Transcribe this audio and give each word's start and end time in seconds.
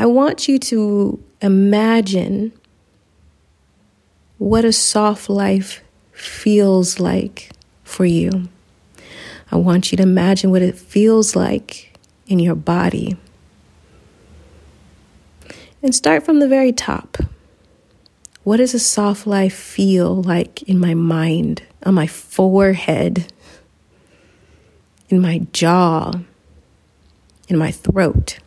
I 0.00 0.06
want 0.06 0.46
you 0.46 0.60
to 0.60 1.20
imagine 1.42 2.52
what 4.38 4.64
a 4.64 4.72
soft 4.72 5.28
life 5.28 5.82
feels 6.12 7.00
like 7.00 7.50
for 7.82 8.04
you. 8.04 8.48
I 9.50 9.56
want 9.56 9.90
you 9.90 9.96
to 9.96 10.02
imagine 10.04 10.52
what 10.52 10.62
it 10.62 10.78
feels 10.78 11.34
like 11.34 11.98
in 12.28 12.38
your 12.38 12.54
body. 12.54 13.16
And 15.82 15.92
start 15.92 16.24
from 16.24 16.38
the 16.38 16.48
very 16.48 16.72
top. 16.72 17.18
What 18.44 18.58
does 18.58 18.74
a 18.74 18.78
soft 18.78 19.26
life 19.26 19.54
feel 19.54 20.22
like 20.22 20.62
in 20.62 20.78
my 20.78 20.94
mind, 20.94 21.62
on 21.82 21.94
my 21.94 22.06
forehead, 22.06 23.32
in 25.08 25.20
my 25.20 25.38
jaw, 25.52 26.12
in 27.48 27.58
my 27.58 27.72
throat? 27.72 28.38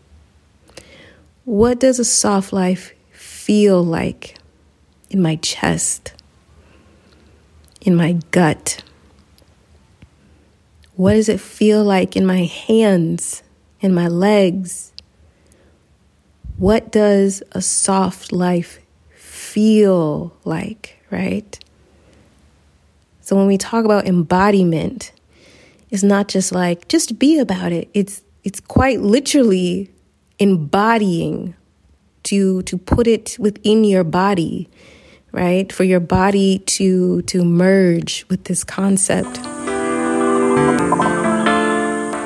What 1.52 1.82
does 1.82 2.00
a 2.00 2.06
soft 2.06 2.54
life 2.54 2.94
feel 3.12 3.84
like 3.84 4.38
in 5.10 5.22
my 5.22 5.36
chest, 5.36 6.14
in 7.82 7.94
my 7.94 8.14
gut? 8.32 8.82
What 10.96 11.12
does 11.12 11.28
it 11.28 11.42
feel 11.42 11.84
like 11.84 12.16
in 12.16 12.26
my 12.26 12.46
hands, 12.46 13.44
in 13.82 13.94
my 13.94 14.08
legs? 14.08 14.94
What 16.56 16.90
does 16.90 17.44
a 17.52 17.62
soft 17.62 18.32
life 18.32 18.80
feel 19.14 20.34
like, 20.46 21.04
right? 21.10 21.60
So 23.20 23.36
when 23.36 23.48
we 23.48 23.58
talk 23.58 23.84
about 23.84 24.08
embodiment, 24.08 25.12
it's 25.90 26.02
not 26.02 26.30
just 26.30 26.54
like 26.54 26.88
just 26.88 27.20
be 27.20 27.40
about 27.40 27.74
it. 27.74 27.90
It's 27.94 28.22
it's 28.46 28.62
quite 28.62 29.02
literally 29.02 29.92
embodying 30.42 31.54
to 32.24 32.64
to 32.64 32.76
put 32.76 33.06
it 33.06 33.38
within 33.40 33.84
your 33.84 34.04
body, 34.04 34.68
right? 35.32 35.72
For 35.72 35.84
your 35.84 36.00
body 36.00 36.58
to 36.58 37.22
to 37.22 37.46
merge 37.46 38.26
with 38.28 38.46
this 38.46 38.64
concept. 38.64 39.38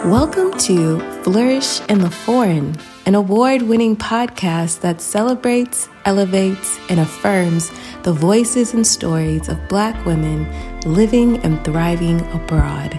Welcome 0.06 0.58
to 0.60 1.02
Flourish 1.24 1.82
in 1.90 2.00
the 2.00 2.10
Foreign, 2.10 2.78
an 3.06 3.16
award 3.16 3.64
winning 3.64 3.98
podcast 3.98 4.80
that 4.80 5.02
celebrates, 5.02 5.90
elevates, 6.06 6.80
and 6.88 7.02
affirms 7.02 7.70
the 8.04 8.14
voices 8.14 8.74
and 8.74 8.88
stories 8.88 9.50
of 9.50 9.68
Black 9.68 10.06
women 10.06 10.48
living 10.84 11.40
and 11.40 11.62
thriving 11.66 12.22
abroad 12.32 12.94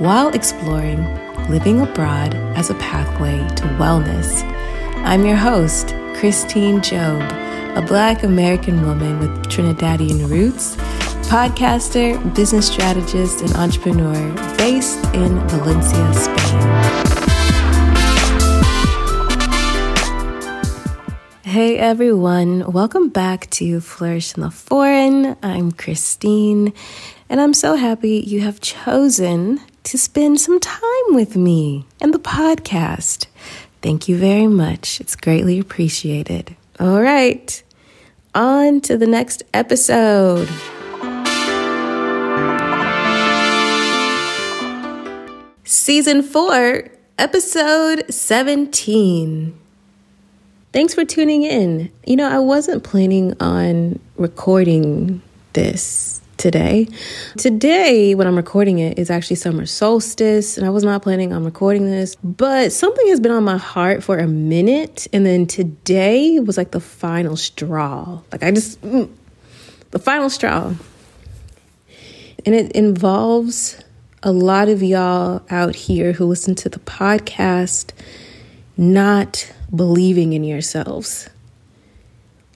while 0.00 0.30
exploring 0.30 1.04
living 1.48 1.80
abroad 1.80 2.34
as 2.56 2.68
a 2.70 2.74
pathway 2.74 3.38
to 3.54 3.62
wellness. 3.78 4.55
I'm 5.04 5.24
your 5.24 5.36
host, 5.36 5.94
Christine 6.14 6.82
Job, 6.82 7.20
a 7.76 7.82
Black 7.82 8.22
American 8.22 8.86
woman 8.86 9.18
with 9.18 9.30
Trinidadian 9.46 10.28
roots 10.28 10.76
podcaster, 11.26 12.16
business 12.36 12.68
strategist, 12.68 13.40
and 13.40 13.52
entrepreneur 13.54 14.32
based 14.56 15.04
in 15.06 15.36
Valencia, 15.48 16.14
Spain. 16.14 16.96
Hey 21.42 21.78
everyone, 21.78 22.70
welcome 22.70 23.08
back 23.08 23.50
to 23.50 23.80
Flourish 23.80 24.36
in 24.36 24.42
the 24.42 24.52
Foreign. 24.52 25.36
I'm 25.42 25.72
Christine, 25.72 26.72
and 27.28 27.40
I'm 27.40 27.54
so 27.54 27.74
happy 27.74 28.18
you 28.24 28.42
have 28.42 28.60
chosen 28.60 29.60
to 29.82 29.98
spend 29.98 30.40
some 30.40 30.60
time 30.60 31.06
with 31.10 31.34
me 31.34 31.86
and 32.00 32.14
the 32.14 32.20
podcast. 32.20 33.26
Thank 33.82 34.08
you 34.08 34.18
very 34.18 34.46
much. 34.46 35.00
It's 35.00 35.16
greatly 35.16 35.58
appreciated. 35.58 36.56
All 36.80 37.00
right, 37.00 37.62
on 38.34 38.80
to 38.82 38.96
the 38.96 39.06
next 39.06 39.42
episode. 39.54 40.48
Season 45.64 46.22
4, 46.22 46.90
Episode 47.18 48.04
17. 48.12 49.58
Thanks 50.72 50.94
for 50.94 51.04
tuning 51.04 51.44
in. 51.44 51.90
You 52.04 52.16
know, 52.16 52.28
I 52.28 52.38
wasn't 52.38 52.84
planning 52.84 53.32
on 53.40 53.98
recording 54.16 55.22
this 55.54 56.20
today. 56.36 56.88
Today, 57.36 58.14
when 58.14 58.26
I'm 58.26 58.36
recording 58.36 58.78
it, 58.78 58.98
is 58.98 59.10
actually 59.10 59.36
summer 59.36 59.66
solstice, 59.66 60.56
and 60.56 60.66
I 60.66 60.70
was 60.70 60.84
not 60.84 61.02
planning 61.02 61.32
on 61.32 61.44
recording 61.44 61.86
this, 61.86 62.14
but 62.16 62.72
something 62.72 63.06
has 63.08 63.20
been 63.20 63.32
on 63.32 63.44
my 63.44 63.56
heart 63.56 64.02
for 64.02 64.18
a 64.18 64.26
minute, 64.26 65.06
and 65.12 65.24
then 65.24 65.46
today 65.46 66.38
was 66.40 66.56
like 66.56 66.70
the 66.70 66.80
final 66.80 67.36
straw. 67.36 68.20
Like, 68.32 68.42
I 68.42 68.50
just, 68.50 68.80
mm, 68.82 69.10
the 69.90 69.98
final 69.98 70.30
straw. 70.30 70.74
And 72.44 72.54
it 72.54 72.72
involves 72.72 73.82
a 74.22 74.32
lot 74.32 74.68
of 74.68 74.82
y'all 74.82 75.42
out 75.50 75.74
here 75.74 76.12
who 76.12 76.26
listen 76.26 76.54
to 76.56 76.68
the 76.68 76.78
podcast 76.80 77.92
not 78.76 79.52
believing 79.74 80.32
in 80.32 80.44
yourselves. 80.44 81.28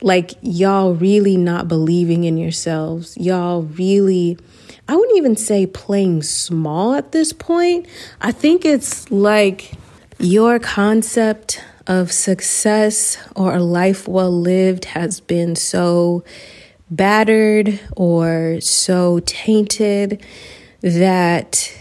Like, 0.03 0.33
y'all 0.41 0.95
really 0.95 1.37
not 1.37 1.69
believing 1.69 2.25
in 2.25 2.39
yourselves. 2.39 3.17
Y'all 3.17 3.63
really, 3.63 4.39
I 4.89 4.97
wouldn't 4.97 5.19
even 5.19 5.37
say 5.37 5.67
playing 5.67 6.23
small 6.23 6.95
at 6.95 7.13
this 7.13 7.33
point. 7.33 7.87
I 8.21 8.33
think 8.33 8.65
it's 8.65 9.11
like 9.11 9.73
your 10.19 10.59
concept 10.59 11.63
of 11.87 12.13
success 12.13 13.19
or 13.35 13.55
a 13.55 13.63
life 13.63 14.07
well 14.07 14.31
lived 14.31 14.87
has 14.87 15.21
been 15.21 15.57
so 15.57 16.25
battered 16.91 17.81
or 17.97 18.61
so 18.61 19.21
tainted 19.27 20.25
that 20.81 21.77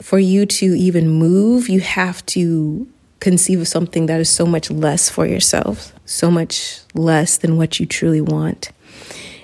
for 0.00 0.18
you 0.18 0.46
to 0.46 0.66
even 0.74 1.08
move, 1.08 1.68
you 1.68 1.80
have 1.80 2.24
to 2.26 2.88
conceive 3.20 3.60
of 3.60 3.68
something 3.68 4.06
that 4.06 4.20
is 4.20 4.28
so 4.28 4.44
much 4.44 4.70
less 4.70 5.08
for 5.08 5.26
yourself, 5.26 5.92
so 6.12 6.30
much 6.30 6.80
less 6.94 7.38
than 7.38 7.56
what 7.56 7.80
you 7.80 7.86
truly 7.86 8.20
want. 8.20 8.70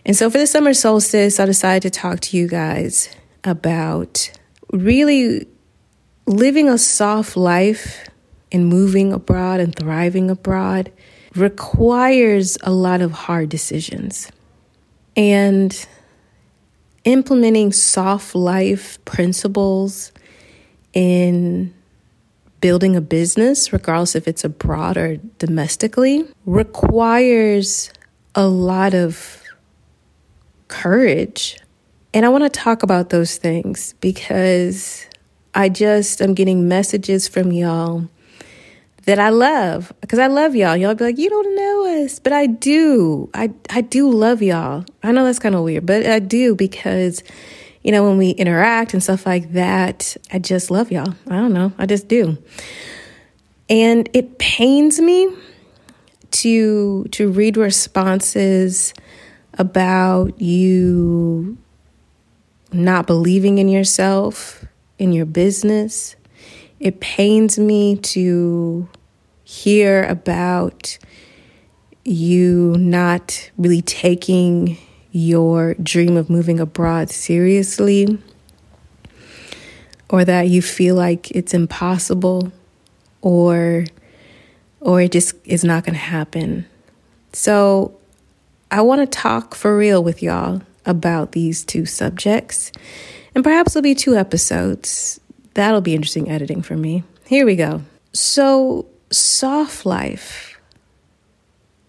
And 0.04 0.16
so 0.16 0.30
for 0.30 0.38
the 0.38 0.46
summer 0.46 0.74
solstice, 0.74 1.40
I 1.40 1.46
decided 1.46 1.82
to 1.92 2.00
talk 2.00 2.20
to 2.20 2.36
you 2.36 2.46
guys 2.46 3.08
about 3.44 4.30
really 4.72 5.46
living 6.26 6.68
a 6.68 6.78
soft 6.78 7.36
life 7.36 8.08
and 8.52 8.66
moving 8.66 9.12
abroad 9.12 9.60
and 9.60 9.74
thriving 9.74 10.30
abroad 10.30 10.92
requires 11.34 12.58
a 12.62 12.70
lot 12.70 13.00
of 13.00 13.12
hard 13.12 13.48
decisions. 13.48 14.30
And 15.16 15.86
implementing 17.04 17.72
soft 17.72 18.34
life 18.34 19.02
principles 19.04 20.12
in 20.92 21.74
building 22.60 22.96
a 22.96 23.00
business, 23.00 23.72
regardless 23.72 24.14
if 24.14 24.26
it's 24.26 24.44
abroad 24.44 24.96
or 24.96 25.16
domestically, 25.38 26.26
requires 26.46 27.90
a 28.34 28.46
lot 28.46 28.94
of 28.94 29.42
courage. 30.68 31.58
And 32.14 32.24
I 32.24 32.28
want 32.28 32.44
to 32.44 32.50
talk 32.50 32.82
about 32.82 33.10
those 33.10 33.36
things 33.36 33.94
because 34.00 35.06
I 35.54 35.68
just 35.68 36.20
am 36.20 36.34
getting 36.34 36.68
messages 36.68 37.28
from 37.28 37.52
y'all 37.52 38.08
that 39.04 39.18
I 39.18 39.30
love 39.30 39.92
because 40.02 40.18
I 40.18 40.26
love 40.26 40.54
y'all. 40.54 40.76
Y'all 40.76 40.94
be 40.94 41.04
like, 41.04 41.18
you 41.18 41.30
don't 41.30 41.56
know 41.56 42.04
us, 42.04 42.18
but 42.18 42.32
I 42.32 42.46
do. 42.46 43.30
I 43.34 43.50
I 43.70 43.80
do 43.80 44.10
love 44.10 44.42
y'all. 44.42 44.84
I 45.02 45.12
know 45.12 45.24
that's 45.24 45.38
kind 45.38 45.54
of 45.54 45.64
weird, 45.64 45.86
but 45.86 46.04
I 46.06 46.18
do 46.18 46.54
because 46.54 47.22
you 47.88 47.92
know 47.92 48.04
when 48.04 48.18
we 48.18 48.32
interact 48.32 48.92
and 48.92 49.02
stuff 49.02 49.24
like 49.24 49.54
that, 49.54 50.14
I 50.30 50.38
just 50.38 50.70
love 50.70 50.92
y'all. 50.92 51.14
I 51.26 51.36
don't 51.36 51.54
know, 51.54 51.72
I 51.78 51.86
just 51.86 52.06
do. 52.06 52.36
And 53.70 54.10
it 54.12 54.38
pains 54.38 55.00
me 55.00 55.34
to 56.32 57.04
to 57.04 57.30
read 57.30 57.56
responses 57.56 58.92
about 59.54 60.38
you 60.38 61.56
not 62.72 63.06
believing 63.06 63.56
in 63.56 63.70
yourself, 63.70 64.66
in 64.98 65.12
your 65.12 65.24
business. 65.24 66.14
It 66.80 67.00
pains 67.00 67.58
me 67.58 67.96
to 67.96 68.86
hear 69.44 70.04
about 70.04 70.98
you 72.04 72.76
not 72.78 73.50
really 73.56 73.80
taking 73.80 74.76
your 75.18 75.74
dream 75.74 76.16
of 76.16 76.30
moving 76.30 76.60
abroad 76.60 77.10
seriously 77.10 78.18
or 80.08 80.24
that 80.24 80.48
you 80.48 80.62
feel 80.62 80.94
like 80.94 81.30
it's 81.32 81.52
impossible 81.52 82.52
or 83.20 83.84
or 84.80 85.00
it 85.00 85.10
just 85.10 85.34
is 85.44 85.64
not 85.64 85.84
going 85.84 85.94
to 85.94 85.98
happen. 85.98 86.64
So 87.32 87.98
I 88.70 88.80
want 88.82 89.00
to 89.00 89.06
talk 89.06 89.56
for 89.56 89.76
real 89.76 90.04
with 90.04 90.22
y'all 90.22 90.62
about 90.86 91.32
these 91.32 91.64
two 91.64 91.84
subjects. 91.84 92.70
And 93.34 93.42
perhaps 93.42 93.74
there'll 93.74 93.82
be 93.82 93.96
two 93.96 94.14
episodes. 94.14 95.20
That'll 95.54 95.80
be 95.80 95.96
interesting 95.96 96.30
editing 96.30 96.62
for 96.62 96.76
me. 96.76 97.02
Here 97.26 97.44
we 97.44 97.56
go. 97.56 97.82
So 98.12 98.86
soft 99.10 99.84
life. 99.84 100.47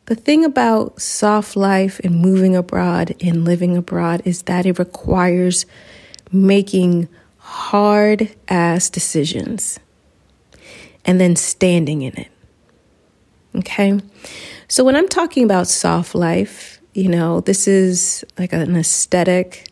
The 0.09 0.15
thing 0.15 0.43
about 0.43 0.99
soft 0.99 1.55
life 1.55 2.01
and 2.03 2.15
moving 2.15 2.55
abroad 2.55 3.15
and 3.21 3.45
living 3.45 3.77
abroad 3.77 4.23
is 4.25 4.41
that 4.43 4.65
it 4.65 4.79
requires 4.79 5.67
making 6.31 7.07
hard 7.37 8.35
ass 8.47 8.89
decisions 8.89 9.79
and 11.05 11.21
then 11.21 11.35
standing 11.35 12.01
in 12.01 12.17
it. 12.17 12.31
Okay? 13.57 13.99
So 14.67 14.83
when 14.83 14.95
I'm 14.95 15.07
talking 15.07 15.43
about 15.43 15.67
soft 15.67 16.15
life, 16.15 16.81
you 16.95 17.07
know, 17.07 17.41
this 17.41 17.67
is 17.67 18.25
like 18.39 18.51
an 18.51 18.75
aesthetic, 18.75 19.67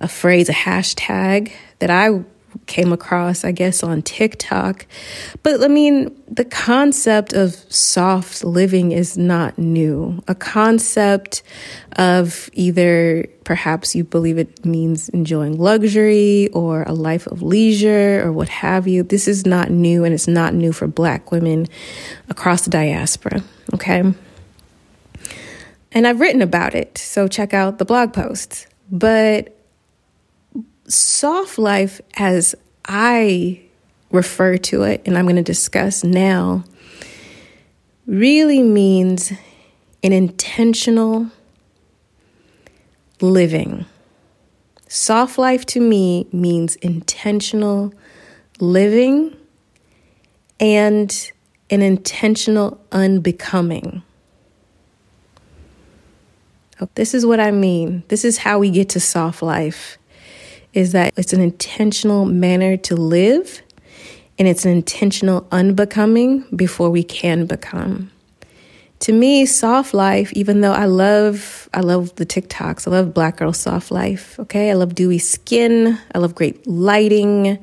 a 0.00 0.08
phrase, 0.08 0.48
a 0.48 0.54
hashtag 0.54 1.52
that 1.80 1.90
I 1.90 2.24
came 2.68 2.92
across, 2.92 3.44
I 3.44 3.50
guess, 3.50 3.82
on 3.82 4.02
TikTok. 4.02 4.86
But 5.42 5.64
I 5.64 5.68
mean, 5.68 6.14
the 6.28 6.44
concept 6.44 7.32
of 7.32 7.54
soft 7.68 8.44
living 8.44 8.92
is 8.92 9.18
not 9.18 9.58
new. 9.58 10.22
A 10.28 10.34
concept 10.36 11.42
of 11.96 12.48
either 12.52 13.26
perhaps 13.42 13.96
you 13.96 14.04
believe 14.04 14.38
it 14.38 14.64
means 14.64 15.08
enjoying 15.08 15.58
luxury 15.58 16.48
or 16.52 16.84
a 16.84 16.92
life 16.92 17.26
of 17.26 17.42
leisure 17.42 18.22
or 18.24 18.30
what 18.30 18.48
have 18.48 18.86
you. 18.86 19.02
This 19.02 19.26
is 19.26 19.44
not 19.44 19.70
new 19.70 20.04
and 20.04 20.14
it's 20.14 20.28
not 20.28 20.54
new 20.54 20.72
for 20.72 20.86
Black 20.86 21.32
women 21.32 21.66
across 22.28 22.62
the 22.62 22.70
diaspora. 22.70 23.42
Okay. 23.74 24.04
And 25.90 26.06
I've 26.06 26.20
written 26.20 26.42
about 26.42 26.74
it, 26.74 26.98
so 26.98 27.26
check 27.26 27.54
out 27.54 27.78
the 27.78 27.84
blog 27.84 28.12
posts. 28.12 28.66
But 28.90 29.57
soft 30.88 31.58
life, 31.58 32.00
as 32.16 32.54
I 32.84 33.60
refer 34.10 34.56
to 34.56 34.82
it, 34.84 35.02
and 35.04 35.16
I'm 35.16 35.24
going 35.26 35.36
to 35.36 35.42
discuss 35.42 36.02
now, 36.02 36.64
really 38.06 38.62
means 38.62 39.32
an 40.02 40.12
intentional 40.12 41.30
living. 43.20 43.84
Soft 44.88 45.36
life 45.36 45.66
to 45.66 45.80
me 45.80 46.26
means 46.32 46.76
intentional 46.76 47.92
living 48.60 49.36
and 50.58 51.32
an 51.70 51.82
intentional 51.82 52.80
unbecoming. 52.90 54.02
This 56.94 57.12
is 57.12 57.26
what 57.26 57.40
I 57.40 57.50
mean. 57.50 58.04
This 58.08 58.24
is 58.24 58.38
how 58.38 58.60
we 58.60 58.70
get 58.70 58.88
to 58.90 59.00
soft 59.00 59.42
life 59.42 59.98
is 60.78 60.92
that 60.92 61.12
it's 61.16 61.32
an 61.32 61.40
intentional 61.40 62.24
manner 62.24 62.76
to 62.76 62.94
live 62.94 63.62
and 64.38 64.46
it's 64.46 64.64
an 64.64 64.70
intentional 64.70 65.44
unbecoming 65.50 66.44
before 66.54 66.88
we 66.88 67.02
can 67.02 67.46
become. 67.46 68.12
To 69.00 69.12
me, 69.12 69.44
soft 69.44 69.92
life, 69.92 70.32
even 70.34 70.60
though 70.60 70.72
I 70.72 70.84
love 70.84 71.68
I 71.74 71.80
love 71.80 72.14
the 72.14 72.24
TikToks, 72.24 72.86
I 72.86 72.92
love 72.92 73.12
black 73.12 73.38
girl 73.38 73.52
soft 73.52 73.90
life, 73.90 74.38
okay? 74.38 74.70
I 74.70 74.74
love 74.74 74.94
dewy 74.94 75.18
skin, 75.18 75.98
I 76.14 76.18
love 76.18 76.36
great 76.36 76.64
lighting, 76.64 77.58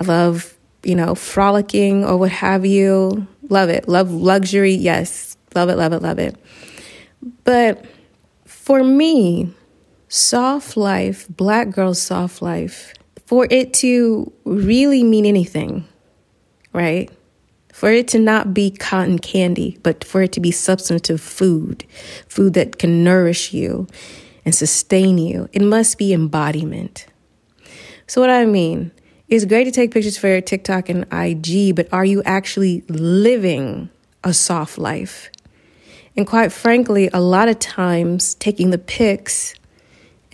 I 0.00 0.04
love, 0.04 0.56
you 0.84 0.94
know, 0.94 1.16
frolicking 1.16 2.04
or 2.04 2.16
what 2.16 2.30
have 2.30 2.64
you. 2.64 3.26
Love 3.48 3.68
it. 3.68 3.88
Love 3.88 4.12
luxury, 4.12 4.74
yes. 4.74 5.36
Love 5.56 5.70
it, 5.70 5.76
love 5.76 5.92
it, 5.92 6.02
love 6.02 6.20
it. 6.20 6.36
But 7.42 7.84
for 8.46 8.84
me, 8.84 9.52
soft 10.08 10.76
life, 10.76 11.26
black 11.28 11.70
girl 11.70 11.94
soft 11.94 12.42
life, 12.42 12.94
for 13.26 13.46
it 13.50 13.72
to 13.74 14.32
really 14.44 15.02
mean 15.02 15.26
anything, 15.26 15.86
right? 16.72 17.10
For 17.72 17.90
it 17.90 18.08
to 18.08 18.18
not 18.18 18.54
be 18.54 18.70
cotton 18.70 19.18
candy, 19.18 19.78
but 19.82 20.04
for 20.04 20.22
it 20.22 20.32
to 20.32 20.40
be 20.40 20.50
substantive 20.50 21.20
food, 21.20 21.84
food 22.28 22.54
that 22.54 22.78
can 22.78 23.02
nourish 23.02 23.52
you 23.52 23.88
and 24.44 24.54
sustain 24.54 25.18
you, 25.18 25.48
it 25.52 25.62
must 25.62 25.98
be 25.98 26.12
embodiment. 26.12 27.06
So, 28.06 28.20
what 28.20 28.30
I 28.30 28.44
mean, 28.44 28.92
it's 29.28 29.46
great 29.46 29.64
to 29.64 29.70
take 29.70 29.90
pictures 29.92 30.18
for 30.18 30.40
TikTok 30.40 30.88
and 30.88 31.06
IG, 31.10 31.74
but 31.74 31.88
are 31.92 32.04
you 32.04 32.22
actually 32.24 32.84
living 32.88 33.88
a 34.22 34.34
soft 34.34 34.76
life? 34.76 35.30
And 36.16 36.26
quite 36.26 36.52
frankly, 36.52 37.08
a 37.12 37.20
lot 37.20 37.48
of 37.48 37.58
times 37.58 38.34
taking 38.34 38.70
the 38.70 38.78
pics 38.78 39.54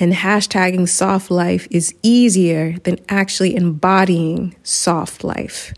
and 0.00 0.14
hashtagging 0.14 0.88
soft 0.88 1.30
life 1.30 1.68
is 1.70 1.94
easier 2.02 2.78
than 2.84 2.98
actually 3.10 3.54
embodying 3.54 4.56
soft 4.62 5.22
life. 5.22 5.74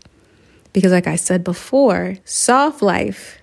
Because, 0.71 0.93
like 0.93 1.07
I 1.07 1.17
said 1.17 1.43
before, 1.43 2.15
soft 2.23 2.81
life, 2.81 3.39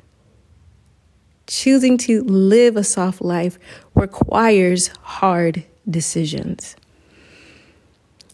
choosing 1.47 1.99
to 1.99 2.25
live 2.25 2.77
a 2.77 2.83
soft 2.83 3.21
life, 3.21 3.59
requires 3.95 4.89
hard 5.03 5.65
decisions. 5.89 6.77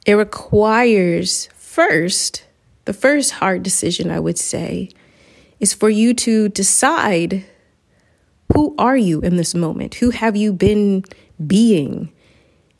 It 0.06 0.14
requires, 0.14 1.48
first, 1.56 2.44
the 2.84 2.92
first 2.92 3.32
hard 3.32 3.64
decision 3.64 4.10
I 4.10 4.20
would 4.20 4.38
say 4.38 4.90
is 5.58 5.74
for 5.74 5.90
you 5.90 6.14
to 6.14 6.48
decide 6.50 7.44
who 8.54 8.76
are 8.78 8.96
you 8.96 9.20
in 9.20 9.36
this 9.36 9.54
moment? 9.54 9.96
Who 9.96 10.10
have 10.10 10.36
you 10.36 10.52
been 10.52 11.04
being? 11.44 12.12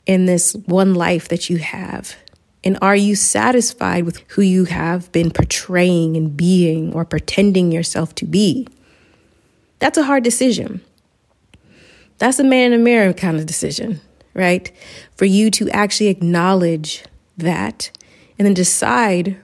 In 0.07 0.25
this 0.25 0.53
one 0.65 0.95
life 0.95 1.27
that 1.27 1.49
you 1.49 1.57
have? 1.57 2.15
And 2.63 2.79
are 2.81 2.95
you 2.95 3.15
satisfied 3.15 4.05
with 4.05 4.23
who 4.29 4.41
you 4.41 4.65
have 4.65 5.11
been 5.11 5.29
portraying 5.29 6.17
and 6.17 6.35
being 6.35 6.93
or 6.93 7.05
pretending 7.05 7.71
yourself 7.71 8.15
to 8.15 8.25
be? 8.25 8.67
That's 9.79 9.97
a 9.97 10.03
hard 10.03 10.23
decision. 10.23 10.81
That's 12.17 12.39
a 12.39 12.43
man 12.43 12.73
in 12.73 12.79
the 12.79 12.83
mirror 12.83 13.13
kind 13.13 13.37
of 13.37 13.45
decision, 13.45 14.01
right? 14.33 14.71
For 15.15 15.25
you 15.25 15.51
to 15.51 15.69
actually 15.69 16.07
acknowledge 16.07 17.03
that 17.37 17.91
and 18.39 18.45
then 18.47 18.55
decide 18.55 19.37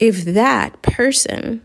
if 0.00 0.24
that 0.24 0.82
person 0.82 1.64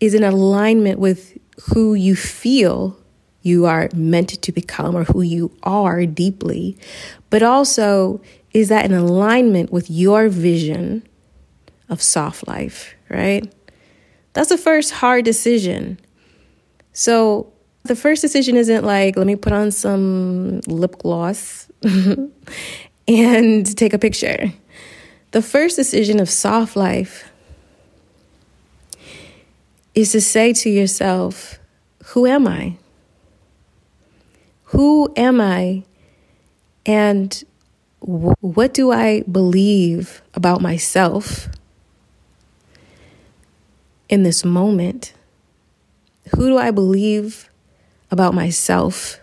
is 0.00 0.14
in 0.14 0.22
alignment 0.22 0.98
with 0.98 1.38
who 1.72 1.94
you 1.94 2.14
feel 2.14 2.97
you 3.48 3.66
are 3.66 3.88
meant 3.94 4.40
to 4.42 4.52
become 4.52 4.94
or 4.94 5.04
who 5.04 5.22
you 5.22 5.50
are 5.62 6.06
deeply, 6.06 6.76
but 7.30 7.42
also 7.42 8.20
is 8.52 8.68
that 8.68 8.84
in 8.84 8.92
alignment 8.92 9.72
with 9.72 9.90
your 9.90 10.28
vision 10.28 11.02
of 11.88 12.02
soft 12.02 12.46
life, 12.46 12.94
right? 13.08 13.52
That's 14.32 14.50
the 14.50 14.58
first 14.58 14.92
hard 14.92 15.24
decision. 15.24 15.98
So, 16.92 17.52
the 17.84 17.96
first 17.96 18.20
decision 18.20 18.56
isn't 18.56 18.84
like, 18.84 19.16
let 19.16 19.26
me 19.26 19.36
put 19.36 19.52
on 19.52 19.70
some 19.70 20.60
lip 20.66 20.98
gloss 20.98 21.70
and 23.08 23.76
take 23.76 23.94
a 23.94 23.98
picture. 23.98 24.52
The 25.30 25.42
first 25.42 25.76
decision 25.76 26.20
of 26.20 26.28
soft 26.28 26.76
life 26.76 27.30
is 29.94 30.12
to 30.12 30.20
say 30.20 30.52
to 30.52 30.70
yourself, 30.70 31.58
Who 32.06 32.26
am 32.26 32.46
I? 32.46 32.76
Who 34.68 35.10
am 35.16 35.40
I? 35.40 35.84
And 36.84 37.42
what 38.00 38.74
do 38.74 38.92
I 38.92 39.22
believe 39.22 40.20
about 40.34 40.60
myself 40.60 41.48
in 44.10 44.24
this 44.24 44.44
moment? 44.44 45.14
Who 46.36 46.48
do 46.48 46.58
I 46.58 46.70
believe 46.70 47.48
about 48.10 48.34
myself 48.34 49.18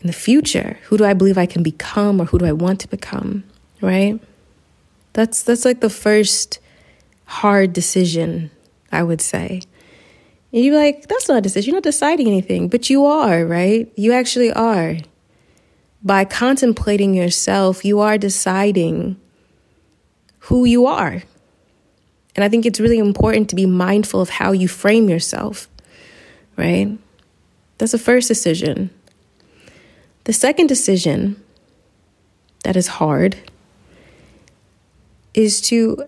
in 0.00 0.06
the 0.06 0.12
future? 0.12 0.78
Who 0.84 0.96
do 0.96 1.04
I 1.04 1.12
believe 1.12 1.36
I 1.36 1.46
can 1.46 1.64
become 1.64 2.20
or 2.20 2.26
who 2.26 2.38
do 2.38 2.46
I 2.46 2.52
want 2.52 2.78
to 2.80 2.88
become? 2.88 3.42
Right? 3.80 4.20
That's 5.12 5.42
that's 5.42 5.64
like 5.64 5.80
the 5.80 5.90
first 5.90 6.60
hard 7.24 7.72
decision, 7.72 8.52
I 8.92 9.02
would 9.02 9.20
say. 9.20 9.62
And 10.52 10.64
you're 10.64 10.76
like, 10.76 11.06
that's 11.06 11.28
not 11.28 11.38
a 11.38 11.40
decision. 11.40 11.70
You're 11.70 11.76
not 11.76 11.84
deciding 11.84 12.26
anything, 12.26 12.68
but 12.68 12.90
you 12.90 13.04
are, 13.06 13.46
right? 13.46 13.90
You 13.96 14.12
actually 14.12 14.52
are. 14.52 14.96
By 16.02 16.24
contemplating 16.24 17.14
yourself, 17.14 17.84
you 17.84 18.00
are 18.00 18.18
deciding 18.18 19.16
who 20.40 20.64
you 20.64 20.86
are. 20.86 21.22
And 22.34 22.44
I 22.44 22.48
think 22.48 22.64
it's 22.64 22.80
really 22.80 22.98
important 22.98 23.48
to 23.50 23.56
be 23.56 23.66
mindful 23.66 24.20
of 24.20 24.30
how 24.30 24.52
you 24.52 24.66
frame 24.66 25.08
yourself, 25.08 25.68
right? 26.56 26.98
That's 27.78 27.92
the 27.92 27.98
first 27.98 28.28
decision. 28.28 28.90
The 30.24 30.32
second 30.32 30.68
decision 30.68 31.42
that 32.64 32.76
is 32.76 32.86
hard 32.86 33.36
is 35.34 35.60
to 35.62 36.04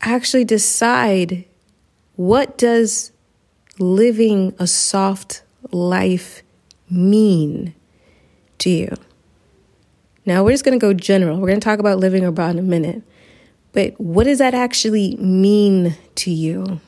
actually 0.00 0.44
decide 0.44 1.44
what 2.16 2.58
does 2.58 3.11
living 3.82 4.54
a 4.58 4.66
soft 4.66 5.42
life 5.70 6.42
mean 6.88 7.74
to 8.58 8.70
you? 8.70 8.94
Now, 10.24 10.44
we're 10.44 10.52
just 10.52 10.64
going 10.64 10.78
to 10.78 10.84
go 10.84 10.92
general. 10.92 11.38
We're 11.38 11.48
going 11.48 11.60
to 11.60 11.64
talk 11.64 11.80
about 11.80 11.98
living 11.98 12.24
abroad 12.24 12.50
in 12.50 12.58
a 12.60 12.62
minute. 12.62 13.02
But 13.72 13.98
what 14.00 14.24
does 14.24 14.38
that 14.38 14.54
actually 14.54 15.16
mean 15.16 15.96
to 16.16 16.30
you? 16.30 16.80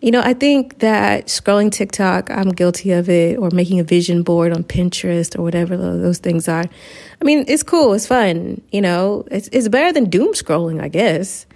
You 0.00 0.10
know, 0.10 0.20
I 0.20 0.34
think 0.34 0.80
that 0.80 1.28
scrolling 1.28 1.72
TikTok, 1.72 2.30
I'm 2.30 2.50
guilty 2.50 2.90
of 2.92 3.08
it, 3.08 3.38
or 3.38 3.50
making 3.50 3.80
a 3.80 3.84
vision 3.84 4.22
board 4.22 4.52
on 4.52 4.62
Pinterest 4.64 5.38
or 5.38 5.42
whatever 5.42 5.76
those 5.76 6.18
things 6.18 6.46
are. 6.46 6.64
I 6.64 7.24
mean, 7.24 7.44
it's 7.48 7.62
cool, 7.62 7.94
it's 7.94 8.06
fun, 8.06 8.60
you 8.70 8.82
know, 8.82 9.24
it's, 9.30 9.48
it's 9.50 9.68
better 9.68 9.92
than 9.92 10.10
doom 10.10 10.34
scrolling, 10.34 10.82
I 10.82 10.88
guess. 10.88 11.46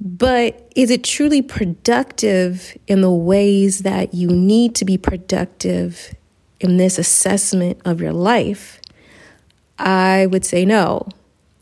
But 0.00 0.70
is 0.76 0.90
it 0.90 1.04
truly 1.04 1.40
productive 1.40 2.76
in 2.86 3.00
the 3.00 3.10
ways 3.10 3.80
that 3.80 4.12
you 4.12 4.28
need 4.28 4.74
to 4.76 4.84
be 4.84 4.98
productive 4.98 6.14
in 6.60 6.76
this 6.76 6.98
assessment 6.98 7.80
of 7.84 8.00
your 8.00 8.12
life? 8.12 8.80
I 9.78 10.26
would 10.26 10.44
say 10.44 10.64
no. 10.64 11.08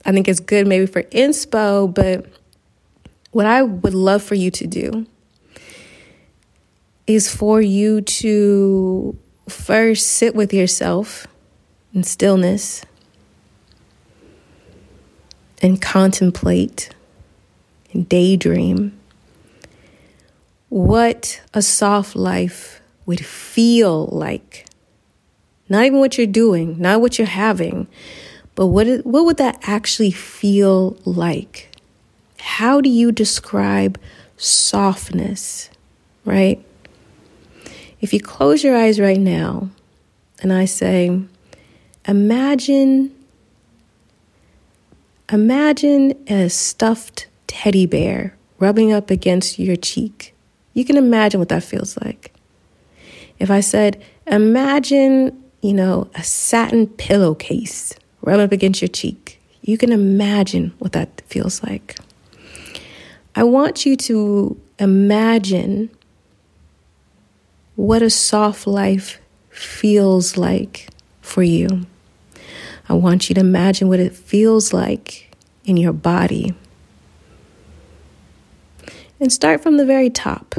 I 0.04 0.12
think 0.12 0.28
it's 0.28 0.40
good 0.40 0.66
maybe 0.66 0.86
for 0.86 1.02
inspo, 1.04 1.92
but 1.92 2.26
what 3.30 3.46
I 3.46 3.62
would 3.62 3.94
love 3.94 4.22
for 4.22 4.34
you 4.34 4.50
to 4.52 4.66
do 4.66 5.06
is 7.06 7.34
for 7.34 7.60
you 7.60 8.00
to 8.00 9.16
first 9.48 10.06
sit 10.08 10.34
with 10.34 10.52
yourself 10.52 11.26
in 11.92 12.02
stillness 12.02 12.84
and 15.62 15.80
contemplate 15.80 16.90
daydream 17.94 18.92
what 20.74 21.40
a 21.54 21.62
soft 21.62 22.16
life 22.16 22.80
would 23.06 23.24
feel 23.24 24.06
like. 24.06 24.66
Not 25.68 25.84
even 25.84 26.00
what 26.00 26.18
you're 26.18 26.26
doing, 26.26 26.80
not 26.80 27.00
what 27.00 27.16
you're 27.16 27.28
having, 27.28 27.86
but 28.56 28.66
what, 28.66 29.06
what 29.06 29.24
would 29.24 29.36
that 29.36 29.56
actually 29.62 30.10
feel 30.10 30.96
like? 31.04 31.70
How 32.40 32.80
do 32.80 32.90
you 32.90 33.12
describe 33.12 34.00
softness, 34.36 35.70
right? 36.24 36.60
If 38.00 38.12
you 38.12 38.18
close 38.18 38.64
your 38.64 38.76
eyes 38.76 38.98
right 38.98 39.20
now 39.20 39.70
and 40.42 40.52
I 40.52 40.64
say, 40.64 41.22
imagine, 42.08 43.14
imagine 45.30 46.14
a 46.26 46.50
stuffed 46.50 47.28
teddy 47.46 47.86
bear 47.86 48.36
rubbing 48.58 48.92
up 48.92 49.10
against 49.10 49.58
your 49.58 49.76
cheek. 49.76 50.34
You 50.72 50.84
can 50.84 50.96
imagine 50.96 51.40
what 51.40 51.48
that 51.50 51.62
feels 51.62 51.96
like. 51.98 52.32
If 53.38 53.50
I 53.50 53.60
said, 53.60 54.02
imagine, 54.26 55.42
you 55.60 55.74
know, 55.74 56.08
a 56.14 56.22
satin 56.22 56.86
pillowcase 56.86 57.94
rubbing 58.22 58.44
up 58.44 58.52
against 58.52 58.80
your 58.80 58.88
cheek, 58.88 59.40
you 59.62 59.78
can 59.78 59.92
imagine 59.92 60.72
what 60.78 60.92
that 60.92 61.22
feels 61.26 61.62
like. 61.62 61.96
I 63.34 63.42
want 63.44 63.84
you 63.84 63.96
to 63.96 64.60
imagine 64.78 65.90
what 67.76 68.02
a 68.02 68.10
soft 68.10 68.66
life 68.66 69.20
feels 69.50 70.36
like 70.36 70.88
for 71.20 71.42
you. 71.42 71.86
I 72.88 72.92
want 72.94 73.28
you 73.28 73.34
to 73.34 73.40
imagine 73.40 73.88
what 73.88 73.98
it 73.98 74.14
feels 74.14 74.72
like 74.72 75.34
in 75.64 75.76
your 75.76 75.92
body. 75.92 76.54
And 79.20 79.32
start 79.32 79.62
from 79.62 79.76
the 79.76 79.86
very 79.86 80.10
top. 80.10 80.56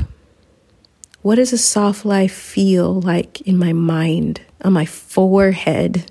What 1.22 1.36
does 1.36 1.52
a 1.52 1.58
soft 1.58 2.06
life 2.06 2.34
feel 2.34 3.02
like 3.02 3.42
in 3.42 3.58
my 3.58 3.74
mind, 3.74 4.42
on 4.64 4.74
my 4.74 4.86
forehead, 4.86 6.10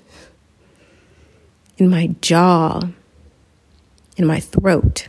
in 1.77 1.89
my 1.89 2.07
jaw, 2.21 2.81
in 4.17 4.27
my 4.27 4.39
throat? 4.39 5.07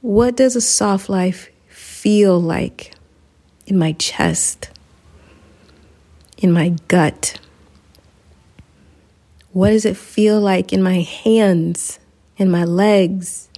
What 0.00 0.36
does 0.36 0.56
a 0.56 0.60
soft 0.60 1.08
life 1.08 1.50
feel 1.68 2.40
like 2.40 2.92
in 3.66 3.78
my 3.78 3.92
chest, 3.92 4.70
in 6.38 6.52
my 6.52 6.70
gut? 6.88 7.38
What 9.52 9.70
does 9.70 9.84
it 9.84 9.96
feel 9.96 10.40
like 10.40 10.72
in 10.72 10.82
my 10.82 11.00
hands, 11.00 11.98
in 12.36 12.50
my 12.50 12.64
legs? 12.64 13.48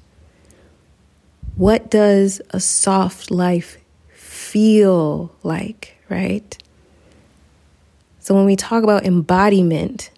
What 1.59 1.91
does 1.91 2.41
a 2.50 2.61
soft 2.61 3.31
life 3.31 3.77
feel 4.15 5.35
like, 5.43 5.99
right? 6.09 6.57
So 8.21 8.35
when 8.35 8.47
we 8.47 8.57
talk 8.57 8.83
about 8.83 9.05
embodiment, 9.05 10.11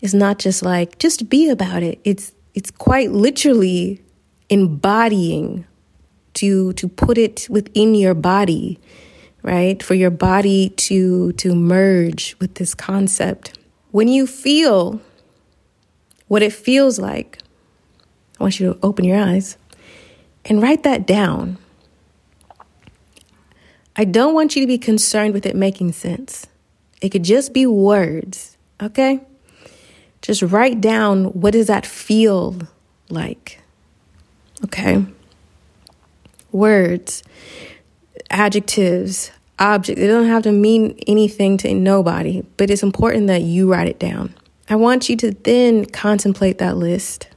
it's 0.00 0.14
not 0.14 0.38
just 0.38 0.62
like 0.62 0.98
just 0.98 1.28
be 1.28 1.50
about 1.50 1.82
it. 1.82 2.00
It's 2.04 2.32
it's 2.54 2.70
quite 2.70 3.10
literally 3.10 4.00
embodying 4.48 5.66
to 6.34 6.72
to 6.74 6.88
put 6.88 7.18
it 7.18 7.46
within 7.50 7.94
your 7.94 8.14
body 8.14 8.78
right? 9.42 9.82
For 9.82 9.94
your 9.94 10.10
body 10.10 10.70
to 10.70 11.32
to 11.32 11.54
merge 11.54 12.36
with 12.40 12.56
this 12.56 12.74
concept. 12.74 13.58
When 13.90 14.08
you 14.08 14.26
feel 14.26 15.00
what 16.28 16.42
it 16.42 16.52
feels 16.52 16.98
like, 16.98 17.38
I 18.38 18.44
want 18.44 18.60
you 18.60 18.72
to 18.72 18.78
open 18.82 19.04
your 19.04 19.18
eyes 19.18 19.56
and 20.50 20.60
write 20.60 20.82
that 20.82 21.06
down. 21.06 21.56
I 23.94 24.04
don't 24.04 24.34
want 24.34 24.56
you 24.56 24.62
to 24.62 24.66
be 24.66 24.78
concerned 24.78 25.32
with 25.32 25.46
it 25.46 25.54
making 25.54 25.92
sense. 25.92 26.46
It 27.00 27.10
could 27.10 27.22
just 27.22 27.54
be 27.54 27.66
words, 27.66 28.58
okay? 28.82 29.20
Just 30.20 30.42
write 30.42 30.80
down 30.80 31.26
what 31.26 31.52
does 31.52 31.68
that 31.68 31.86
feel 31.86 32.56
like? 33.08 33.62
Okay? 34.64 35.06
Words 36.52 37.22
adjectives, 38.28 39.30
objects. 39.58 40.00
They 40.00 40.06
don't 40.06 40.26
have 40.26 40.42
to 40.44 40.52
mean 40.52 40.98
anything 41.06 41.58
to 41.58 41.74
nobody, 41.74 42.42
but 42.56 42.70
it's 42.70 42.82
important 42.82 43.28
that 43.28 43.42
you 43.42 43.70
write 43.70 43.88
it 43.88 43.98
down. 43.98 44.34
I 44.68 44.76
want 44.76 45.08
you 45.08 45.16
to 45.16 45.30
then 45.30 45.84
contemplate 45.86 46.58
that 46.58 46.76
list. 46.76 47.28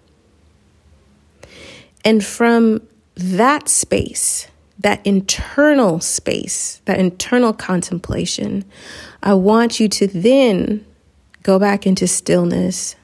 And 2.06 2.24
from 2.24 2.82
that 3.16 3.70
space, 3.70 4.48
that 4.80 5.06
internal 5.06 6.00
space, 6.00 6.82
that 6.86 7.00
internal 7.00 7.54
contemplation, 7.54 8.66
I 9.22 9.34
want 9.36 9.80
you 9.80 9.88
to 9.90 10.08
then 10.08 10.86
go 11.44 11.60
back 11.60 11.86
into 11.86 12.08
stillness, 12.08 12.96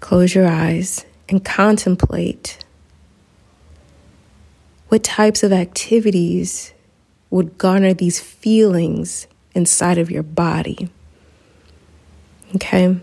close 0.00 0.34
your 0.34 0.46
eyes, 0.46 1.04
and 1.28 1.44
contemplate 1.44 2.64
what 4.88 5.02
types 5.02 5.42
of 5.42 5.52
activities 5.52 6.72
would 7.30 7.58
garner 7.58 7.92
these 7.92 8.20
feelings 8.20 9.26
inside 9.52 9.98
of 9.98 10.08
your 10.08 10.22
body? 10.22 10.88
Okay. 12.54 12.96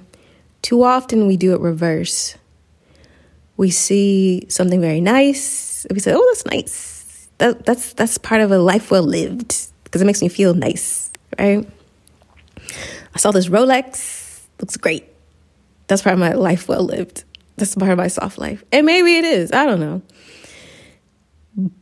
Too 0.62 0.84
often 0.84 1.27
we 1.27 1.36
do 1.36 1.53
it 1.53 1.60
reverse. 1.60 2.38
We 3.62 3.70
see 3.70 4.48
something 4.50 4.82
very 4.82 5.01
nice. 5.01 5.86
We 5.94 6.00
say, 6.00 6.13
"Oh, 6.15 6.25
that's 6.32 6.46
nice. 6.48 7.30
That, 7.38 7.63
that's 7.63 7.94
that's 7.94 8.18
part 8.18 8.41
of 8.41 8.51
a 8.51 8.58
life 8.58 8.89
well 8.89 9.03
lived 9.03 9.53
because 9.84 10.01
it 10.01 10.06
makes 10.06 10.22
me 10.22 10.30
feel 10.30 10.56
nice, 10.56 11.12
right?" 11.38 11.62
I 13.13 13.18
saw 13.20 13.30
this 13.30 13.50
Rolex. 13.50 14.41
Looks 14.60 14.77
great. 14.77 15.06
That's 15.86 16.01
part 16.01 16.13
of 16.13 16.20
my 16.20 16.34
life 16.34 16.68
well 16.68 16.84
lived. 16.84 17.24
That's 17.58 17.75
part 17.75 17.91
of 17.91 18.00
my 18.00 18.08
soft 18.08 18.39
life. 18.39 18.63
And 18.72 18.84
maybe 18.84 19.18
it 19.18 19.25
is. 19.25 19.51
I 19.51 19.68
don't 19.68 19.80
know. 19.80 20.01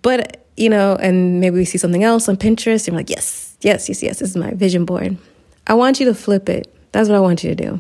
But, 0.01 0.45
you 0.57 0.69
know, 0.69 0.97
and 0.97 1.39
maybe 1.39 1.55
we 1.57 1.65
see 1.65 1.77
something 1.77 2.03
else 2.03 2.27
on 2.27 2.35
Pinterest 2.35 2.87
and 2.87 2.95
we're 2.95 2.99
like, 2.99 3.09
yes, 3.09 3.55
yes, 3.61 3.87
yes, 3.87 4.03
yes, 4.03 4.19
this 4.19 4.31
is 4.31 4.35
my 4.35 4.51
vision 4.51 4.83
board. 4.83 5.17
I 5.67 5.75
want 5.75 5.99
you 6.01 6.05
to 6.07 6.13
flip 6.15 6.49
it. 6.49 6.73
That's 6.91 7.07
what 7.07 7.15
I 7.15 7.19
want 7.21 7.43
you 7.43 7.55
to 7.55 7.63
do. 7.63 7.79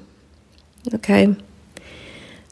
Okay? 0.93 1.35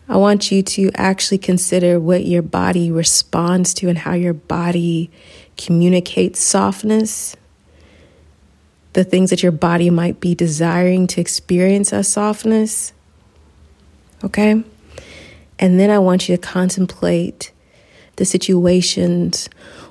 I 0.10 0.16
want 0.16 0.52
you 0.52 0.64
to 0.64 0.90
actually 0.96 1.38
consider 1.38 2.00
what 2.00 2.26
your 2.26 2.42
body 2.42 2.92
responds 2.92 3.74
to 3.76 3.90
and 3.90 3.98
how 3.98 4.14
your 4.14 4.34
body 4.34 5.12
communicates 5.58 6.42
softness, 6.42 7.36
the 8.94 9.04
things 9.04 9.32
that 9.32 9.44
your 9.44 9.52
body 9.52 9.90
might 9.90 10.22
be 10.22 10.34
desiring 10.34 11.08
to 11.08 11.22
experience 11.22 11.92
as 11.92 12.08
softness. 12.08 12.94
Okay? 14.24 14.64
And 15.60 15.80
then 15.80 15.90
I 15.90 16.00
want 16.00 16.30
you 16.30 16.38
to 16.38 16.42
contemplate 16.42 17.52
the 18.16 18.26
situations 18.26 19.50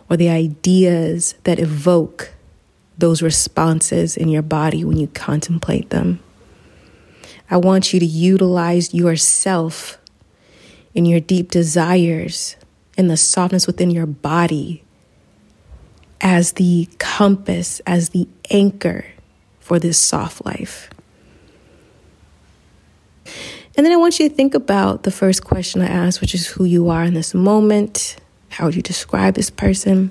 or 0.09 0.17
the 0.17 0.31
ideas 0.31 1.35
that 1.45 1.59
evoke 1.59 2.33
those 2.97 3.21
responses 3.21 4.17
in 4.17 4.29
your 4.29 4.43
body 4.43 4.85
when 4.85 4.97
you 4.97 5.09
contemplate 5.09 5.91
them. 5.91 6.21
I 7.51 7.59
want 7.59 7.93
you 7.93 8.01
to 8.01 8.07
utilize 8.07 8.95
yourself 8.95 9.99
in 10.97 11.05
your 11.05 11.21
deep 11.21 11.51
desires 11.51 12.57
in 12.97 13.09
the 13.09 13.19
softness 13.19 13.67
within 13.67 13.91
your 13.91 14.07
body 14.07 14.83
as 16.23 16.53
the 16.53 16.89
compass, 16.99 17.81
as 17.87 18.09
the 18.09 18.27
anchor 18.51 19.05
for 19.61 19.79
this 19.79 19.99
soft 19.99 20.45
life. 20.47 20.89
And 23.77 23.85
then 23.85 23.93
I 23.93 23.97
want 23.97 24.19
you 24.19 24.27
to 24.27 24.35
think 24.35 24.55
about 24.55 25.03
the 25.03 25.11
first 25.11 25.45
question 25.45 25.83
I 25.83 25.87
asked, 25.87 26.23
which 26.23 26.35
is 26.35 26.47
who 26.47 26.65
you 26.65 26.89
are 26.89 27.05
in 27.05 27.13
this 27.13 27.35
moment. 27.35 28.17
How 28.49 28.65
would 28.65 28.75
you 28.75 28.81
describe 28.81 29.35
this 29.35 29.51
person? 29.51 30.11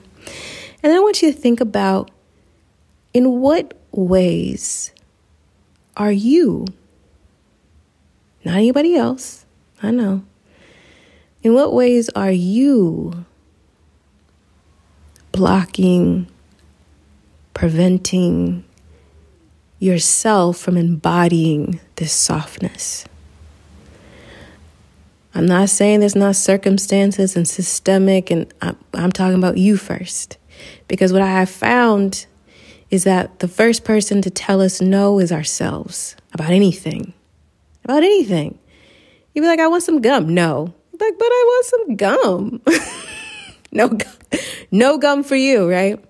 And 0.83 0.91
then 0.91 0.95
I 0.95 0.99
want 0.99 1.23
you 1.23 1.33
to 1.33 1.37
think 1.37 1.61
about 1.61 2.11
in 3.11 3.39
what 3.41 3.75
ways 3.91 4.91
are 5.97 6.11
you, 6.11 6.67
not 8.43 8.55
anybody 8.55 8.95
else, 8.95 9.47
I 9.81 9.89
know, 9.89 10.23
in 11.45 11.53
what 11.53 11.73
ways 11.73 12.09
are 12.15 12.31
you 12.31 13.23
blocking, 15.31 16.25
preventing 17.53 18.63
yourself 19.77 20.57
from 20.57 20.75
embodying 20.75 21.79
this 21.97 22.11
softness? 22.11 23.05
I'm 25.35 25.45
not 25.45 25.69
saying 25.69 25.99
there's 25.99 26.15
not 26.15 26.35
circumstances 26.35 27.35
and 27.35 27.47
systemic, 27.47 28.31
and 28.31 28.51
I'm, 28.63 28.75
I'm 28.95 29.11
talking 29.11 29.37
about 29.37 29.59
you 29.59 29.77
first. 29.77 30.39
Because 30.87 31.13
what 31.13 31.21
I 31.21 31.27
have 31.29 31.49
found 31.51 32.25
is 32.89 33.03
that 33.03 33.37
the 33.37 33.47
first 33.47 33.83
person 33.83 34.23
to 34.23 34.31
tell 34.31 34.61
us 34.61 34.81
no 34.81 35.19
is 35.19 35.31
ourselves 35.31 36.15
about 36.33 36.49
anything. 36.49 37.13
About 37.83 38.01
anything. 38.01 38.57
You'd 39.35 39.43
be 39.43 39.47
like, 39.47 39.59
I 39.59 39.67
want 39.67 39.83
some 39.83 40.01
gum. 40.01 40.33
No. 40.33 40.73
Like, 40.99 41.17
but 41.17 41.25
I 41.25 41.43
want 41.47 41.65
some 41.65 41.95
gum. 41.95 42.61
no, 43.71 43.97
no 44.71 44.97
gum 44.97 45.23
for 45.23 45.35
you, 45.35 45.69
right? 45.69 46.03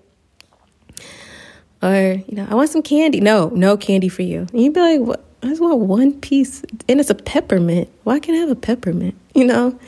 Or, 1.82 2.22
you 2.26 2.36
know, 2.36 2.46
I 2.50 2.54
want 2.54 2.70
some 2.70 2.82
candy. 2.82 3.20
No, 3.20 3.48
no 3.48 3.76
candy 3.76 4.08
for 4.08 4.22
you. 4.22 4.46
And 4.52 4.60
you'd 4.60 4.74
be 4.74 4.80
like, 4.80 5.00
what? 5.00 5.22
I 5.42 5.48
just 5.48 5.60
want 5.60 5.80
one 5.80 6.12
piece, 6.14 6.64
and 6.88 6.98
it's 6.98 7.10
a 7.10 7.14
peppermint. 7.14 7.88
Why 8.04 8.18
can't 8.18 8.36
I 8.36 8.40
have 8.40 8.50
a 8.50 8.56
peppermint? 8.56 9.14
You 9.34 9.44
know, 9.44 9.78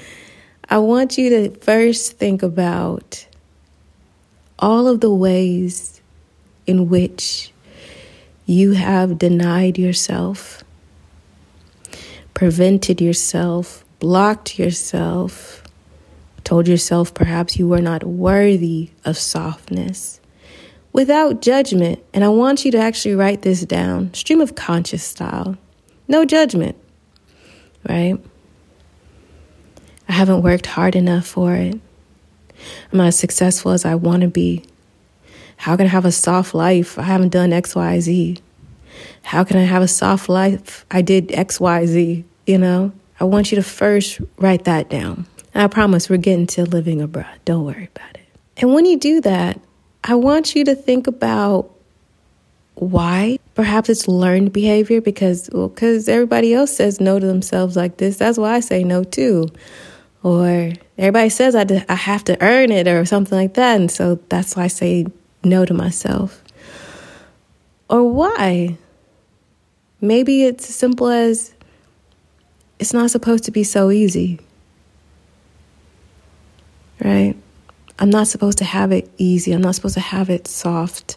I 0.69 0.79
want 0.79 1.17
you 1.17 1.31
to 1.31 1.59
first 1.61 2.19
think 2.19 2.43
about 2.43 3.27
all 4.59 4.87
of 4.87 5.01
the 5.01 5.13
ways 5.13 6.01
in 6.67 6.89
which 6.89 7.53
you 8.45 8.73
have 8.73 9.19
denied 9.19 9.79
yourself, 9.79 10.63
prevented 12.35 13.01
yourself, 13.01 13.85
blocked 13.99 14.59
yourself, 14.59 15.63
told 16.45 16.69
yourself 16.69 17.15
perhaps 17.15 17.59
you 17.59 17.69
were 17.69 17.81
not 17.81 18.05
worthy 18.05 18.91
of 19.05 19.17
softness 19.17 20.21
without 20.93 21.43
judgment. 21.43 22.03
And 22.13 22.25
I 22.25 22.29
want 22.29 22.65
you 22.65 22.71
to 22.73 22.79
actually 22.79 23.15
write 23.15 23.43
this 23.43 23.63
down 23.63 24.13
stream 24.15 24.41
of 24.41 24.55
conscious 24.55 25.05
style. 25.05 25.57
No 26.07 26.25
judgment, 26.25 26.77
right? 27.89 28.19
I 30.09 30.13
haven't 30.13 30.43
worked 30.43 30.67
hard 30.67 30.97
enough 30.97 31.27
for 31.27 31.55
it. 31.55 31.79
I'm 32.93 32.99
not 32.99 33.09
as 33.09 33.19
successful 33.19 33.73
as 33.73 33.85
I 33.85 33.95
want 33.95 34.23
to 34.23 34.29
be. 34.29 34.65
How 35.59 35.77
can 35.77 35.87
I 35.87 35.91
have 35.91 36.05
a 36.05 36.13
soft 36.13 36.55
life? 36.55 36.99
I 36.99 37.03
haven't 37.03 37.31
done 37.31 37.51
XYZ. 37.51 38.41
How 39.23 39.45
can 39.45 39.57
I 39.59 39.65
have 39.65 39.83
a 39.83 39.89
soft 39.89 40.29
life? 40.29 40.87
I 40.91 41.03
did 41.03 41.29
XYZ, 41.29 42.25
you 42.47 42.59
know? 42.59 42.93
I 43.21 43.25
want 43.25 43.51
you 43.51 43.57
to 43.57 43.63
first 43.63 44.21
write 44.37 44.65
that 44.65 44.89
down. 44.89 45.27
I 45.55 45.67
promise 45.67 46.09
we're 46.09 46.19
getting 46.19 46.47
to 46.49 46.65
living 46.65 47.03
abroad. 47.03 47.39
Don't 47.45 47.65
worry 47.65 47.89
about 47.95 48.15
it. 48.15 48.27
And 48.59 48.75
when 48.75 48.85
you 48.85 48.99
do 48.99 49.21
that, 49.23 49.61
I 50.05 50.15
want 50.15 50.55
you 50.55 50.65
to 50.65 50.75
think 50.75 51.07
about 51.07 51.75
why. 52.75 53.39
Perhaps 53.55 53.89
it's 53.89 54.07
learned 54.07 54.53
behavior 54.53 55.01
because 55.01 55.51
well, 55.53 55.69
because 55.69 56.09
everybody 56.09 56.55
else 56.55 56.75
says 56.77 57.01
no 57.01 57.19
to 57.19 57.27
themselves 57.27 57.77
like 57.77 57.97
this. 57.97 58.17
That's 58.17 58.39
why 58.39 58.55
I 58.55 58.61
say 58.61 58.85
no 58.85 59.03
too. 59.03 59.49
Or 60.23 60.73
everybody 60.97 61.29
says 61.29 61.57
I, 61.57 61.67
I 61.89 61.95
have 61.95 62.25
to 62.25 62.41
earn 62.41 62.71
it 62.71 62.87
or 62.87 63.05
something 63.05 63.37
like 63.37 63.55
that. 63.55 63.81
And 63.81 63.91
so 63.91 64.21
that's 64.29 64.55
why 64.55 64.65
I 64.65 64.69
say 64.69 65.07
no 65.43 65.65
to 65.65 65.75
myself. 65.75 66.43
Or 67.91 68.09
why? 68.09 68.77
Maybe 70.01 70.45
it's 70.45 70.69
as 70.69 70.75
simple 70.77 71.09
as 71.09 71.53
it's 72.79 72.93
not 72.93 73.11
supposed 73.11 73.45
to 73.45 73.51
be 73.51 73.65
so 73.65 73.91
easy. 73.91 74.41
Right? 77.03 77.37
I'm 77.99 78.11
not 78.11 78.29
supposed 78.29 78.59
to 78.59 78.65
have 78.65 78.93
it 78.93 79.11
easy. 79.19 79.53
I'm 79.53 79.61
not 79.61 79.75
supposed 79.75 79.95
to 79.95 80.01
have 80.01 80.31
it 80.31 80.47
soft. 80.47 81.17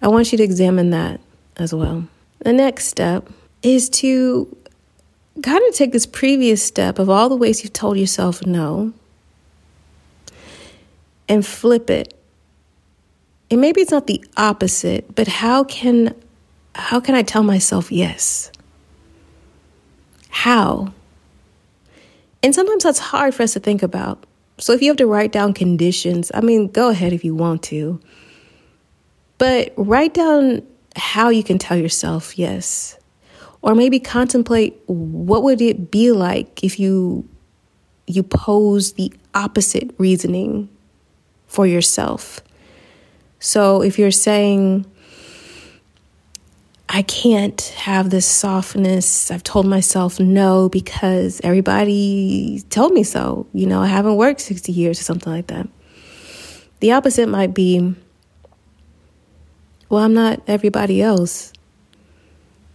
I 0.00 0.08
want 0.08 0.32
you 0.32 0.38
to 0.38 0.44
examine 0.44 0.90
that 0.90 1.20
as 1.56 1.74
well. 1.74 2.06
The 2.40 2.52
next 2.52 2.86
step 2.86 3.28
is 3.62 3.88
to 3.90 4.56
kind 5.42 5.62
of 5.68 5.74
take 5.74 5.92
this 5.92 6.06
previous 6.06 6.62
step 6.62 6.98
of 6.98 7.08
all 7.08 7.28
the 7.28 7.36
ways 7.36 7.62
you've 7.62 7.72
told 7.72 7.96
yourself 7.96 8.44
no 8.44 8.92
and 11.28 11.46
flip 11.46 11.88
it. 11.88 12.14
And 13.50 13.60
maybe 13.60 13.80
it's 13.80 13.90
not 13.90 14.06
the 14.06 14.24
opposite, 14.36 15.14
but 15.14 15.28
how 15.28 15.64
can 15.64 16.14
how 16.74 17.00
can 17.00 17.14
I 17.14 17.22
tell 17.22 17.42
myself 17.42 17.92
yes? 17.92 18.50
How? 20.32 20.92
And 22.42 22.54
sometimes 22.54 22.82
that's 22.82 22.98
hard 22.98 23.34
for 23.34 23.42
us 23.42 23.52
to 23.52 23.60
think 23.60 23.82
about. 23.82 24.24
So 24.58 24.72
if 24.72 24.80
you 24.80 24.88
have 24.88 24.96
to 24.96 25.06
write 25.06 25.30
down 25.30 25.52
conditions, 25.52 26.32
I 26.34 26.40
mean, 26.40 26.68
go 26.68 26.88
ahead 26.88 27.12
if 27.12 27.22
you 27.22 27.34
want 27.34 27.62
to. 27.64 28.00
But 29.36 29.74
write 29.76 30.14
down 30.14 30.62
how 30.96 31.28
you 31.28 31.44
can 31.44 31.58
tell 31.58 31.76
yourself 31.76 32.38
yes. 32.38 32.98
Or 33.60 33.74
maybe 33.74 34.00
contemplate 34.00 34.80
what 34.86 35.42
would 35.42 35.60
it 35.60 35.90
be 35.90 36.10
like 36.12 36.64
if 36.64 36.80
you 36.80 37.28
you 38.06 38.22
pose 38.22 38.94
the 38.94 39.12
opposite 39.34 39.94
reasoning 39.98 40.68
for 41.46 41.66
yourself. 41.66 42.40
So 43.38 43.82
if 43.82 43.98
you're 43.98 44.10
saying 44.10 44.86
I 46.94 47.00
can't 47.00 47.58
have 47.74 48.10
this 48.10 48.26
softness. 48.26 49.30
I've 49.30 49.42
told 49.42 49.64
myself 49.64 50.20
no 50.20 50.68
because 50.68 51.40
everybody 51.42 52.62
told 52.68 52.92
me 52.92 53.02
so. 53.02 53.46
You 53.54 53.64
know, 53.64 53.80
I 53.80 53.86
haven't 53.86 54.16
worked 54.16 54.42
60 54.42 54.72
years 54.72 55.00
or 55.00 55.02
something 55.02 55.32
like 55.32 55.46
that. 55.46 55.66
The 56.80 56.92
opposite 56.92 57.30
might 57.30 57.54
be 57.54 57.94
well, 59.88 60.04
I'm 60.04 60.12
not 60.12 60.42
everybody 60.46 61.00
else. 61.00 61.54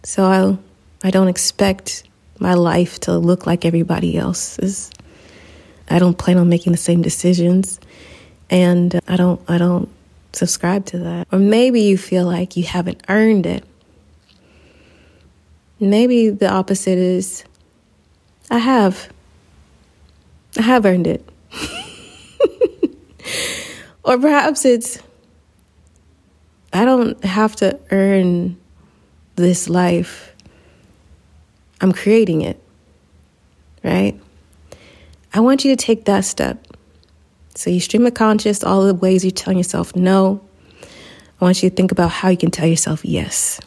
So 0.02 0.24
I 0.24 0.58
I 1.06 1.10
don't 1.10 1.28
expect 1.28 2.02
my 2.40 2.54
life 2.54 2.98
to 3.00 3.16
look 3.16 3.46
like 3.46 3.64
everybody 3.64 4.18
else's. 4.18 4.90
I 5.88 6.00
don't 6.00 6.18
plan 6.18 6.38
on 6.38 6.48
making 6.48 6.72
the 6.72 6.78
same 6.78 7.02
decisions 7.02 7.78
and 8.50 8.98
I 9.06 9.16
don't 9.16 9.40
I 9.48 9.58
don't 9.58 9.88
subscribe 10.32 10.86
to 10.86 10.98
that. 10.98 11.28
Or 11.30 11.38
maybe 11.38 11.82
you 11.82 11.96
feel 11.96 12.24
like 12.24 12.56
you 12.56 12.64
haven't 12.64 13.04
earned 13.08 13.46
it. 13.46 13.64
Maybe 15.80 16.30
the 16.30 16.50
opposite 16.50 16.98
is 16.98 17.44
I 18.50 18.58
have. 18.58 19.08
I 20.58 20.62
have 20.62 20.84
earned 20.84 21.06
it. 21.06 21.28
or 24.04 24.18
perhaps 24.18 24.64
it's 24.64 24.98
I 26.72 26.84
don't 26.84 27.22
have 27.24 27.56
to 27.56 27.78
earn 27.90 28.56
this 29.36 29.68
life. 29.68 30.34
I'm 31.80 31.92
creating 31.92 32.42
it. 32.42 32.60
Right? 33.84 34.20
I 35.32 35.40
want 35.40 35.64
you 35.64 35.74
to 35.74 35.76
take 35.76 36.06
that 36.06 36.24
step. 36.24 36.66
So 37.54 37.70
you 37.70 37.80
stream 37.80 38.06
of 38.06 38.14
conscious, 38.14 38.62
all 38.64 38.84
the 38.84 38.94
ways 38.94 39.24
you're 39.24 39.30
telling 39.30 39.58
yourself 39.58 39.94
no. 39.94 40.40
I 41.40 41.44
want 41.44 41.62
you 41.62 41.70
to 41.70 41.76
think 41.76 41.92
about 41.92 42.10
how 42.10 42.28
you 42.28 42.36
can 42.36 42.50
tell 42.50 42.66
yourself 42.66 43.04
yes. 43.04 43.60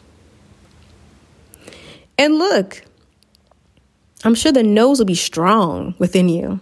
And 2.18 2.38
look, 2.38 2.82
I'm 4.24 4.34
sure 4.34 4.52
the 4.52 4.62
no's 4.62 4.98
will 4.98 5.06
be 5.06 5.14
strong 5.14 5.94
within 5.98 6.28
you. 6.28 6.60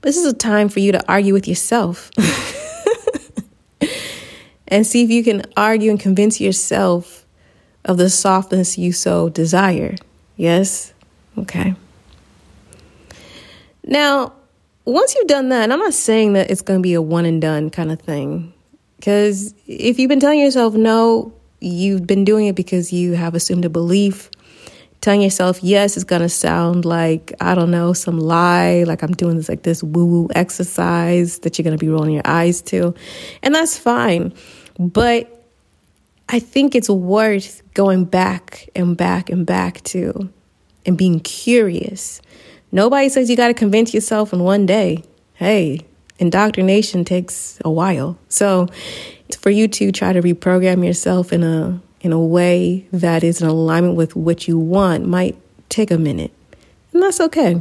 But 0.00 0.08
this 0.08 0.16
is 0.16 0.26
a 0.26 0.36
time 0.36 0.68
for 0.68 0.80
you 0.80 0.92
to 0.92 1.04
argue 1.10 1.32
with 1.32 1.48
yourself. 1.48 2.10
and 4.68 4.86
see 4.86 5.02
if 5.02 5.10
you 5.10 5.24
can 5.24 5.42
argue 5.56 5.90
and 5.90 5.98
convince 5.98 6.40
yourself 6.40 7.26
of 7.84 7.96
the 7.96 8.10
softness 8.10 8.78
you 8.78 8.92
so 8.92 9.28
desire. 9.28 9.96
Yes? 10.36 10.92
Okay. 11.36 11.74
Now, 13.84 14.34
once 14.84 15.14
you've 15.14 15.26
done 15.26 15.48
that, 15.48 15.64
and 15.64 15.72
I'm 15.72 15.78
not 15.78 15.94
saying 15.94 16.34
that 16.34 16.50
it's 16.50 16.62
going 16.62 16.80
to 16.80 16.82
be 16.82 16.94
a 16.94 17.02
one 17.02 17.24
and 17.24 17.40
done 17.40 17.70
kind 17.70 17.90
of 17.90 18.00
thing. 18.00 18.52
Because 18.96 19.54
if 19.66 19.98
you've 19.98 20.08
been 20.08 20.20
telling 20.20 20.40
yourself 20.40 20.74
no, 20.74 21.32
you've 21.60 22.06
been 22.06 22.24
doing 22.24 22.46
it 22.46 22.54
because 22.54 22.92
you 22.92 23.12
have 23.12 23.34
assumed 23.34 23.64
a 23.64 23.70
belief. 23.70 24.30
Telling 25.08 25.22
yourself 25.22 25.62
yes 25.62 25.96
is 25.96 26.04
going 26.04 26.20
to 26.20 26.28
sound 26.28 26.84
like, 26.84 27.32
I 27.40 27.54
don't 27.54 27.70
know, 27.70 27.94
some 27.94 28.20
lie, 28.20 28.82
like 28.82 29.02
I'm 29.02 29.12
doing 29.12 29.38
this 29.38 29.48
like 29.48 29.62
this 29.62 29.82
woo 29.82 30.04
woo 30.04 30.28
exercise 30.34 31.38
that 31.38 31.56
you're 31.56 31.64
going 31.64 31.74
to 31.74 31.82
be 31.82 31.88
rolling 31.88 32.12
your 32.12 32.26
eyes 32.26 32.60
to. 32.64 32.94
And 33.42 33.54
that's 33.54 33.78
fine. 33.78 34.34
But 34.78 35.48
I 36.28 36.40
think 36.40 36.74
it's 36.74 36.90
worth 36.90 37.62
going 37.72 38.04
back 38.04 38.68
and 38.76 38.98
back 38.98 39.30
and 39.30 39.46
back 39.46 39.82
to 39.84 40.28
and 40.84 40.98
being 40.98 41.20
curious. 41.20 42.20
Nobody 42.70 43.08
says 43.08 43.30
you 43.30 43.36
got 43.36 43.48
to 43.48 43.54
convince 43.54 43.94
yourself 43.94 44.34
in 44.34 44.40
one 44.40 44.66
day. 44.66 45.04
Hey, 45.32 45.86
indoctrination 46.18 47.06
takes 47.06 47.58
a 47.64 47.70
while. 47.70 48.18
So 48.28 48.66
it's 49.26 49.36
for 49.36 49.48
you 49.48 49.68
to 49.68 49.90
try 49.90 50.12
to 50.12 50.20
reprogram 50.20 50.84
yourself 50.84 51.32
in 51.32 51.44
a 51.44 51.80
in 52.00 52.12
a 52.12 52.20
way 52.20 52.86
that 52.92 53.24
is 53.24 53.42
in 53.42 53.48
alignment 53.48 53.96
with 53.96 54.14
what 54.14 54.46
you 54.46 54.58
want 54.58 55.06
might 55.06 55.36
take 55.68 55.90
a 55.90 55.98
minute. 55.98 56.32
And 56.92 57.02
that's 57.02 57.20
okay. 57.20 57.60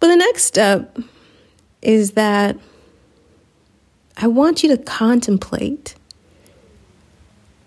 But 0.00 0.08
the 0.08 0.16
next 0.16 0.44
step 0.44 0.98
is 1.80 2.12
that 2.12 2.56
I 4.16 4.26
want 4.26 4.62
you 4.62 4.68
to 4.76 4.82
contemplate 4.82 5.94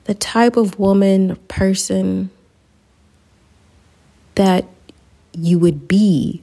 the 0.06 0.14
type 0.14 0.56
of 0.56 0.80
woman 0.80 1.32
or 1.32 1.36
person 1.48 2.30
that 4.36 4.66
you 5.34 5.60
would 5.60 5.88
be 5.88 6.42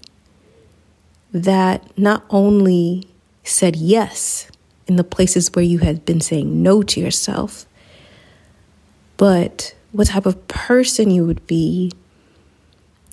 that 1.33 1.97
not 1.99 2.25
only 2.31 3.09
said 3.43 3.77
yes 3.77 4.51
in 4.87 4.97
the 4.97 5.05
places 5.05 5.51
where 5.55 5.65
you 5.65 5.79
had 5.79 6.05
been 6.05 6.21
saying 6.21 6.63
no 6.63 6.83
to 6.83 7.01
yourself, 7.01 7.67
but 9.17 9.75
what 9.93 10.09
type 10.09 10.27
of 10.27 10.49
person 10.49 11.11
you 11.11 11.25
would 11.25 11.47
be 11.47 11.93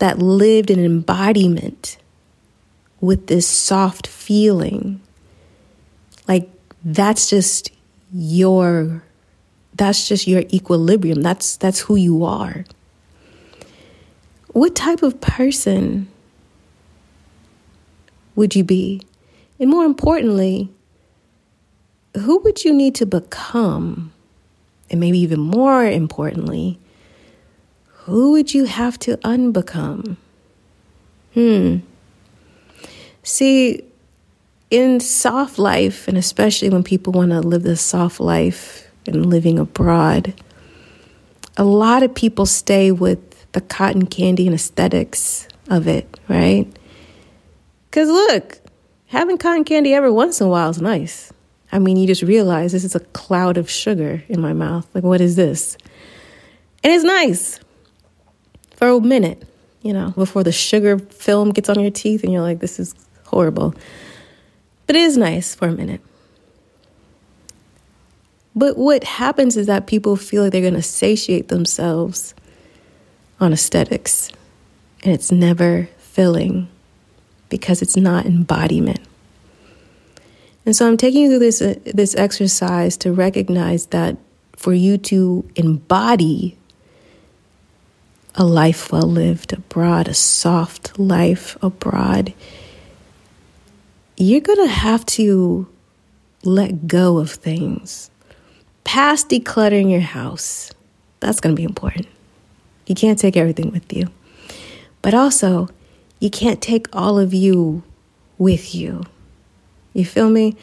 that 0.02 0.18
lived 0.18 0.72
in 0.72 0.84
embodiment 0.84 1.98
with 3.02 3.28
this 3.28 3.48
soft 3.48 4.08
feeling. 4.08 5.02
Like 6.28 6.50
that's 6.84 7.30
just 7.30 7.72
your 8.12 9.04
that's 9.76 10.08
just 10.08 10.28
your 10.28 10.42
equilibrium. 10.52 11.22
That's 11.22 11.58
that's 11.58 11.80
who 11.82 11.96
you 11.96 12.24
are. 12.24 12.66
What 14.54 14.76
type 14.76 15.04
of 15.04 15.22
person 15.22 16.08
would 18.36 18.56
you 18.56 18.64
be? 18.64 19.02
And 19.60 19.70
more 19.70 19.86
importantly, 19.86 20.70
who 22.18 22.40
would 22.40 22.64
you 22.64 22.74
need 22.74 22.96
to 22.96 23.06
become? 23.06 24.12
And 24.92 25.00
maybe 25.00 25.18
even 25.20 25.40
more 25.40 25.86
importantly, 25.86 26.78
who 28.04 28.34
would 28.34 28.54
you 28.54 28.66
have 28.66 29.00
to 29.00 29.18
unbecome? 29.18 30.18
Hmm. 31.34 31.78
See, 33.24 33.84
in 34.70 35.00
soft 35.00 35.58
life, 35.58 36.08
and 36.08 36.18
especially 36.18 36.70
when 36.70 36.84
people 36.84 37.14
want 37.14 37.32
to 37.32 37.40
live 37.40 37.64
this 37.64 37.82
soft 37.82 38.20
life 38.20 38.90
and 39.08 39.28
living 39.28 39.58
abroad, 39.58 40.34
a 41.58 41.64
lot 41.64 42.04
of 42.04 42.14
people 42.14 42.46
stay 42.46 42.92
with 42.92 43.52
the 43.54 43.62
cotton 43.62 44.06
candy 44.06 44.46
and 44.46 44.56
aesthetics 44.56 45.48
of 45.70 45.88
it, 45.88 46.20
right? 46.28 46.68
Because 47.90 48.10
look, 48.10 48.60
having 49.08 49.38
cotton 49.38 49.64
candy 49.64 49.94
every 49.94 50.12
once 50.12 50.42
in 50.42 50.48
a 50.48 50.50
while 50.50 50.70
is 50.70 50.82
nice. 50.82 51.32
I 51.72 51.80
mean, 51.80 51.98
you 51.98 52.06
just 52.08 52.22
realize 52.22 52.72
this 52.72 52.84
is 52.84 52.96
a 52.96 53.00
cloud 53.00 53.58
of 53.58 53.70
sugar 53.70 54.24
in 54.28 54.42
my 54.42 54.54
mouth. 54.54 54.88
Like, 54.94 55.04
what 55.04 55.22
is 55.22 55.36
this? 55.36 55.78
And 56.84 56.92
it's 56.92 57.04
nice 57.04 57.60
for 58.76 58.90
a 58.90 59.00
minute, 59.00 59.48
you 59.82 59.94
know, 59.94 60.12
before 60.12 60.44
the 60.44 60.52
sugar 60.52 61.00
film 61.00 61.52
gets 61.52 61.70
on 61.70 61.80
your 61.80 61.92
teeth 61.92 62.24
and 62.24 62.34
you're 62.34 62.42
like, 62.42 62.60
this 62.60 62.80
is 62.80 62.94
horrible. 63.26 63.74
But 64.88 64.96
it 64.96 65.04
is 65.04 65.18
nice 65.18 65.56
for 65.56 65.68
a 65.68 65.72
minute. 65.72 66.02
But 68.54 68.78
what 68.78 69.04
happens 69.06 69.56
is 69.56 69.68
that 69.68 69.88
people 69.88 70.18
feel 70.18 70.44
like 70.44 70.52
they're 70.52 70.62
going 70.62 70.74
to 70.74 70.82
satiate 70.82 71.48
themselves 71.48 72.34
on 73.40 73.54
aesthetics, 73.54 74.30
and 75.04 75.14
it's 75.14 75.32
never 75.32 75.88
filling 75.98 76.68
because 77.50 77.82
it's 77.82 77.96
not 77.96 78.26
embodiment. 78.26 79.00
And 80.66 80.76
so 80.76 80.88
I'm 80.88 80.98
taking 80.98 81.24
you 81.24 81.30
through 81.30 81.40
this 81.40 81.62
uh, 81.62 81.76
this 81.86 82.16
exercise 82.16 82.98
to 82.98 83.12
recognize 83.12 83.88
that 83.88 84.18
for 84.56 84.74
you 84.74 84.98
to 84.98 85.50
embody 85.56 86.58
a 88.36 88.44
life 88.44 88.92
well 88.92 89.08
lived 89.08 89.54
abroad, 89.54 90.08
a 90.08 90.14
soft 90.14 90.98
life 91.00 91.58
abroad, 91.62 92.34
you're 94.18 94.42
going 94.42 94.66
to 94.68 94.72
have 94.72 95.06
to 95.06 95.68
let 96.44 96.88
go 96.88 97.18
of 97.18 97.32
things. 97.32 98.10
Past 98.84 99.30
decluttering 99.30 99.92
your 99.92 100.02
house. 100.02 100.72
That's 101.20 101.40
going 101.40 101.56
to 101.56 101.60
be 101.60 101.66
important. 101.66 102.08
You 102.88 102.96
can't 102.96 103.20
take 103.20 103.38
everything 103.38 103.72
with 103.72 103.92
you. 103.94 104.08
But 105.02 105.14
also, 105.14 105.70
you 106.20 106.30
can't 106.30 106.62
take 106.62 106.88
all 106.94 107.18
of 107.20 107.34
you 107.34 107.84
with 108.38 108.74
you. 108.76 109.04
You 109.94 110.06
feel 110.06 110.30
me? 110.30 110.56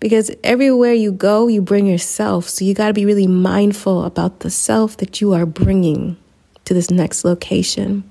Because 0.00 0.30
everywhere 0.44 0.92
you 0.92 1.10
go, 1.10 1.48
you 1.48 1.60
bring 1.60 1.86
yourself. 1.86 2.48
So 2.48 2.64
you 2.64 2.74
got 2.74 2.88
to 2.88 2.94
be 2.94 3.04
really 3.04 3.26
mindful 3.26 4.04
about 4.04 4.40
the 4.40 4.50
self 4.50 4.96
that 4.98 5.20
you 5.20 5.32
are 5.32 5.46
bringing 5.46 6.16
to 6.64 6.74
this 6.74 6.90
next 6.90 7.24
location. 7.24 8.08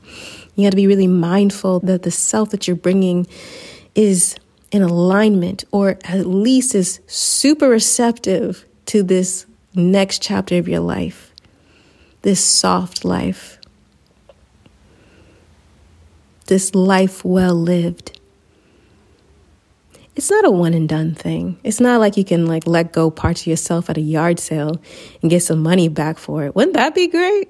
You 0.56 0.66
got 0.66 0.72
to 0.72 0.76
be 0.76 0.88
really 0.88 1.08
mindful 1.08 1.80
that 1.82 2.04
the 2.04 2.12
self 2.12 2.50
that 2.50 2.68
you're 2.68 2.76
bringing 2.76 3.28
is 3.96 4.36
in 4.72 4.82
alignment 4.82 5.64
or 5.72 5.98
at 6.04 6.26
least 6.26 6.76
is 6.76 7.00
super 7.08 7.70
receptive 7.70 8.66
to 8.88 9.04
this 9.04 9.46
next 9.74 10.22
chapter 10.22 10.58
of 10.58 10.68
your 10.68 10.80
life, 10.80 11.32
this 12.24 12.44
soft 12.44 13.06
life, 13.06 13.60
this 16.48 16.74
life 16.74 17.24
well 17.24 17.56
lived. 17.56 18.17
It's 20.18 20.30
not 20.30 20.44
a 20.44 20.52
one 20.52 20.74
and 20.74 20.90
done 20.90 21.16
thing. 21.16 21.58
It's 21.64 21.80
not 21.80 22.02
like 22.02 22.18
you 22.18 22.26
can 22.26 22.46
like 22.46 22.68
let 22.68 22.92
go 22.92 23.10
parts 23.10 23.42
of 23.42 23.48
yourself 23.48 23.90
at 23.90 23.98
a 23.98 24.02
yard 24.02 24.40
sale 24.40 24.82
and 25.22 25.32
get 25.32 25.44
some 25.44 25.64
money 25.64 25.88
back 25.88 26.18
for 26.18 26.44
it. 26.44 26.56
Wouldn't 26.56 26.76
that 26.76 26.94
be 26.94 27.08
great? 27.08 27.48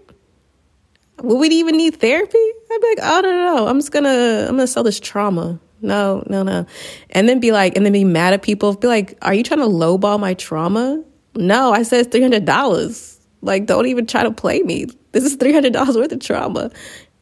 Would 1.24 1.40
we 1.40 1.48
even 1.48 1.78
need 1.78 1.96
therapy? 1.96 2.38
I'd 2.38 2.82
be 2.82 2.88
like, 2.90 3.00
oh 3.02 3.22
no, 3.22 3.32
no, 3.32 3.56
no. 3.56 3.68
I'm 3.68 3.80
just 3.80 3.92
gonna 3.92 4.46
I'm 4.48 4.58
gonna 4.58 4.68
sell 4.68 4.84
this 4.84 5.00
trauma 5.00 5.60
no, 5.82 6.24
no, 6.28 6.44
no. 6.44 6.66
And 7.12 7.30
then 7.30 7.40
be 7.40 7.52
like, 7.52 7.76
and 7.76 7.86
then 7.86 7.94
be 7.94 8.04
mad 8.04 8.34
at 8.34 8.42
people. 8.42 8.74
Be 8.76 8.88
like, 8.88 9.18
are 9.22 9.34
you 9.34 9.44
trying 9.44 9.60
to 9.60 9.68
lowball 9.68 10.20
my 10.20 10.34
trauma? 10.34 11.04
No, 11.36 11.72
I 11.72 11.84
said 11.84 12.06
it's 12.06 12.16
$300. 12.16 13.18
Like, 13.42 13.68
don't 13.68 13.86
even 13.86 14.08
try 14.08 14.24
to 14.24 14.32
play 14.32 14.62
me. 14.62 14.88
This 15.12 15.24
is 15.24 15.38
$300 15.38 15.96
worth 15.96 16.12
of 16.12 16.20
trauma. 16.20 16.72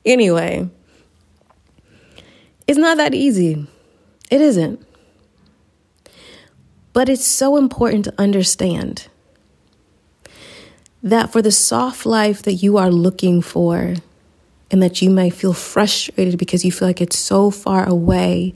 Anyway, 0.05 0.69
it's 2.67 2.77
not 2.77 2.97
that 2.97 3.13
easy. 3.13 3.67
It 4.31 4.41
isn't. 4.41 4.84
But 6.95 7.09
it's 7.09 7.25
so 7.25 7.57
important 7.57 8.05
to 8.05 8.13
understand 8.17 9.09
that 11.03 11.29
for 11.29 11.41
the 11.41 11.51
soft 11.51 12.05
life 12.05 12.43
that 12.43 12.53
you 12.53 12.77
are 12.77 12.89
looking 12.89 13.41
for, 13.41 13.95
and 14.71 14.81
that 14.81 15.01
you 15.01 15.09
may 15.09 15.29
feel 15.29 15.51
frustrated 15.51 16.39
because 16.39 16.63
you 16.63 16.71
feel 16.71 16.87
like 16.87 17.01
it's 17.01 17.17
so 17.17 17.51
far 17.51 17.85
away. 17.85 18.53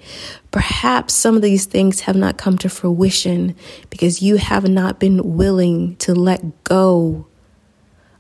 Perhaps 0.51 1.13
some 1.13 1.35
of 1.35 1.41
these 1.41 1.65
things 1.65 1.99
have 2.01 2.15
not 2.15 2.37
come 2.37 2.57
to 2.59 2.69
fruition 2.69 3.57
because 3.89 4.21
you 4.21 4.37
have 4.37 4.69
not 4.69 5.01
been 5.01 5.35
willing 5.35 5.97
to 5.97 6.15
let 6.15 6.63
go 6.63 7.27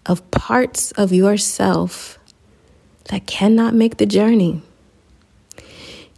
of 0.05 0.29
parts 0.31 0.91
of 0.91 1.13
yourself 1.13 2.19
that 3.05 3.25
cannot 3.25 3.73
make 3.73 3.95
the 3.95 4.05
journey. 4.05 4.61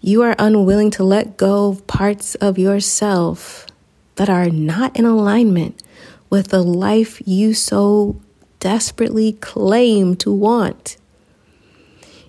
You 0.01 0.23
are 0.23 0.35
unwilling 0.39 0.89
to 0.91 1.03
let 1.03 1.37
go 1.37 1.69
of 1.69 1.85
parts 1.85 2.33
of 2.33 2.57
yourself 2.57 3.67
that 4.21 4.29
are 4.29 4.51
not 4.51 4.95
in 4.95 5.03
alignment 5.03 5.81
with 6.29 6.49
the 6.49 6.61
life 6.61 7.19
you 7.25 7.55
so 7.55 8.21
desperately 8.59 9.31
claim 9.33 10.15
to 10.15 10.31
want. 10.31 10.95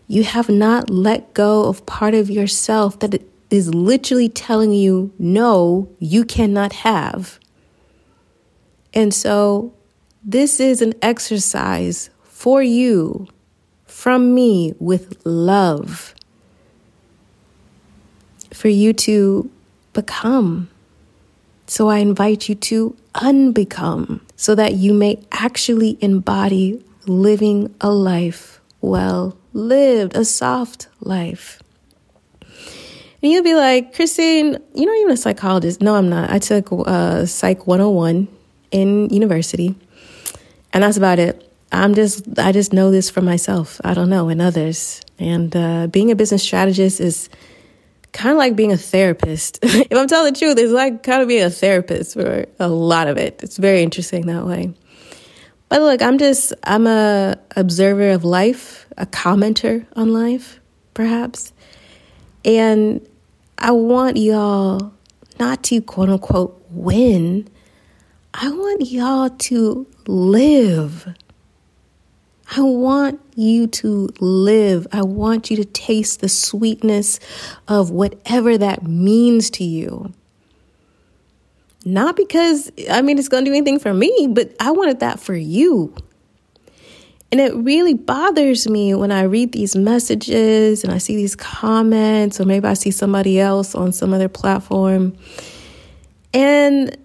You 0.09 0.25
have 0.25 0.49
not 0.49 0.89
let 0.89 1.35
go 1.35 1.67
of 1.67 1.85
part 1.85 2.15
of 2.15 2.31
yourself 2.31 2.99
that 3.01 3.23
is 3.51 3.75
literally 3.75 4.31
telling 4.31 4.73
you, 4.73 5.13
no, 5.19 5.87
you 5.99 6.25
cannot 6.25 6.73
have. 6.73 7.39
And 8.95 9.13
so, 9.13 9.75
this 10.25 10.61
is 10.61 10.81
an 10.81 10.95
exercise 11.03 12.09
for 12.23 12.63
you 12.63 13.29
from 13.85 14.35
me 14.35 14.73
with 14.79 15.21
love 15.27 16.15
for 18.51 18.69
you 18.69 18.95
to 18.95 19.51
become. 19.93 20.71
So, 21.73 21.89
I 21.89 22.01
invite 22.01 22.51
you 22.51 22.55
to 22.55 22.95
unbecome 23.15 24.21
so 24.37 24.55
that 24.55 24.75
you 24.75 24.93
may 24.93 25.25
actually 25.33 25.97
embody 26.03 26.85
living 27.07 27.75
a 27.81 27.91
life 27.91 28.61
well 28.83 29.39
lived 29.55 30.15
a 30.15 30.27
soft 30.27 30.89
life. 31.01 31.63
And 32.43 33.33
you'll 33.33 33.43
be 33.43 33.55
like, 33.55 33.95
Christine, 33.95 34.59
you're 34.75 34.87
not 34.87 34.99
even 35.01 35.13
a 35.13 35.17
psychologist. 35.17 35.81
No, 35.81 35.95
I'm 35.95 36.11
not. 36.11 36.29
I 36.29 36.39
took 36.41 36.69
uh, 36.71 37.25
Psych 37.25 37.67
101 37.67 38.29
in 38.71 39.09
university, 39.09 39.75
and 40.75 40.85
that's 40.85 40.99
about 40.99 41.19
it. 41.19 41.51
I'm 41.73 41.95
just, 41.95 42.39
I 42.39 42.53
just 42.53 42.75
know 42.75 42.91
this 42.91 43.09
for 43.09 43.23
myself. 43.23 43.81
I 43.83 43.95
don't 43.95 44.11
know, 44.11 44.29
and 44.29 44.43
others. 44.43 45.01
And 45.19 45.57
uh, 45.57 45.87
being 45.87 46.11
a 46.11 46.17
business 46.17 46.43
strategist 46.43 47.01
is 47.01 47.31
kind 48.13 48.33
of 48.33 48.39
like 48.39 48.57
being 48.57 48.73
a 48.73 48.77
therapist. 48.77 49.59
if 49.63 49.93
I'm 49.93 50.07
telling 50.07 50.33
the 50.33 50.39
truth, 50.39 50.59
it's 50.59 50.73
like 50.73 51.03
kind 51.03 51.23
of 51.23 51.29
being 51.29 51.43
a 51.43 51.51
therapist 51.51 52.15
for 52.15 52.47
a 52.59 52.69
lot 52.69 53.09
of 53.09 53.17
it. 53.17 53.41
It's 53.43 53.57
very 53.57 53.83
interesting 53.83 54.27
that 54.27 54.47
way. 54.47 54.73
But 55.69 55.81
look, 55.81 56.03
I'm 56.03 56.19
just 56.19 56.53
I'm 56.65 56.87
a 56.87 57.39
observer 57.57 58.11
of 58.11 58.25
life, 58.25 58.87
a 58.99 59.07
commenter 59.07 59.87
on 59.97 60.13
life, 60.13 60.61
perhaps. 60.93 61.53
And 62.45 63.07
I 63.57 63.71
want 63.71 64.19
y'all 64.19 64.93
not 65.41 65.63
to 65.65 65.81
quote 65.81 66.11
unquote 66.11 66.63
win. 66.71 67.49
I 68.35 68.51
want 68.51 68.91
y'all 68.91 69.31
to 69.31 69.87
live. 70.07 71.15
I 72.55 72.61
want 72.61 73.19
you 73.35 73.67
to 73.67 74.11
live. 74.21 74.87
I 74.93 75.03
want 75.03 75.51
you 75.51 75.57
to 75.57 75.65
taste 75.65 76.21
the 76.21 76.29
sweetness 76.29 77.19
of 77.67 77.91
whatever 77.91 78.59
that 78.59 78.87
means 78.87 79.49
to 79.51 79.65
you. 79.65 80.13
Not 81.85 82.15
because, 82.15 82.71
I 82.91 83.01
mean, 83.01 83.19
it's 83.19 83.29
going 83.29 83.45
to 83.45 83.51
do 83.51 83.55
anything 83.55 83.79
for 83.79 83.95
me, 83.95 84.29
but 84.31 84.55
I 84.61 84.71
wanted 84.71 85.01
that 85.01 85.19
for 85.19 85.35
you. 85.35 85.95
And 87.33 87.41
it 87.41 87.55
really 87.55 87.95
bothers 87.95 88.69
me 88.69 88.95
when 88.95 89.11
I 89.11 89.23
read 89.23 89.53
these 89.53 89.75
messages 89.75 90.85
and 90.85 90.93
I 90.93 90.99
see 90.99 91.17
these 91.17 91.35
comments, 91.35 92.39
or 92.39 92.45
maybe 92.45 92.67
I 92.69 92.75
see 92.75 92.91
somebody 92.91 93.41
else 93.41 93.75
on 93.75 93.93
some 93.93 94.13
other 94.13 94.29
platform. 94.29 95.17
And 96.35 96.97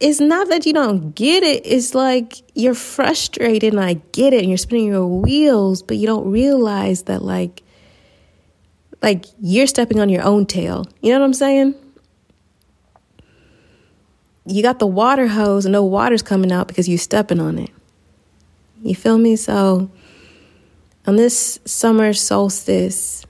it's 0.00 0.20
not 0.20 0.48
that 0.48 0.66
you 0.66 0.72
don't 0.72 1.14
get 1.14 1.42
it, 1.42 1.62
it's 1.64 1.94
like 1.94 2.42
you're 2.54 2.74
frustrated, 2.74 3.74
and 3.74 3.82
I 3.82 3.94
get 4.12 4.32
it, 4.32 4.40
and 4.40 4.48
you're 4.48 4.58
spinning 4.58 4.86
your 4.86 5.06
wheels, 5.06 5.82
but 5.82 5.98
you 5.98 6.06
don't 6.06 6.30
realize 6.30 7.04
that, 7.04 7.22
like, 7.22 7.62
like 9.02 9.26
you're 9.40 9.66
stepping 9.66 10.00
on 10.00 10.08
your 10.08 10.22
own 10.22 10.46
tail. 10.46 10.86
You 11.02 11.12
know 11.12 11.20
what 11.20 11.26
I'm 11.26 11.34
saying? 11.34 11.74
you 14.50 14.62
got 14.62 14.78
the 14.78 14.86
water 14.86 15.28
hose 15.28 15.64
and 15.64 15.72
no 15.72 15.84
water's 15.84 16.22
coming 16.22 16.50
out 16.50 16.68
because 16.68 16.88
you're 16.88 16.98
stepping 16.98 17.40
on 17.40 17.58
it. 17.58 17.70
You 18.82 18.94
feel 18.94 19.18
me? 19.18 19.36
So 19.36 19.90
on 21.06 21.16
this 21.16 21.60
summer 21.64 22.12
solstice, 22.12 23.24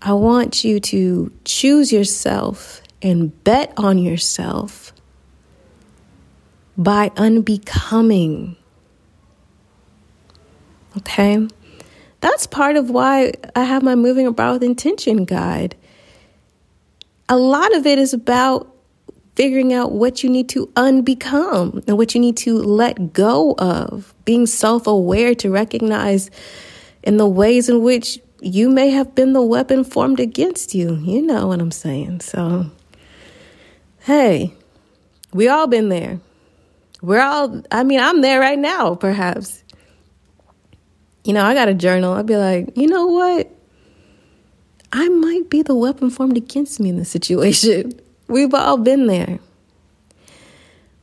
I 0.00 0.12
want 0.12 0.64
you 0.64 0.80
to 0.80 1.32
choose 1.44 1.92
yourself 1.92 2.82
and 3.02 3.44
bet 3.44 3.72
on 3.76 3.98
yourself 3.98 4.92
by 6.78 7.10
unbecoming. 7.16 8.56
Okay? 10.96 11.46
That's 12.20 12.46
part 12.46 12.76
of 12.76 12.88
why 12.88 13.32
I 13.54 13.64
have 13.64 13.82
my 13.82 13.96
Moving 13.96 14.26
Abroad 14.26 14.54
with 14.54 14.62
Intention 14.62 15.24
guide. 15.24 15.76
A 17.28 17.36
lot 17.36 17.76
of 17.76 17.84
it 17.84 17.98
is 17.98 18.14
about 18.14 18.74
figuring 19.34 19.72
out 19.72 19.92
what 19.92 20.24
you 20.24 20.30
need 20.30 20.48
to 20.48 20.66
unbecome 20.68 21.86
and 21.86 21.96
what 21.96 22.14
you 22.14 22.20
need 22.20 22.36
to 22.36 22.54
let 22.58 23.12
go 23.12 23.54
of, 23.58 24.14
being 24.24 24.46
self 24.46 24.86
aware 24.86 25.34
to 25.34 25.50
recognize 25.50 26.30
in 27.02 27.18
the 27.18 27.28
ways 27.28 27.68
in 27.68 27.82
which 27.82 28.18
you 28.40 28.68
may 28.68 28.90
have 28.90 29.14
been 29.14 29.32
the 29.32 29.42
weapon 29.42 29.84
formed 29.84 30.20
against 30.20 30.74
you. 30.74 30.96
You 30.96 31.22
know 31.22 31.48
what 31.48 31.60
I'm 31.60 31.70
saying. 31.70 32.20
So, 32.20 32.70
hey, 34.00 34.54
we 35.32 35.48
all 35.48 35.66
been 35.66 35.88
there. 35.88 36.20
We're 37.00 37.20
all, 37.20 37.62
I 37.70 37.84
mean, 37.84 38.00
I'm 38.00 38.20
there 38.20 38.40
right 38.40 38.58
now, 38.58 38.94
perhaps. 38.94 39.62
You 41.24 41.32
know, 41.32 41.44
I 41.44 41.54
got 41.54 41.68
a 41.68 41.74
journal. 41.74 42.14
I'd 42.14 42.26
be 42.26 42.36
like, 42.36 42.76
you 42.76 42.86
know 42.86 43.06
what? 43.06 43.50
I 44.92 45.08
might 45.08 45.50
be 45.50 45.62
the 45.62 45.74
weapon 45.74 46.10
formed 46.10 46.36
against 46.36 46.80
me 46.80 46.88
in 46.88 46.96
this 46.96 47.10
situation. 47.10 48.00
We've 48.28 48.52
all 48.54 48.78
been 48.78 49.06
there. 49.06 49.38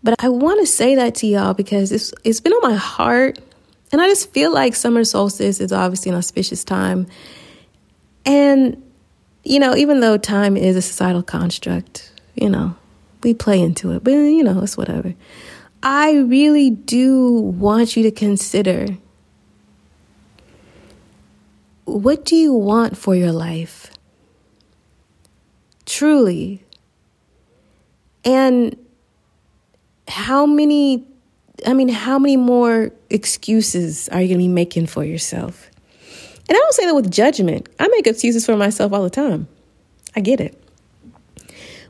But 0.03 0.23
I 0.23 0.29
want 0.29 0.59
to 0.59 0.67
say 0.67 0.95
that 0.95 1.15
to 1.15 1.27
y'all 1.27 1.55
because 1.55 1.91
it's 1.91 2.13
it's 2.23 2.39
been 2.39 2.53
on 2.53 2.69
my 2.69 2.77
heart 2.77 3.39
and 3.91 3.99
I 4.01 4.07
just 4.07 4.31
feel 4.31 4.53
like 4.53 4.75
summer 4.75 5.03
solstice 5.03 5.59
is 5.59 5.71
obviously 5.71 6.11
an 6.11 6.17
auspicious 6.17 6.63
time. 6.63 7.07
And 8.25 8.83
you 9.43 9.59
know, 9.59 9.75
even 9.75 10.01
though 10.01 10.17
time 10.17 10.57
is 10.57 10.75
a 10.75 10.81
societal 10.81 11.23
construct, 11.23 12.11
you 12.35 12.49
know, 12.49 12.75
we 13.23 13.33
play 13.33 13.59
into 13.59 13.91
it, 13.91 14.03
but 14.03 14.11
you 14.11 14.43
know, 14.43 14.61
it's 14.61 14.77
whatever. 14.77 15.15
I 15.85 16.13
really 16.13 16.71
do 16.71 17.31
want 17.31 17.95
you 17.95 18.01
to 18.03 18.11
consider 18.11 18.97
what 21.83 22.25
do 22.25 22.35
you 22.35 22.53
want 22.53 22.97
for 22.97 23.13
your 23.13 23.31
life? 23.31 23.91
Truly, 25.85 26.63
and 28.25 28.75
how 30.07 30.47
many, 30.47 31.05
I 31.67 31.73
mean, 31.73 31.89
how 31.89 32.17
many 32.17 32.35
more 32.35 32.89
excuses 33.11 34.09
are 34.09 34.19
you 34.19 34.27
going 34.27 34.39
to 34.39 34.43
be 34.43 34.47
making 34.47 34.87
for 34.87 35.03
yourself? 35.03 35.69
And 36.49 36.57
I 36.57 36.59
don't 36.59 36.73
say 36.73 36.87
that 36.87 36.95
with 36.95 37.11
judgment. 37.11 37.69
I 37.79 37.87
make 37.89 38.07
excuses 38.07 38.43
for 38.43 38.57
myself 38.57 38.91
all 38.91 39.03
the 39.03 39.11
time. 39.11 39.47
I 40.15 40.21
get 40.21 40.41
it. 40.41 40.59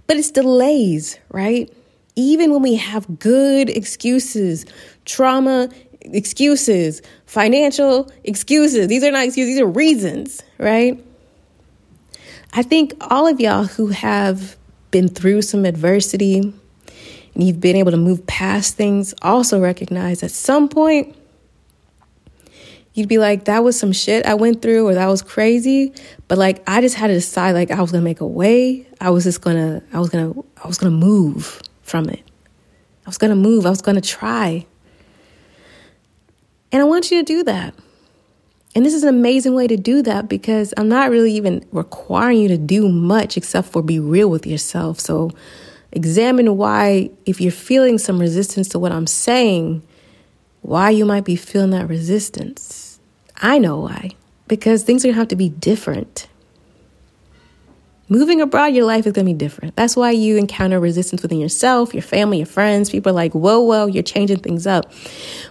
But 0.06 0.18
it's 0.18 0.32
delays, 0.32 1.18
right? 1.30 1.74
Even 2.16 2.52
when 2.52 2.62
we 2.62 2.76
have 2.76 3.20
good 3.20 3.70
excuses, 3.70 4.66
trauma 5.06 5.70
excuses, 6.02 7.02
financial 7.26 8.12
excuses, 8.24 8.88
these 8.88 9.04
are 9.04 9.12
not 9.12 9.26
excuses, 9.26 9.56
these 9.56 9.62
are 9.62 9.68
reasons, 9.68 10.42
right? 10.58 11.04
I 12.54 12.64
think 12.64 12.94
all 13.02 13.28
of 13.28 13.40
y'all 13.40 13.66
who 13.66 13.88
have 13.88 14.56
been 14.92 15.10
through 15.10 15.42
some 15.42 15.66
adversity 15.66 16.40
and 16.40 17.44
you've 17.44 17.60
been 17.60 17.76
able 17.76 17.92
to 17.92 17.98
move 17.98 18.26
past 18.28 18.76
things, 18.78 19.14
also 19.22 19.60
recognize 19.60 20.24
at 20.24 20.32
some 20.32 20.70
point 20.70 21.16
you'd 22.94 23.10
be 23.10 23.18
like, 23.18 23.46
that 23.46 23.64
was 23.64 23.78
some 23.78 23.92
shit 23.92 24.26
I 24.26 24.36
went 24.36 24.62
through 24.62 24.88
or 24.88 24.94
that 24.94 25.08
was 25.08 25.22
crazy. 25.22 25.94
But 26.30 26.38
like 26.38 26.64
I 26.66 26.82
just 26.82 26.96
had 26.96 27.08
to 27.08 27.14
decide 27.14 27.52
like 27.52 27.72
I 27.72 27.82
was 27.82 27.92
gonna 27.92 28.04
make 28.04 28.22
a 28.22 28.28
way. 28.28 28.88
I 29.02 29.10
was 29.10 29.26
just 29.26 29.42
gonna 29.42 29.84
I 29.94 30.00
was 30.00 30.10
gonna 30.10 30.34
I 30.64 30.68
was 30.68 30.78
gonna 30.78 30.96
move 30.96 31.62
from 31.86 32.10
it. 32.10 32.24
I 33.06 33.10
was 33.10 33.18
gonna 33.18 33.36
move. 33.36 33.66
I 33.66 33.70
was 33.70 33.82
gonna 33.82 34.02
try. 34.02 34.66
And 36.72 36.82
I 36.82 36.86
want 36.86 37.12
you 37.12 37.20
to 37.20 37.24
do 37.24 37.44
that. 37.44 37.74
And 38.74 38.86
this 38.86 38.94
is 38.94 39.04
an 39.04 39.10
amazing 39.10 39.54
way 39.54 39.68
to 39.68 39.78
do 39.78 40.02
that 40.02 40.28
because 40.28 40.74
I'm 40.76 40.90
not 40.90 41.10
really 41.10 41.32
even 41.34 41.66
requiring 41.72 42.40
you 42.40 42.48
to 42.50 42.58
do 42.58 42.90
much 42.90 43.38
except 43.38 43.70
for 43.70 43.82
be 43.82 44.00
real 44.00 44.30
with 44.30 44.46
yourself. 44.46 45.00
So 45.00 45.32
examine 45.94 46.58
why, 46.58 47.12
if 47.26 47.40
you're 47.40 47.54
feeling 47.54 47.98
some 47.98 48.20
resistance 48.20 48.68
to 48.70 48.80
what 48.80 48.92
I'm 48.92 49.08
saying, 49.08 49.82
why 50.62 50.90
you 50.90 51.06
might 51.06 51.24
be 51.24 51.38
feeling 51.38 51.70
that 51.70 51.88
resistance. 51.88 53.00
I 53.38 53.60
know 53.60 53.80
why. 53.80 54.12
Because 54.48 54.84
things 54.84 55.06
are 55.06 55.10
gonna 55.10 55.20
have 55.20 55.30
to 55.30 55.36
be 55.36 55.50
different. 55.50 56.28
Moving 58.08 58.40
abroad, 58.40 58.68
your 58.68 58.86
life 58.86 59.08
is 59.08 59.14
going 59.14 59.26
to 59.26 59.34
be 59.34 59.38
different. 59.38 59.76
That's 59.76 59.96
why 59.96 60.12
you 60.12 60.38
encounter 60.38 60.80
resistance 60.80 61.24
within 61.24 61.40
yourself, 61.40 61.92
your 61.92 62.04
family, 62.04 62.38
your 62.38 62.46
friends. 62.46 62.92
People 62.92 63.12
are 63.12 63.16
like, 63.16 63.34
whoa, 63.34 63.60
whoa, 63.60 63.88
you're 63.88 64.04
changing 64.04 64.38
things 64.40 64.68
up. 64.68 64.92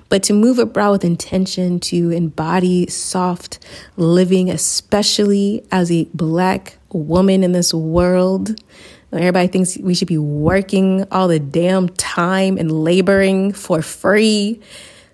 But 0.08 0.22
to 0.24 0.32
move 0.32 0.60
abroad 0.60 0.92
with 0.92 1.04
intention, 1.04 1.80
to 1.80 2.10
embody 2.10 2.86
soft 2.86 3.58
living, 3.96 4.50
especially 4.50 5.64
as 5.72 5.90
a 5.90 6.04
black 6.14 6.78
woman 6.90 7.42
in 7.42 7.50
this 7.50 7.74
world, 7.74 8.54
everybody 9.12 9.48
thinks 9.48 9.76
we 9.78 9.94
should 9.94 10.06
be 10.06 10.18
working 10.18 11.04
all 11.10 11.26
the 11.26 11.40
damn 11.40 11.88
time 11.88 12.56
and 12.56 12.70
laboring 12.70 13.52
for 13.52 13.82
free. 13.82 14.60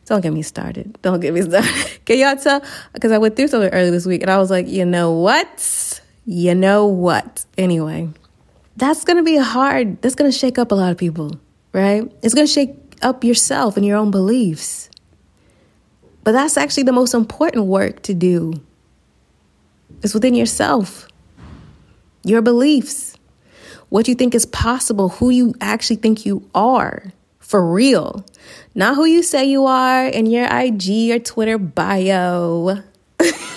Don't 0.05 0.20
get 0.20 0.35
me 0.35 0.42
started. 0.42 1.00
Don't 1.00 1.20
get 1.20 1.33
me 1.33 1.40
started. 1.40 1.70
Can 2.05 2.18
y'all 2.18 2.37
tell? 2.37 2.62
Because 2.92 3.12
I 3.12 3.18
went 3.18 3.37
through 3.37 3.48
something 3.48 3.70
earlier 3.70 3.92
this 3.92 4.05
week 4.05 4.20
and 4.20 4.31
I 4.31 4.37
was 4.37 4.50
like, 4.50 4.66
you 4.66 4.85
know 4.85 5.12
what? 5.12 5.89
You 6.25 6.55
know 6.55 6.87
what? 6.87 7.45
Anyway, 7.57 8.09
that's 8.77 9.05
going 9.05 9.17
to 9.17 9.23
be 9.23 9.37
hard. 9.37 10.01
That's 10.03 10.15
going 10.15 10.31
to 10.31 10.37
shake 10.37 10.59
up 10.59 10.73
a 10.73 10.75
lot 10.75 10.93
of 10.93 10.99
people, 10.99 11.41
right? 11.73 12.11
It's 12.23 12.35
going 12.35 12.47
to 12.47 12.53
shake 12.53 12.75
up 13.03 13.25
yourself 13.25 13.77
and 13.77 13.85
your 13.85 13.97
own 13.97 14.11
beliefs. 14.11 14.91
But 16.23 16.33
that's 16.33 16.57
actually 16.57 16.85
the 16.85 16.93
most 16.93 17.15
important 17.15 17.67
work 17.67 18.03
to 18.03 18.15
do. 18.15 18.55
It's 20.03 20.15
within 20.15 20.35
yourself, 20.35 21.09
your 22.25 22.43
beliefs, 22.43 23.17
what 23.89 24.09
you 24.09 24.15
think 24.15 24.35
is 24.35 24.47
possible, 24.47 25.09
who 25.09 25.31
you 25.31 25.55
actually 25.61 25.97
think 25.97 26.25
you 26.25 26.49
are 26.55 27.13
for 27.39 27.67
real, 27.67 28.25
not 28.75 28.95
who 28.95 29.05
you 29.05 29.23
say 29.23 29.45
you 29.45 29.67
are 29.67 30.07
in 30.07 30.27
your 30.27 30.47
IG 30.47 31.11
or 31.11 31.19
Twitter 31.19 31.59
bio. 31.59 32.83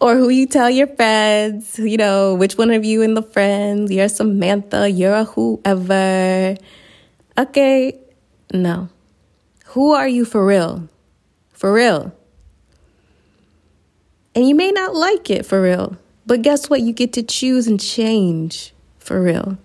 or 0.00 0.16
who 0.16 0.30
you 0.30 0.46
tell 0.46 0.70
your 0.70 0.86
friends, 0.86 1.78
you 1.78 1.96
know, 1.96 2.34
which 2.34 2.56
one 2.56 2.70
of 2.70 2.84
you 2.84 3.02
in 3.02 3.14
the 3.14 3.22
friends, 3.22 3.92
you're 3.92 4.08
Samantha, 4.08 4.88
you're 4.88 5.14
a 5.14 5.24
whoever. 5.24 6.56
Okay, 7.38 7.98
no. 8.52 8.88
Who 9.66 9.92
are 9.92 10.08
you 10.08 10.24
for 10.24 10.44
real? 10.44 10.88
For 11.52 11.72
real. 11.72 12.12
And 14.34 14.48
you 14.48 14.54
may 14.54 14.70
not 14.70 14.94
like 14.94 15.30
it 15.30 15.44
for 15.44 15.62
real. 15.62 15.96
But 16.26 16.42
guess 16.42 16.70
what? 16.70 16.80
You 16.80 16.92
get 16.92 17.12
to 17.14 17.22
choose 17.22 17.66
and 17.66 17.80
change 17.80 18.72
for 18.98 19.20
real. 19.20 19.58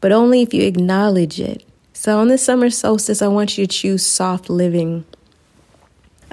But 0.00 0.12
only 0.12 0.42
if 0.42 0.52
you 0.52 0.64
acknowledge 0.64 1.40
it. 1.40 1.64
So 1.92 2.18
on 2.18 2.28
this 2.28 2.42
summer 2.42 2.70
solstice, 2.70 3.22
I 3.22 3.28
want 3.28 3.56
you 3.56 3.66
to 3.66 3.72
choose 3.72 4.04
soft 4.04 4.50
living. 4.50 5.04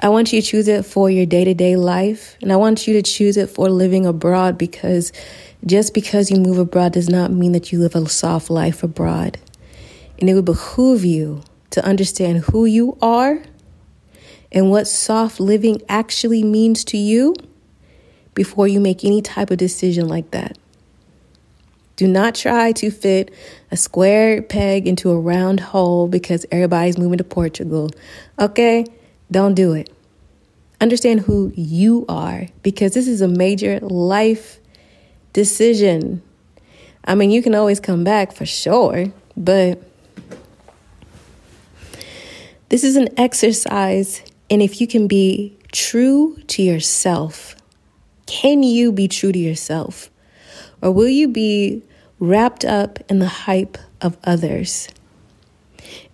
I 0.00 0.08
want 0.10 0.32
you 0.32 0.40
to 0.40 0.46
choose 0.46 0.68
it 0.68 0.84
for 0.84 1.10
your 1.10 1.26
day 1.26 1.44
to 1.44 1.54
day 1.54 1.76
life. 1.76 2.36
And 2.40 2.52
I 2.52 2.56
want 2.56 2.86
you 2.86 2.94
to 2.94 3.02
choose 3.02 3.36
it 3.36 3.50
for 3.50 3.68
living 3.68 4.06
abroad 4.06 4.56
because 4.56 5.12
just 5.66 5.92
because 5.92 6.30
you 6.30 6.38
move 6.38 6.58
abroad 6.58 6.92
does 6.92 7.08
not 7.08 7.32
mean 7.32 7.52
that 7.52 7.72
you 7.72 7.80
live 7.80 7.96
a 7.96 8.08
soft 8.08 8.48
life 8.48 8.82
abroad. 8.82 9.38
And 10.20 10.30
it 10.30 10.34
would 10.34 10.44
behoove 10.44 11.04
you 11.04 11.42
to 11.70 11.84
understand 11.84 12.38
who 12.38 12.64
you 12.64 12.96
are 13.02 13.42
and 14.52 14.70
what 14.70 14.86
soft 14.86 15.40
living 15.40 15.82
actually 15.88 16.42
means 16.42 16.84
to 16.84 16.96
you 16.96 17.34
before 18.34 18.68
you 18.68 18.80
make 18.80 19.04
any 19.04 19.20
type 19.20 19.50
of 19.50 19.58
decision 19.58 20.08
like 20.08 20.30
that. 20.30 20.56
Do 21.96 22.06
not 22.06 22.36
try 22.36 22.70
to 22.72 22.92
fit 22.92 23.34
a 23.72 23.76
square 23.76 24.40
peg 24.42 24.86
into 24.86 25.10
a 25.10 25.18
round 25.18 25.58
hole 25.58 26.06
because 26.06 26.46
everybody's 26.52 26.96
moving 26.96 27.18
to 27.18 27.24
Portugal. 27.24 27.90
Okay? 28.38 28.86
Don't 29.30 29.54
do 29.54 29.72
it. 29.74 29.90
Understand 30.80 31.20
who 31.20 31.52
you 31.54 32.06
are 32.08 32.46
because 32.62 32.94
this 32.94 33.08
is 33.08 33.20
a 33.20 33.28
major 33.28 33.80
life 33.80 34.60
decision. 35.32 36.22
I 37.04 37.14
mean, 37.14 37.30
you 37.30 37.42
can 37.42 37.54
always 37.54 37.80
come 37.80 38.04
back 38.04 38.32
for 38.32 38.46
sure, 38.46 39.06
but 39.36 39.82
this 42.68 42.84
is 42.84 42.96
an 42.96 43.08
exercise. 43.18 44.22
And 44.50 44.62
if 44.62 44.80
you 44.80 44.86
can 44.86 45.08
be 45.08 45.56
true 45.72 46.36
to 46.48 46.62
yourself, 46.62 47.56
can 48.26 48.62
you 48.62 48.92
be 48.92 49.08
true 49.08 49.32
to 49.32 49.38
yourself? 49.38 50.10
Or 50.80 50.92
will 50.92 51.08
you 51.08 51.28
be 51.28 51.82
wrapped 52.18 52.64
up 52.64 52.98
in 53.10 53.18
the 53.18 53.28
hype 53.28 53.78
of 54.00 54.16
others? 54.24 54.88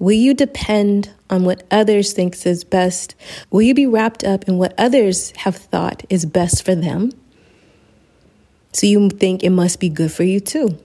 Will 0.04 0.12
you 0.12 0.34
depend 0.34 1.08
on 1.30 1.44
what 1.44 1.62
others 1.70 2.12
thinks 2.12 2.44
is 2.44 2.62
best? 2.62 3.14
Will 3.50 3.62
you 3.62 3.72
be 3.72 3.86
wrapped 3.86 4.22
up 4.22 4.44
in 4.46 4.58
what 4.58 4.74
others 4.76 5.30
have 5.36 5.56
thought 5.56 6.04
is 6.10 6.26
best 6.26 6.62
for 6.62 6.74
them? 6.74 7.10
So 8.74 8.86
you 8.86 9.08
think 9.08 9.42
it 9.42 9.48
must 9.48 9.80
be 9.80 9.88
good 9.88 10.12
for 10.12 10.22
you 10.22 10.40
too. 10.40 10.78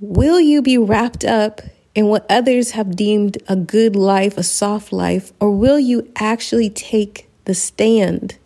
Will 0.00 0.40
you 0.40 0.62
be 0.62 0.78
wrapped 0.78 1.26
up 1.26 1.60
in 1.94 2.06
what 2.06 2.24
others 2.30 2.70
have 2.70 2.96
deemed 2.96 3.36
a 3.46 3.54
good 3.54 3.94
life, 3.94 4.38
a 4.38 4.42
soft 4.42 4.94
life, 4.94 5.34
or 5.40 5.50
will 5.50 5.78
you 5.78 6.10
actually 6.16 6.70
take 6.70 7.28
the 7.44 7.54
stand 7.54 8.38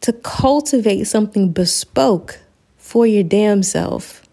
to 0.00 0.10
cultivate 0.14 1.04
something 1.04 1.52
bespoke 1.52 2.40
for 2.78 3.06
your 3.06 3.24
damn 3.24 3.62
self, 3.62 4.25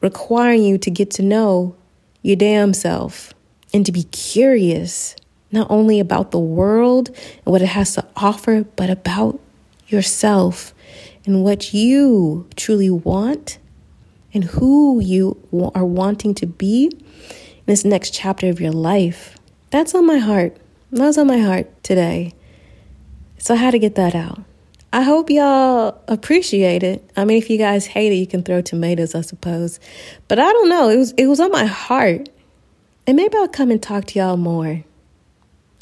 requiring 0.00 0.62
you 0.62 0.78
to 0.78 0.90
get 0.90 1.10
to 1.12 1.22
know 1.22 1.76
your 2.22 2.36
damn 2.36 2.72
self 2.72 3.34
and 3.72 3.84
to 3.86 3.92
be 3.92 4.04
curious, 4.04 5.16
not 5.52 5.66
only 5.70 6.00
about 6.00 6.30
the 6.30 6.38
world 6.38 7.08
and 7.08 7.46
what 7.46 7.62
it 7.62 7.68
has 7.68 7.94
to 7.94 8.06
offer, 8.16 8.64
but 8.76 8.90
about 8.90 9.40
yourself 9.88 10.74
and 11.26 11.42
what 11.42 11.74
you 11.74 12.48
truly 12.56 12.90
want 12.90 13.58
and 14.32 14.44
who 14.44 15.00
you 15.00 15.36
are 15.74 15.84
wanting 15.84 16.34
to 16.34 16.46
be 16.46 16.86
in 16.86 17.64
this 17.66 17.84
next 17.84 18.14
chapter 18.14 18.48
of 18.48 18.60
your 18.60 18.72
life. 18.72 19.36
That's 19.70 19.94
on 19.94 20.06
my 20.06 20.18
heart. 20.18 20.56
That's 20.90 21.18
on 21.18 21.26
my 21.26 21.38
heart 21.38 21.82
today. 21.82 22.34
So, 23.38 23.54
how 23.54 23.70
to 23.70 23.78
get 23.78 23.94
that 23.94 24.14
out? 24.14 24.42
I 24.92 25.02
hope 25.02 25.30
y'all 25.30 26.02
appreciate 26.08 26.82
it. 26.82 27.08
I 27.16 27.24
mean, 27.24 27.38
if 27.38 27.48
you 27.48 27.58
guys 27.58 27.86
hate 27.86 28.12
it, 28.12 28.16
you 28.16 28.26
can 28.26 28.42
throw 28.42 28.60
tomatoes, 28.60 29.14
I 29.14 29.20
suppose. 29.20 29.78
But 30.26 30.40
I 30.40 30.50
don't 30.50 30.68
know. 30.68 30.88
It 30.88 30.96
was 30.96 31.12
it 31.12 31.26
was 31.26 31.38
on 31.38 31.52
my 31.52 31.64
heart. 31.64 32.28
And 33.06 33.16
maybe 33.16 33.36
I'll 33.36 33.48
come 33.48 33.70
and 33.70 33.82
talk 33.82 34.06
to 34.06 34.18
y'all 34.18 34.36
more. 34.36 34.84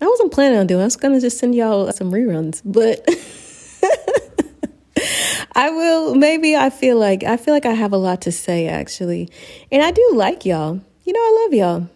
I 0.01 0.07
wasn't 0.07 0.33
planning 0.33 0.59
on 0.59 0.67
doing. 0.67 0.83
I 0.83 0.85
was 0.85 0.97
gonna 0.97 1.21
just 1.21 1.39
send 1.39 1.55
y'all 1.55 1.91
some 1.93 2.13
reruns, 2.13 2.61
but 2.65 3.09
I 5.55 5.71
will. 5.71 6.15
Maybe 6.15 6.55
I 6.55 6.69
feel 6.69 6.99
like 6.99 7.25
I 7.25 7.39
feel 7.39 7.55
like 7.55 7.67
I 7.67 7.73
have 7.73 7.95
a 7.95 7.97
lot 7.97 8.21
to 8.23 8.33
say 8.33 8.69
actually, 8.69 9.31
and 9.73 9.83
I 9.83 9.91
do 9.91 10.11
like 10.15 10.45
y'all. 10.45 10.81
You 11.05 11.15
know, 11.15 11.21
I 11.21 11.43
love 11.43 11.55
y'all. 11.55 11.89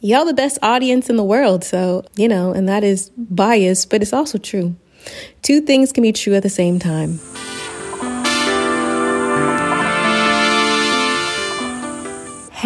Y'all 0.00 0.24
the 0.24 0.34
best 0.34 0.58
audience 0.62 1.10
in 1.10 1.16
the 1.16 1.24
world, 1.24 1.64
so 1.64 2.04
you 2.16 2.28
know, 2.28 2.52
and 2.52 2.68
that 2.68 2.84
is 2.84 3.10
biased, 3.16 3.90
but 3.90 4.00
it's 4.00 4.12
also 4.12 4.38
true. 4.38 4.76
Two 5.42 5.60
things 5.60 5.92
can 5.92 6.02
be 6.02 6.12
true 6.12 6.34
at 6.34 6.42
the 6.42 6.50
same 6.50 6.78
time. 6.78 7.20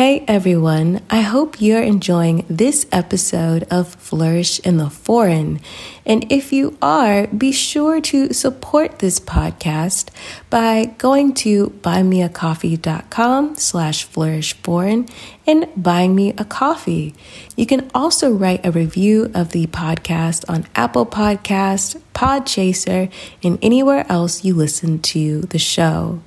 Hey 0.00 0.24
everyone, 0.28 1.02
I 1.10 1.20
hope 1.20 1.60
you're 1.60 1.82
enjoying 1.82 2.46
this 2.48 2.86
episode 2.90 3.64
of 3.72 3.96
Flourish 3.96 4.58
in 4.60 4.76
the 4.76 4.88
Foreign. 4.88 5.60
And 6.06 6.24
if 6.32 6.52
you 6.52 6.78
are, 6.80 7.26
be 7.26 7.52
sure 7.52 8.00
to 8.00 8.32
support 8.32 9.00
this 9.00 9.20
podcast 9.20 10.08
by 10.48 10.86
going 10.96 11.34
to 11.34 11.70
buymeacoffee.com 11.82 13.56
slash 13.56 14.08
flourishforeign 14.08 15.10
and 15.50 15.68
buying 15.76 16.14
me 16.14 16.32
a 16.38 16.44
coffee. 16.44 17.12
You 17.56 17.66
can 17.66 17.90
also 17.92 18.32
write 18.32 18.64
a 18.64 18.70
review 18.70 19.30
of 19.34 19.50
the 19.50 19.66
podcast 19.66 20.48
on 20.48 20.66
Apple 20.76 21.06
Podcast, 21.06 22.00
Podchaser, 22.14 23.10
and 23.42 23.58
anywhere 23.60 24.06
else 24.08 24.44
you 24.44 24.54
listen 24.54 25.00
to 25.00 25.40
the 25.42 25.58
show. 25.58 26.20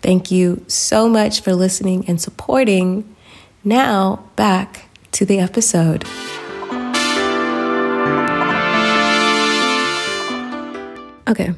Thank 0.00 0.30
you 0.30 0.64
so 0.68 1.08
much 1.08 1.40
for 1.40 1.54
listening 1.54 2.04
and 2.08 2.20
supporting. 2.20 3.14
Now, 3.64 4.28
back 4.36 4.88
to 5.12 5.24
the 5.24 5.38
episode. 5.40 6.04
Okay, 11.32 11.50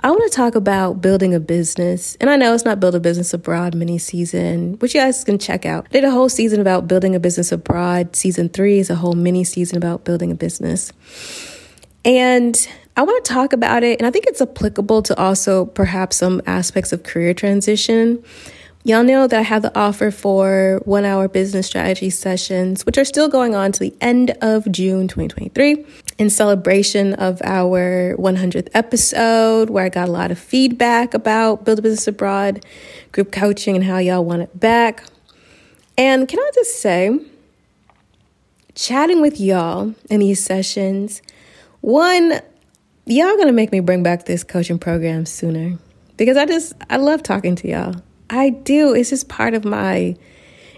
I 0.00 0.10
want 0.10 0.28
to 0.28 0.36
talk 0.36 0.56
about 0.56 1.00
building 1.00 1.32
a 1.32 1.38
business. 1.38 2.16
And 2.20 2.28
I 2.28 2.34
know 2.34 2.54
it's 2.54 2.64
not 2.64 2.80
Build 2.80 2.96
a 2.96 2.98
Business 2.98 3.32
Abroad 3.32 3.72
mini 3.72 3.96
season, 3.96 4.72
which 4.80 4.96
you 4.96 5.00
guys 5.00 5.22
can 5.22 5.38
check 5.38 5.64
out. 5.64 5.86
I 5.90 5.92
did 5.92 6.02
a 6.02 6.10
whole 6.10 6.28
season 6.28 6.60
about 6.60 6.88
building 6.88 7.14
a 7.14 7.20
business 7.20 7.52
abroad. 7.52 8.16
Season 8.16 8.48
three 8.48 8.80
is 8.80 8.90
a 8.90 8.96
whole 8.96 9.12
mini 9.12 9.44
season 9.44 9.76
about 9.76 10.02
building 10.02 10.32
a 10.32 10.34
business. 10.34 10.92
And 12.04 12.56
I 12.96 13.04
want 13.04 13.24
to 13.24 13.32
talk 13.32 13.52
about 13.52 13.84
it, 13.84 14.00
and 14.00 14.08
I 14.08 14.10
think 14.10 14.26
it's 14.26 14.42
applicable 14.42 15.02
to 15.02 15.16
also 15.16 15.66
perhaps 15.66 16.16
some 16.16 16.42
aspects 16.44 16.92
of 16.92 17.04
career 17.04 17.32
transition. 17.32 18.24
Y'all 18.82 19.04
know 19.04 19.28
that 19.28 19.38
I 19.38 19.42
have 19.42 19.62
the 19.62 19.78
offer 19.78 20.10
for 20.10 20.80
one 20.84 21.04
hour 21.04 21.28
business 21.28 21.68
strategy 21.68 22.10
sessions, 22.10 22.84
which 22.84 22.98
are 22.98 23.04
still 23.04 23.28
going 23.28 23.54
on 23.54 23.70
to 23.70 23.78
the 23.78 23.94
end 24.00 24.32
of 24.42 24.70
June 24.72 25.06
2023 25.06 25.86
in 26.22 26.30
celebration 26.30 27.14
of 27.14 27.42
our 27.42 28.16
100th 28.16 28.68
episode, 28.74 29.68
where 29.68 29.84
I 29.84 29.88
got 29.88 30.08
a 30.08 30.12
lot 30.12 30.30
of 30.30 30.38
feedback 30.38 31.14
about 31.14 31.64
Build 31.64 31.80
a 31.80 31.82
Business 31.82 32.06
Abroad, 32.06 32.64
group 33.10 33.32
coaching, 33.32 33.74
and 33.74 33.84
how 33.84 33.98
y'all 33.98 34.24
want 34.24 34.42
it 34.42 34.58
back. 34.58 35.02
And 35.98 36.28
can 36.28 36.38
I 36.38 36.50
just 36.54 36.80
say, 36.80 37.18
chatting 38.76 39.20
with 39.20 39.40
y'all 39.40 39.94
in 40.08 40.20
these 40.20 40.42
sessions, 40.42 41.22
one, 41.80 42.40
y'all 43.04 43.36
gonna 43.36 43.52
make 43.52 43.72
me 43.72 43.80
bring 43.80 44.04
back 44.04 44.24
this 44.24 44.44
coaching 44.44 44.78
program 44.78 45.26
sooner 45.26 45.76
because 46.16 46.36
I 46.36 46.46
just 46.46 46.72
I 46.88 46.98
love 46.98 47.24
talking 47.24 47.56
to 47.56 47.68
y'all. 47.68 47.96
I 48.30 48.50
do. 48.50 48.94
It's 48.94 49.10
just 49.10 49.28
part 49.28 49.54
of 49.54 49.64
my 49.64 50.16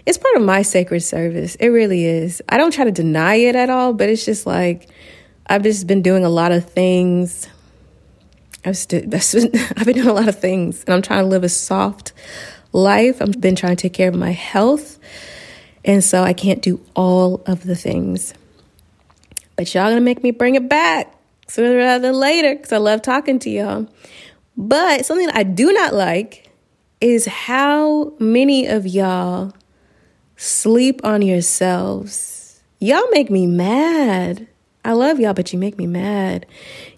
it's 0.07 0.17
part 0.17 0.35
of 0.37 0.41
my 0.41 0.63
sacred 0.63 1.01
service. 1.01 1.55
It 1.55 1.67
really 1.67 2.05
is. 2.05 2.41
I 2.49 2.57
don't 2.57 2.71
try 2.71 2.85
to 2.85 2.91
deny 2.91 3.35
it 3.35 3.55
at 3.55 3.69
all, 3.69 3.93
but 3.93 4.09
it's 4.09 4.25
just 4.25 4.47
like 4.47 4.89
I've 5.47 5.63
just 5.63 5.87
been 5.87 6.01
doing 6.01 6.25
a 6.25 6.29
lot 6.29 6.51
of 6.51 6.69
things. 6.69 7.47
I've, 8.63 8.77
st- 8.77 9.13
I've 9.77 9.85
been 9.85 9.95
doing 9.95 10.07
a 10.07 10.13
lot 10.13 10.27
of 10.27 10.39
things, 10.39 10.83
and 10.83 10.93
I'm 10.93 11.01
trying 11.01 11.23
to 11.23 11.27
live 11.27 11.43
a 11.43 11.49
soft 11.49 12.13
life. 12.71 13.21
I've 13.21 13.39
been 13.39 13.55
trying 13.55 13.75
to 13.75 13.81
take 13.81 13.93
care 13.93 14.09
of 14.09 14.15
my 14.15 14.31
health, 14.31 14.99
and 15.83 16.03
so 16.03 16.23
I 16.23 16.33
can't 16.33 16.61
do 16.61 16.81
all 16.95 17.43
of 17.45 17.63
the 17.63 17.75
things. 17.75 18.33
But 19.55 19.73
y'all 19.73 19.89
gonna 19.89 20.01
make 20.01 20.23
me 20.23 20.31
bring 20.31 20.55
it 20.55 20.67
back 20.67 21.13
sooner 21.47 21.77
rather 21.77 22.07
than 22.07 22.19
later 22.19 22.55
because 22.55 22.73
I 22.73 22.77
love 22.77 23.01
talking 23.01 23.39
to 23.39 23.49
y'all. 23.49 23.87
But 24.57 25.05
something 25.05 25.29
I 25.29 25.43
do 25.43 25.71
not 25.71 25.93
like 25.93 26.49
is 27.01 27.25
how 27.25 28.13
many 28.19 28.67
of 28.67 28.87
y'all 28.87 29.53
sleep 30.37 31.01
on 31.03 31.21
yourselves. 31.21 32.61
Y'all 32.79 33.09
make 33.11 33.29
me 33.29 33.47
mad. 33.47 34.47
I 34.85 34.93
love 34.93 35.19
y'all, 35.19 35.33
but 35.33 35.51
you 35.51 35.59
make 35.59 35.77
me 35.77 35.87
mad. 35.87 36.45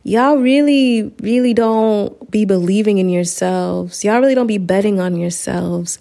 Y'all 0.03 0.37
really, 0.37 1.11
really 1.21 1.53
don't 1.53 2.29
be 2.29 2.45
believing 2.45 2.99
in 2.99 3.09
yourselves. 3.09 4.03
Y'all 4.03 4.19
really 4.19 4.35
don't 4.35 4.47
be 4.47 4.59
betting 4.59 4.99
on 4.99 5.15
yourselves. 5.15 5.97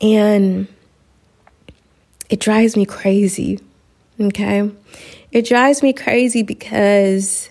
And 0.00 0.66
it 2.30 2.40
drives 2.40 2.76
me 2.76 2.86
crazy 2.86 3.60
Okay. 4.18 4.70
It 5.30 5.46
drives 5.46 5.82
me 5.82 5.92
crazy 5.92 6.42
because 6.42 7.50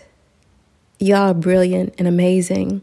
y'all 0.99 1.29
are 1.29 1.33
brilliant 1.33 1.93
and 1.97 2.07
amazing. 2.07 2.81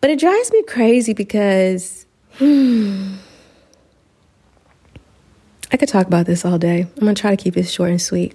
But 0.00 0.10
it 0.10 0.20
drives 0.20 0.52
me 0.52 0.62
crazy 0.64 1.12
because 1.12 2.06
hmm, 2.34 3.14
I 5.72 5.76
could 5.76 5.88
talk 5.88 6.06
about 6.06 6.26
this 6.26 6.44
all 6.44 6.58
day. 6.58 6.82
I'm 6.82 7.02
going 7.02 7.14
to 7.14 7.20
try 7.20 7.34
to 7.34 7.42
keep 7.42 7.56
it 7.56 7.64
short 7.64 7.90
and 7.90 8.00
sweet. 8.02 8.34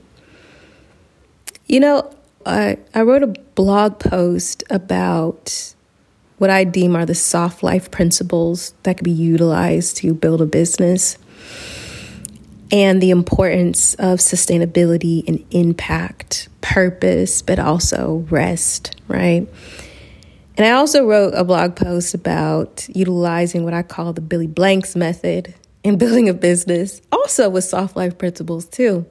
You 1.68 1.82
know, 1.82 2.10
I, 2.46 2.78
I 2.94 3.02
wrote 3.02 3.24
a 3.24 3.28
blog 3.28 4.00
post 4.00 4.64
about 4.70 5.74
what 6.38 6.50
I 6.50 6.64
deem 6.64 6.96
are 6.96 7.06
the 7.06 7.16
soft 7.16 7.62
life 7.62 7.92
principles 7.92 8.74
that 8.84 8.98
could 8.98 9.04
be 9.04 9.12
utilized 9.12 9.98
to 9.98 10.14
build 10.14 10.42
a 10.42 10.46
business 10.46 11.18
and 12.72 13.02
the 13.02 13.10
importance 13.10 13.96
of 13.96 14.20
sustainability 14.20 15.28
and 15.28 15.44
impact, 15.52 16.48
purpose, 16.62 17.42
but 17.42 17.60
also 17.60 18.26
rest, 18.30 18.96
right? 19.10 19.48
And 20.58 20.66
I 20.66 20.72
also 20.72 21.06
wrote 21.06 21.34
a 21.34 21.44
blog 21.44 21.76
post 21.76 22.14
about 22.14 22.88
utilizing 22.94 23.64
what 23.66 23.74
I 23.74 23.84
call 23.84 24.14
the 24.14 24.22
Billy 24.22 24.48
Blanks 24.48 24.96
method 24.96 25.54
in 25.84 25.98
building 26.00 26.30
a 26.30 26.34
business, 26.34 27.02
also 27.12 27.50
with 27.50 27.66
soft 27.66 27.98
life 27.98 28.18
principles 28.18 28.66
too. 28.66 29.06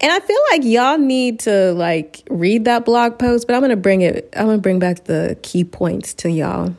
And 0.00 0.12
I 0.12 0.20
feel 0.20 0.40
like 0.52 0.64
y'all 0.64 0.98
need 0.98 1.40
to 1.40 1.72
like 1.72 2.22
read 2.30 2.64
that 2.66 2.84
blog 2.84 3.18
post, 3.18 3.46
but 3.46 3.54
I'm 3.54 3.68
to 3.68 3.76
bring 3.76 4.02
it 4.02 4.28
I'm 4.36 4.48
to 4.48 4.58
bring 4.58 4.78
back 4.78 5.04
the 5.04 5.36
key 5.42 5.64
points 5.64 6.14
to 6.14 6.30
y'all. 6.30 6.74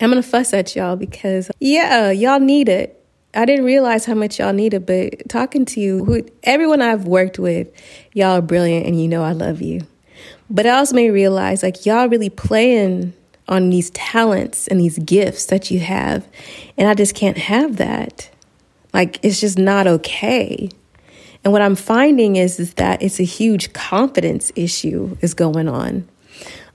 I'm 0.00 0.10
to 0.10 0.22
fuss 0.22 0.52
at 0.52 0.74
y'all 0.74 0.96
because 0.96 1.50
yeah, 1.60 2.10
y'all 2.10 2.40
need 2.40 2.68
it. 2.68 2.98
I 3.34 3.44
didn't 3.44 3.64
realize 3.64 4.04
how 4.04 4.14
much 4.14 4.38
y'all 4.38 4.52
need 4.52 4.74
it, 4.74 4.84
but 4.84 5.28
talking 5.28 5.64
to 5.66 5.80
you, 5.80 6.04
who, 6.04 6.26
everyone 6.42 6.82
I've 6.82 7.06
worked 7.06 7.38
with, 7.38 7.68
y'all 8.12 8.38
are 8.38 8.42
brilliant 8.42 8.86
and 8.86 9.00
you 9.00 9.08
know 9.08 9.22
I 9.22 9.32
love 9.32 9.62
you. 9.62 9.86
But 10.50 10.66
I 10.66 10.70
also 10.70 10.94
made 10.94 11.10
realize 11.10 11.62
like 11.62 11.86
y'all 11.86 12.08
really 12.08 12.28
playing 12.28 13.14
on 13.48 13.70
these 13.70 13.90
talents 13.90 14.66
and 14.68 14.80
these 14.80 14.98
gifts 14.98 15.46
that 15.46 15.70
you 15.70 15.80
have. 15.80 16.26
And 16.76 16.88
I 16.88 16.94
just 16.94 17.14
can't 17.14 17.38
have 17.38 17.76
that. 17.76 18.30
Like 18.92 19.18
it's 19.22 19.40
just 19.40 19.58
not 19.58 19.86
okay. 19.86 20.70
And 21.44 21.52
what 21.52 21.62
I'm 21.62 21.74
finding 21.74 22.36
is, 22.36 22.60
is 22.60 22.74
that 22.74 23.02
it's 23.02 23.18
a 23.18 23.24
huge 23.24 23.72
confidence 23.72 24.52
issue 24.54 25.16
is 25.20 25.34
going 25.34 25.68
on. 25.68 26.08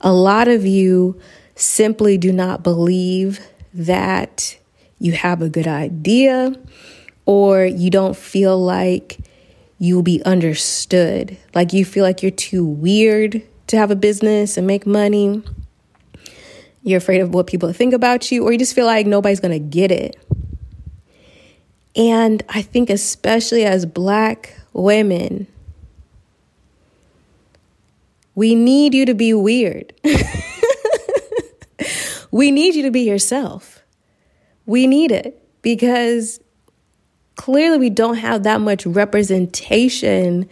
A 0.01 0.11
lot 0.11 0.47
of 0.47 0.65
you 0.65 1.20
simply 1.55 2.18
do 2.18 2.32
not 2.32 2.63
believe 2.63 3.39
that 3.74 4.57
you 4.99 5.13
have 5.13 5.41
a 5.41 5.49
good 5.49 5.68
idea 5.68 6.53
or 7.26 7.65
you 7.65 7.89
don't 7.89 8.15
feel 8.15 8.59
like 8.59 9.20
you'll 9.80 10.03
be 10.03 10.24
understood. 10.24 11.38
Like 11.53 11.74
you 11.74 11.86
feel 11.86 12.03
like 12.03 12.22
you're 12.22 12.32
too 12.32 12.65
weird 12.65 13.41
to 13.68 13.78
have 13.78 13.91
a 13.91 13.95
business 13.95 14.57
and 14.57 14.65
make 14.65 14.86
money. 14.86 15.43
You're 16.84 16.97
afraid 16.97 17.22
of 17.22 17.34
what 17.34 17.47
people 17.47 17.72
think 17.74 17.93
about 17.93 18.32
you, 18.32 18.45
or 18.45 18.53
you 18.53 18.57
just 18.57 18.74
feel 18.74 18.86
like 18.86 19.05
nobody's 19.05 19.41
gonna 19.41 19.59
get 19.59 19.91
it. 19.91 20.15
And 21.97 22.43
I 22.47 22.61
think, 22.61 22.91
especially 22.91 23.65
as 23.65 23.85
Black 23.85 24.55
women, 24.71 25.47
we 28.35 28.53
need 28.53 28.93
you 28.93 29.05
to 29.07 29.15
be 29.15 29.33
weird. 29.33 29.93
we 32.31 32.51
need 32.51 32.75
you 32.75 32.83
to 32.83 32.91
be 32.91 33.01
yourself. 33.01 33.81
We 34.67 34.85
need 34.85 35.11
it 35.11 35.41
because 35.63 36.39
clearly 37.35 37.79
we 37.79 37.89
don't 37.89 38.17
have 38.17 38.43
that 38.43 38.61
much 38.61 38.85
representation 38.85 40.47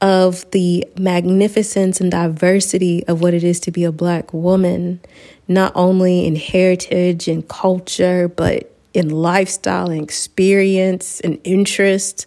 of 0.00 0.48
the 0.52 0.86
magnificence 0.98 2.00
and 2.00 2.10
diversity 2.10 3.04
of 3.08 3.20
what 3.20 3.34
it 3.34 3.42
is 3.42 3.58
to 3.60 3.70
be 3.70 3.84
a 3.84 3.90
black 3.90 4.32
woman, 4.32 5.00
not 5.48 5.72
only 5.74 6.26
in 6.26 6.36
heritage 6.36 7.26
and 7.26 7.48
culture, 7.48 8.28
but 8.28 8.73
in 8.94 9.10
lifestyle 9.10 9.90
and 9.90 10.02
experience 10.02 11.20
and 11.20 11.38
interest. 11.44 12.26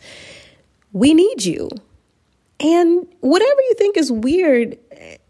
We 0.93 1.13
need 1.13 1.43
you. 1.43 1.70
And 2.59 3.07
whatever 3.22 3.61
you 3.61 3.74
think 3.78 3.97
is 3.97 4.11
weird 4.11 4.78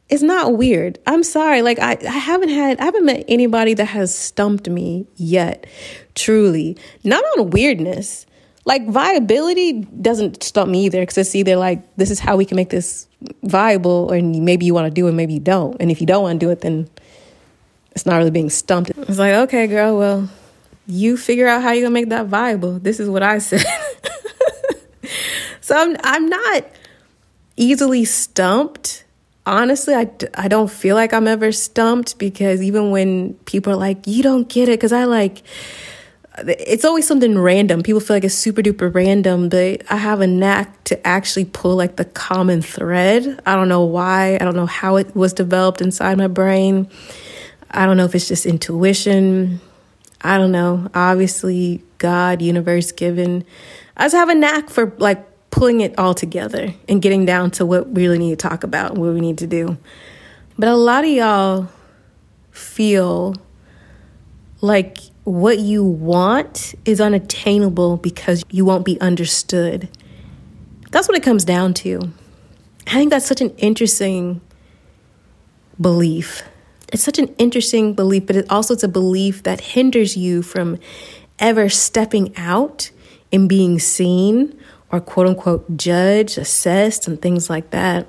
it's 0.09 0.23
not 0.23 0.55
weird. 0.55 0.97
I'm 1.05 1.21
sorry. 1.21 1.61
Like 1.61 1.79
I, 1.79 1.97
I 2.01 2.17
haven't 2.17 2.47
had 2.47 2.79
I 2.79 2.85
haven't 2.85 3.05
met 3.05 3.25
anybody 3.27 3.73
that 3.73 3.85
has 3.87 4.15
stumped 4.15 4.69
me 4.69 5.05
yet. 5.17 5.67
Truly. 6.15 6.77
Not 7.03 7.25
on 7.37 7.49
weirdness 7.49 8.25
like 8.67 8.85
viability 8.85 9.87
doesn't 10.01 10.43
stop 10.43 10.67
me 10.67 10.85
either 10.85 10.99
because 10.99 11.17
it's 11.17 11.33
either 11.33 11.55
like 11.55 11.79
this 11.95 12.11
is 12.11 12.19
how 12.19 12.35
we 12.35 12.43
can 12.43 12.57
make 12.57 12.69
this 12.69 13.07
viable, 13.43 14.09
or 14.11 14.21
maybe 14.21 14.65
you 14.65 14.73
want 14.73 14.85
to 14.87 14.91
do 14.91 15.07
it, 15.07 15.13
maybe 15.13 15.35
you 15.35 15.39
don't. 15.39 15.77
And 15.79 15.89
if 15.89 16.01
you 16.01 16.05
don't 16.05 16.21
want 16.21 16.37
to 16.41 16.45
do 16.45 16.51
it, 16.51 16.59
then 16.59 16.89
it's 17.93 18.05
not 18.05 18.17
really 18.17 18.29
being 18.29 18.49
stumped. 18.49 18.89
It's 18.89 19.17
like, 19.17 19.33
okay, 19.33 19.67
girl, 19.67 19.97
well, 19.97 20.29
you 20.87 21.17
figure 21.17 21.47
out 21.47 21.61
how 21.61 21.71
you're 21.71 21.83
gonna 21.83 21.93
make 21.93 22.09
that 22.09 22.27
viable. 22.27 22.79
This 22.79 22.99
is 22.99 23.09
what 23.09 23.21
I 23.21 23.37
said. 23.39 23.65
so 25.61 25.75
I'm 25.75 25.97
I'm 26.03 26.27
not 26.27 26.65
easily 27.57 28.05
stumped. 28.05 29.03
Honestly, 29.45 29.95
I, 29.95 30.09
I 30.33 30.47
don't 30.49 30.69
feel 30.69 30.95
like 30.95 31.13
I'm 31.13 31.27
ever 31.27 31.51
stumped 31.51 32.17
because 32.17 32.61
even 32.61 32.91
when 32.91 33.33
people 33.45 33.71
are 33.71 33.77
like, 33.77 34.05
you 34.05 34.21
don't 34.21 34.49
get 34.49 34.67
it, 34.67 34.73
because 34.73 34.91
I 34.91 35.05
like, 35.05 35.41
it's 36.45 36.83
always 36.83 37.07
something 37.07 37.39
random. 37.39 37.81
People 37.81 38.01
feel 38.01 38.17
like 38.17 38.25
it's 38.25 38.35
super 38.35 38.61
duper 38.61 38.93
random, 38.93 39.47
but 39.47 39.83
I 39.89 39.95
have 39.95 40.19
a 40.19 40.27
knack 40.27 40.83
to 40.85 41.07
actually 41.07 41.45
pull 41.45 41.77
like 41.77 41.95
the 41.95 42.03
common 42.03 42.61
thread. 42.61 43.39
I 43.45 43.55
don't 43.55 43.69
know 43.69 43.85
why. 43.85 44.35
I 44.35 44.39
don't 44.39 44.55
know 44.55 44.65
how 44.65 44.97
it 44.97 45.15
was 45.15 45.31
developed 45.31 45.81
inside 45.81 46.17
my 46.17 46.27
brain. 46.27 46.89
I 47.71 47.85
don't 47.85 47.95
know 47.95 48.05
if 48.05 48.15
it's 48.15 48.27
just 48.27 48.45
intuition. 48.45 49.61
I 50.21 50.37
don't 50.37 50.51
know. 50.51 50.89
Obviously, 50.93 51.83
God, 51.97 52.41
universe 52.41 52.91
given. 52.91 53.45
I 53.95 54.05
just 54.05 54.15
have 54.15 54.29
a 54.29 54.35
knack 54.35 54.69
for 54.69 54.93
like 54.97 55.25
pulling 55.49 55.81
it 55.81 55.97
all 55.97 56.13
together 56.13 56.73
and 56.87 57.01
getting 57.01 57.25
down 57.25 57.51
to 57.51 57.65
what 57.65 57.89
we 57.89 58.03
really 58.03 58.19
need 58.19 58.39
to 58.39 58.47
talk 58.47 58.63
about, 58.63 58.91
and 58.91 58.99
what 58.99 59.13
we 59.13 59.21
need 59.21 59.37
to 59.39 59.47
do. 59.47 59.77
But 60.57 60.69
a 60.69 60.75
lot 60.75 61.03
of 61.03 61.09
y'all 61.09 61.69
feel 62.51 63.35
like 64.61 64.97
what 65.23 65.59
you 65.59 65.83
want 65.83 66.73
is 66.85 66.99
unattainable 66.99 67.97
because 67.97 68.43
you 68.49 68.65
won't 68.65 68.85
be 68.85 68.99
understood. 68.99 69.87
That's 70.89 71.07
what 71.07 71.17
it 71.17 71.23
comes 71.23 71.45
down 71.45 71.73
to. 71.75 72.11
I 72.87 72.91
think 72.91 73.11
that's 73.11 73.25
such 73.25 73.41
an 73.41 73.51
interesting 73.57 74.41
belief. 75.79 76.43
It's 76.93 77.03
such 77.03 77.19
an 77.19 77.27
interesting 77.37 77.93
belief, 77.93 78.25
but 78.27 78.35
it 78.35 78.49
also 78.49 78.73
it's 78.73 78.83
a 78.83 78.87
belief 78.87 79.43
that 79.43 79.59
hinders 79.59 80.15
you 80.15 80.41
from 80.41 80.79
ever 81.39 81.69
stepping 81.69 82.35
out 82.37 82.91
and 83.31 83.49
being 83.49 83.79
seen 83.79 84.57
or 84.91 85.01
quote 85.01 85.27
unquote 85.27 85.77
judged, 85.77 86.37
assessed, 86.37 87.07
and 87.07 87.21
things 87.21 87.49
like 87.49 87.71
that. 87.71 88.07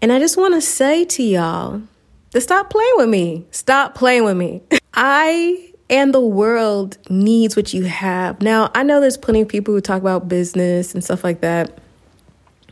And 0.00 0.12
I 0.12 0.20
just 0.20 0.36
want 0.36 0.54
to 0.54 0.60
say 0.60 1.04
to 1.04 1.22
y'all 1.22 1.82
to 2.30 2.40
stop 2.40 2.70
playing 2.70 2.94
with 2.96 3.08
me. 3.08 3.46
Stop 3.50 3.94
playing 3.94 4.24
with 4.24 4.36
me. 4.36 4.62
I 4.94 5.72
and 5.90 6.12
the 6.12 6.20
world 6.20 6.98
needs 7.08 7.56
what 7.56 7.72
you 7.72 7.84
have. 7.84 8.42
Now, 8.42 8.70
I 8.74 8.82
know 8.82 9.00
there's 9.00 9.16
plenty 9.16 9.40
of 9.40 9.48
people 9.48 9.72
who 9.72 9.80
talk 9.80 10.00
about 10.00 10.28
business 10.28 10.92
and 10.94 11.02
stuff 11.02 11.24
like 11.24 11.40
that. 11.40 11.78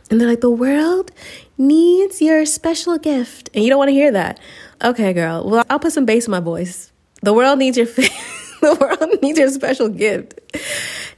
And 0.09 0.21
they're 0.21 0.27
like, 0.27 0.41
the 0.41 0.51
world 0.51 1.11
needs 1.57 2.21
your 2.21 2.45
special 2.45 2.97
gift. 2.97 3.49
And 3.53 3.63
you 3.63 3.69
don't 3.69 3.79
want 3.79 3.89
to 3.89 3.93
hear 3.93 4.11
that. 4.11 4.39
Okay, 4.83 5.13
girl. 5.13 5.49
Well, 5.49 5.65
I'll 5.69 5.79
put 5.79 5.93
some 5.93 6.05
bass 6.05 6.27
in 6.27 6.31
my 6.31 6.39
voice. 6.39 6.91
The 7.21 7.33
world 7.33 7.59
needs 7.59 7.77
your 7.77 7.85
the 8.61 8.77
world 8.79 9.21
needs 9.21 9.39
your 9.39 9.49
special 9.49 9.89
gift. 9.89 10.39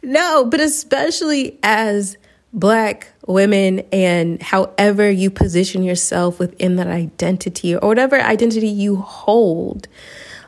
No, 0.01 0.45
but 0.45 0.59
especially 0.59 1.59
as 1.63 2.17
black 2.51 3.11
women 3.27 3.81
and 3.91 4.41
however 4.41 5.09
you 5.09 5.29
position 5.29 5.83
yourself 5.83 6.39
within 6.39 6.77
that 6.77 6.87
identity 6.87 7.75
or 7.75 7.87
whatever 7.87 8.19
identity 8.19 8.67
you 8.67 8.97
hold. 8.97 9.87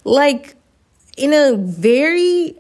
Like, 0.03 0.55
in 1.17 1.33
a 1.33 1.55
very 1.55 2.55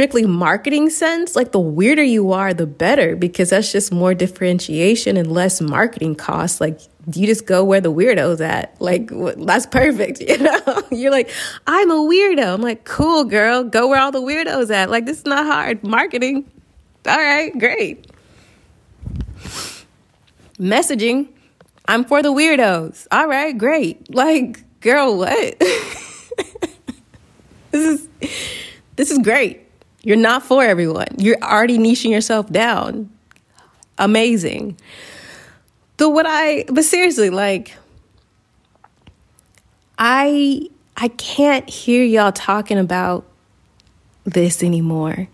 strictly 0.00 0.24
marketing 0.24 0.88
sense, 0.88 1.36
like 1.36 1.52
the 1.52 1.60
weirder 1.60 2.02
you 2.02 2.32
are, 2.32 2.54
the 2.54 2.66
better, 2.66 3.14
because 3.14 3.50
that's 3.50 3.70
just 3.70 3.92
more 3.92 4.14
differentiation 4.14 5.18
and 5.18 5.30
less 5.30 5.60
marketing 5.60 6.14
costs. 6.14 6.58
Like, 6.58 6.80
you 7.12 7.26
just 7.26 7.44
go 7.44 7.62
where 7.62 7.82
the 7.82 7.92
weirdo's 7.92 8.40
at. 8.40 8.80
Like, 8.80 9.10
that's 9.36 9.66
perfect. 9.66 10.22
You 10.30 10.38
know, 10.38 10.82
you're 10.90 11.10
like, 11.10 11.28
I'm 11.66 11.90
a 11.90 11.96
weirdo. 11.96 12.54
I'm 12.54 12.62
like, 12.62 12.84
cool, 12.84 13.24
girl, 13.24 13.62
go 13.62 13.88
where 13.88 14.00
all 14.00 14.10
the 14.10 14.22
weirdos 14.22 14.70
at. 14.70 14.88
Like, 14.88 15.04
this 15.04 15.18
is 15.18 15.26
not 15.26 15.44
hard 15.44 15.84
marketing. 15.84 16.50
All 17.06 17.18
right, 17.18 17.52
great. 17.58 18.06
Messaging, 20.58 21.28
I'm 21.86 22.04
for 22.04 22.22
the 22.22 22.32
weirdos. 22.32 23.06
All 23.12 23.28
right, 23.28 23.56
great. 23.56 24.14
Like, 24.14 24.64
girl, 24.80 25.18
what? 25.18 25.58
this 27.70 27.86
is 27.86 28.08
this 28.96 29.10
is 29.10 29.18
great. 29.18 29.66
You're 30.02 30.16
not 30.16 30.42
for 30.42 30.62
everyone. 30.62 31.08
You're 31.18 31.38
already 31.42 31.78
niching 31.78 32.10
yourself 32.10 32.50
down. 32.50 33.10
Amazing. 33.98 34.78
But 35.96 36.10
what 36.10 36.26
I, 36.26 36.64
but 36.68 36.84
seriously, 36.84 37.28
like, 37.28 37.76
I, 39.98 40.68
I 40.96 41.08
can't 41.08 41.68
hear 41.68 42.02
y'all 42.02 42.32
talking 42.32 42.78
about 42.78 43.26
this 44.24 44.62
anymore. 44.62 45.28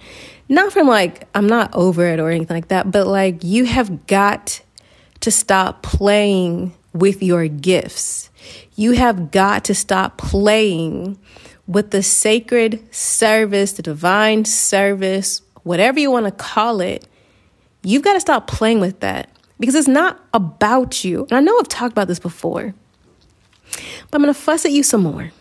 Not 0.49 0.73
from 0.73 0.89
like, 0.89 1.29
I'm 1.35 1.47
not 1.47 1.73
over 1.75 2.05
it 2.07 2.19
or 2.19 2.31
anything 2.31 2.57
like 2.57 2.69
that, 2.69 2.91
but 2.91 3.07
like, 3.07 3.45
you 3.45 3.65
have 3.65 4.07
got 4.07 4.61
to 5.21 5.31
stop 5.31 5.83
playing 5.83 6.73
with 6.93 7.23
your 7.23 7.47
gifts. 7.47 8.31
You 8.75 8.93
have 8.93 9.31
got 9.31 9.65
to 9.65 9.75
stop 9.75 10.19
playing 10.19 11.19
with 11.67 11.91
the 11.91 12.03
sacred 12.03 12.95
service, 12.95 13.73
the 13.73 13.83
divine 13.83 14.45
service, 14.45 15.43
whatever 15.63 15.99
you 15.99 16.11
want 16.11 16.27
to 16.27 16.33
call 16.33 16.81
it. 16.81 17.07
You've 17.83 18.03
got 18.03 18.15
to 18.15 18.21
stop 18.21 18.47
playing 18.47 18.81
with 18.81 19.01
that 19.01 19.31
because 19.59 19.75
it's 19.75 19.89
not 19.89 20.25
about 20.33 21.05
you. 21.05 21.23
And 21.25 21.33
I 21.33 21.41
know 21.41 21.59
I've 21.59 21.69
talked 21.69 21.93
about 21.93 22.09
this 22.09 22.19
before, 22.19 22.75
but 23.73 24.15
I'm 24.15 24.23
going 24.23 24.33
to 24.33 24.41
fuss 24.41 24.65
at 24.65 24.73
you 24.73 24.83
some 24.83 25.03
more. 25.03 25.33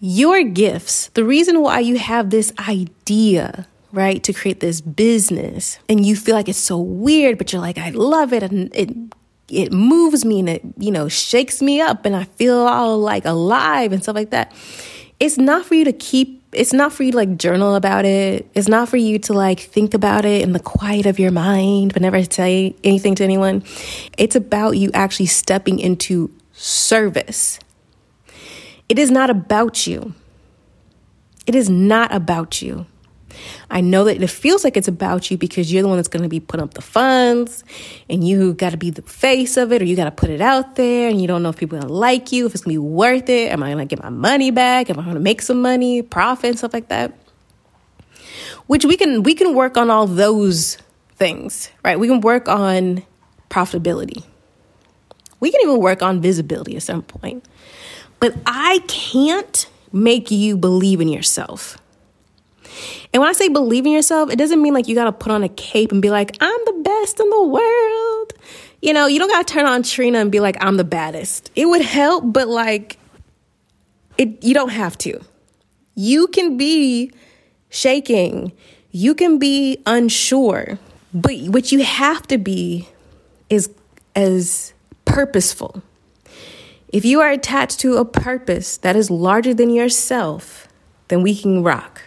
Your 0.00 0.42
gifts, 0.42 1.08
the 1.14 1.24
reason 1.24 1.60
why 1.62 1.78
you 1.78 1.98
have 1.98 2.30
this 2.30 2.52
idea, 2.68 3.68
right, 3.92 4.22
to 4.24 4.32
create 4.32 4.60
this 4.60 4.80
business, 4.80 5.78
and 5.88 6.04
you 6.04 6.16
feel 6.16 6.34
like 6.34 6.48
it's 6.48 6.58
so 6.58 6.78
weird, 6.78 7.38
but 7.38 7.52
you're 7.52 7.62
like, 7.62 7.78
I 7.78 7.90
love 7.90 8.32
it, 8.32 8.42
and 8.42 8.74
it 8.74 8.90
it 9.52 9.70
moves 9.70 10.24
me 10.24 10.40
and 10.40 10.48
it, 10.48 10.62
you 10.78 10.90
know, 10.90 11.08
shakes 11.08 11.60
me 11.60 11.80
up 11.80 12.06
and 12.06 12.16
I 12.16 12.24
feel 12.24 12.56
all 12.56 12.98
like 12.98 13.26
alive 13.26 13.92
and 13.92 14.02
stuff 14.02 14.16
like 14.16 14.30
that. 14.30 14.52
It's 15.20 15.36
not 15.36 15.66
for 15.66 15.74
you 15.74 15.84
to 15.84 15.92
keep, 15.92 16.42
it's 16.52 16.72
not 16.72 16.92
for 16.92 17.02
you 17.02 17.12
to 17.12 17.16
like 17.18 17.36
journal 17.36 17.74
about 17.74 18.06
it. 18.06 18.48
It's 18.54 18.66
not 18.66 18.88
for 18.88 18.96
you 18.96 19.18
to 19.20 19.34
like 19.34 19.60
think 19.60 19.92
about 19.92 20.24
it 20.24 20.40
in 20.40 20.52
the 20.52 20.58
quiet 20.58 21.04
of 21.04 21.18
your 21.18 21.30
mind, 21.30 21.92
but 21.92 22.00
never 22.00 22.24
say 22.24 22.74
anything 22.82 23.14
to 23.16 23.24
anyone. 23.24 23.62
It's 24.16 24.34
about 24.34 24.72
you 24.72 24.90
actually 24.94 25.26
stepping 25.26 25.78
into 25.78 26.30
service. 26.52 27.58
It 28.88 28.98
is 28.98 29.10
not 29.10 29.28
about 29.28 29.86
you. 29.86 30.14
It 31.46 31.54
is 31.54 31.68
not 31.68 32.14
about 32.14 32.62
you. 32.62 32.86
I 33.70 33.80
know 33.80 34.04
that 34.04 34.22
it 34.22 34.30
feels 34.30 34.64
like 34.64 34.76
it's 34.76 34.88
about 34.88 35.30
you 35.30 35.38
because 35.38 35.72
you're 35.72 35.82
the 35.82 35.88
one 35.88 35.96
that's 35.96 36.08
going 36.08 36.22
to 36.22 36.28
be 36.28 36.40
putting 36.40 36.64
up 36.64 36.74
the 36.74 36.82
funds 36.82 37.64
and 38.08 38.26
you 38.26 38.54
got 38.54 38.70
to 38.70 38.76
be 38.76 38.90
the 38.90 39.02
face 39.02 39.56
of 39.56 39.72
it 39.72 39.82
or 39.82 39.84
you 39.84 39.96
got 39.96 40.04
to 40.04 40.10
put 40.10 40.30
it 40.30 40.40
out 40.40 40.76
there 40.76 41.08
and 41.08 41.20
you 41.20 41.28
don't 41.28 41.42
know 41.42 41.48
if 41.48 41.56
people 41.56 41.78
are 41.78 41.80
going 41.80 41.88
to 41.88 41.94
like 41.94 42.32
you, 42.32 42.46
if 42.46 42.54
it's 42.54 42.64
going 42.64 42.74
to 42.76 42.80
be 42.80 42.86
worth 42.86 43.28
it. 43.28 43.50
Am 43.50 43.62
I 43.62 43.72
going 43.72 43.86
to 43.86 43.96
get 43.96 44.02
my 44.02 44.10
money 44.10 44.50
back? 44.50 44.90
Am 44.90 44.98
I 44.98 45.02
going 45.02 45.14
to 45.14 45.20
make 45.20 45.42
some 45.42 45.62
money, 45.62 46.02
profit, 46.02 46.50
and 46.50 46.58
stuff 46.58 46.72
like 46.72 46.88
that? 46.88 47.12
Which 48.66 48.84
we 48.84 48.96
can 48.96 49.22
we 49.22 49.34
can 49.34 49.54
work 49.54 49.76
on 49.76 49.90
all 49.90 50.06
those 50.06 50.78
things, 51.16 51.70
right? 51.84 51.98
We 51.98 52.08
can 52.08 52.20
work 52.20 52.48
on 52.48 53.02
profitability. 53.50 54.24
We 55.40 55.50
can 55.50 55.60
even 55.62 55.80
work 55.80 56.02
on 56.02 56.20
visibility 56.20 56.76
at 56.76 56.82
some 56.82 57.02
point. 57.02 57.44
But 58.20 58.36
I 58.46 58.78
can't 58.86 59.68
make 59.92 60.30
you 60.30 60.56
believe 60.56 61.00
in 61.00 61.08
yourself. 61.08 61.78
And 63.12 63.20
when 63.20 63.28
I 63.28 63.32
say 63.32 63.48
believe 63.48 63.86
in 63.86 63.92
yourself, 63.92 64.30
it 64.30 64.36
doesn't 64.36 64.62
mean 64.62 64.74
like 64.74 64.88
you 64.88 64.94
got 64.94 65.04
to 65.04 65.12
put 65.12 65.32
on 65.32 65.42
a 65.42 65.48
cape 65.48 65.92
and 65.92 66.00
be 66.00 66.10
like, 66.10 66.36
I'm 66.40 66.60
the 66.64 66.82
best 66.84 67.20
in 67.20 67.28
the 67.28 67.46
world. 67.46 68.32
You 68.80 68.92
know, 68.92 69.06
you 69.06 69.18
don't 69.18 69.28
got 69.28 69.46
to 69.46 69.54
turn 69.54 69.66
on 69.66 69.82
Trina 69.82 70.18
and 70.18 70.32
be 70.32 70.40
like, 70.40 70.56
I'm 70.60 70.76
the 70.76 70.84
baddest. 70.84 71.50
It 71.54 71.66
would 71.66 71.82
help, 71.82 72.24
but 72.26 72.48
like, 72.48 72.98
it, 74.18 74.42
you 74.42 74.54
don't 74.54 74.70
have 74.70 74.98
to. 74.98 75.20
You 75.94 76.26
can 76.26 76.56
be 76.56 77.12
shaking, 77.70 78.52
you 78.90 79.14
can 79.14 79.38
be 79.38 79.78
unsure, 79.86 80.78
but 81.14 81.34
what 81.42 81.72
you 81.72 81.82
have 81.82 82.26
to 82.28 82.38
be 82.38 82.88
is 83.48 83.70
as 84.16 84.72
purposeful. 85.04 85.82
If 86.88 87.04
you 87.04 87.20
are 87.20 87.30
attached 87.30 87.80
to 87.80 87.96
a 87.96 88.04
purpose 88.04 88.76
that 88.78 88.96
is 88.96 89.10
larger 89.10 89.54
than 89.54 89.70
yourself, 89.70 90.68
then 91.08 91.22
we 91.22 91.34
can 91.34 91.62
rock. 91.62 92.01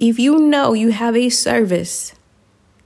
If 0.00 0.18
you 0.18 0.38
know 0.38 0.72
you 0.72 0.90
have 0.90 1.16
a 1.16 1.28
service 1.28 2.14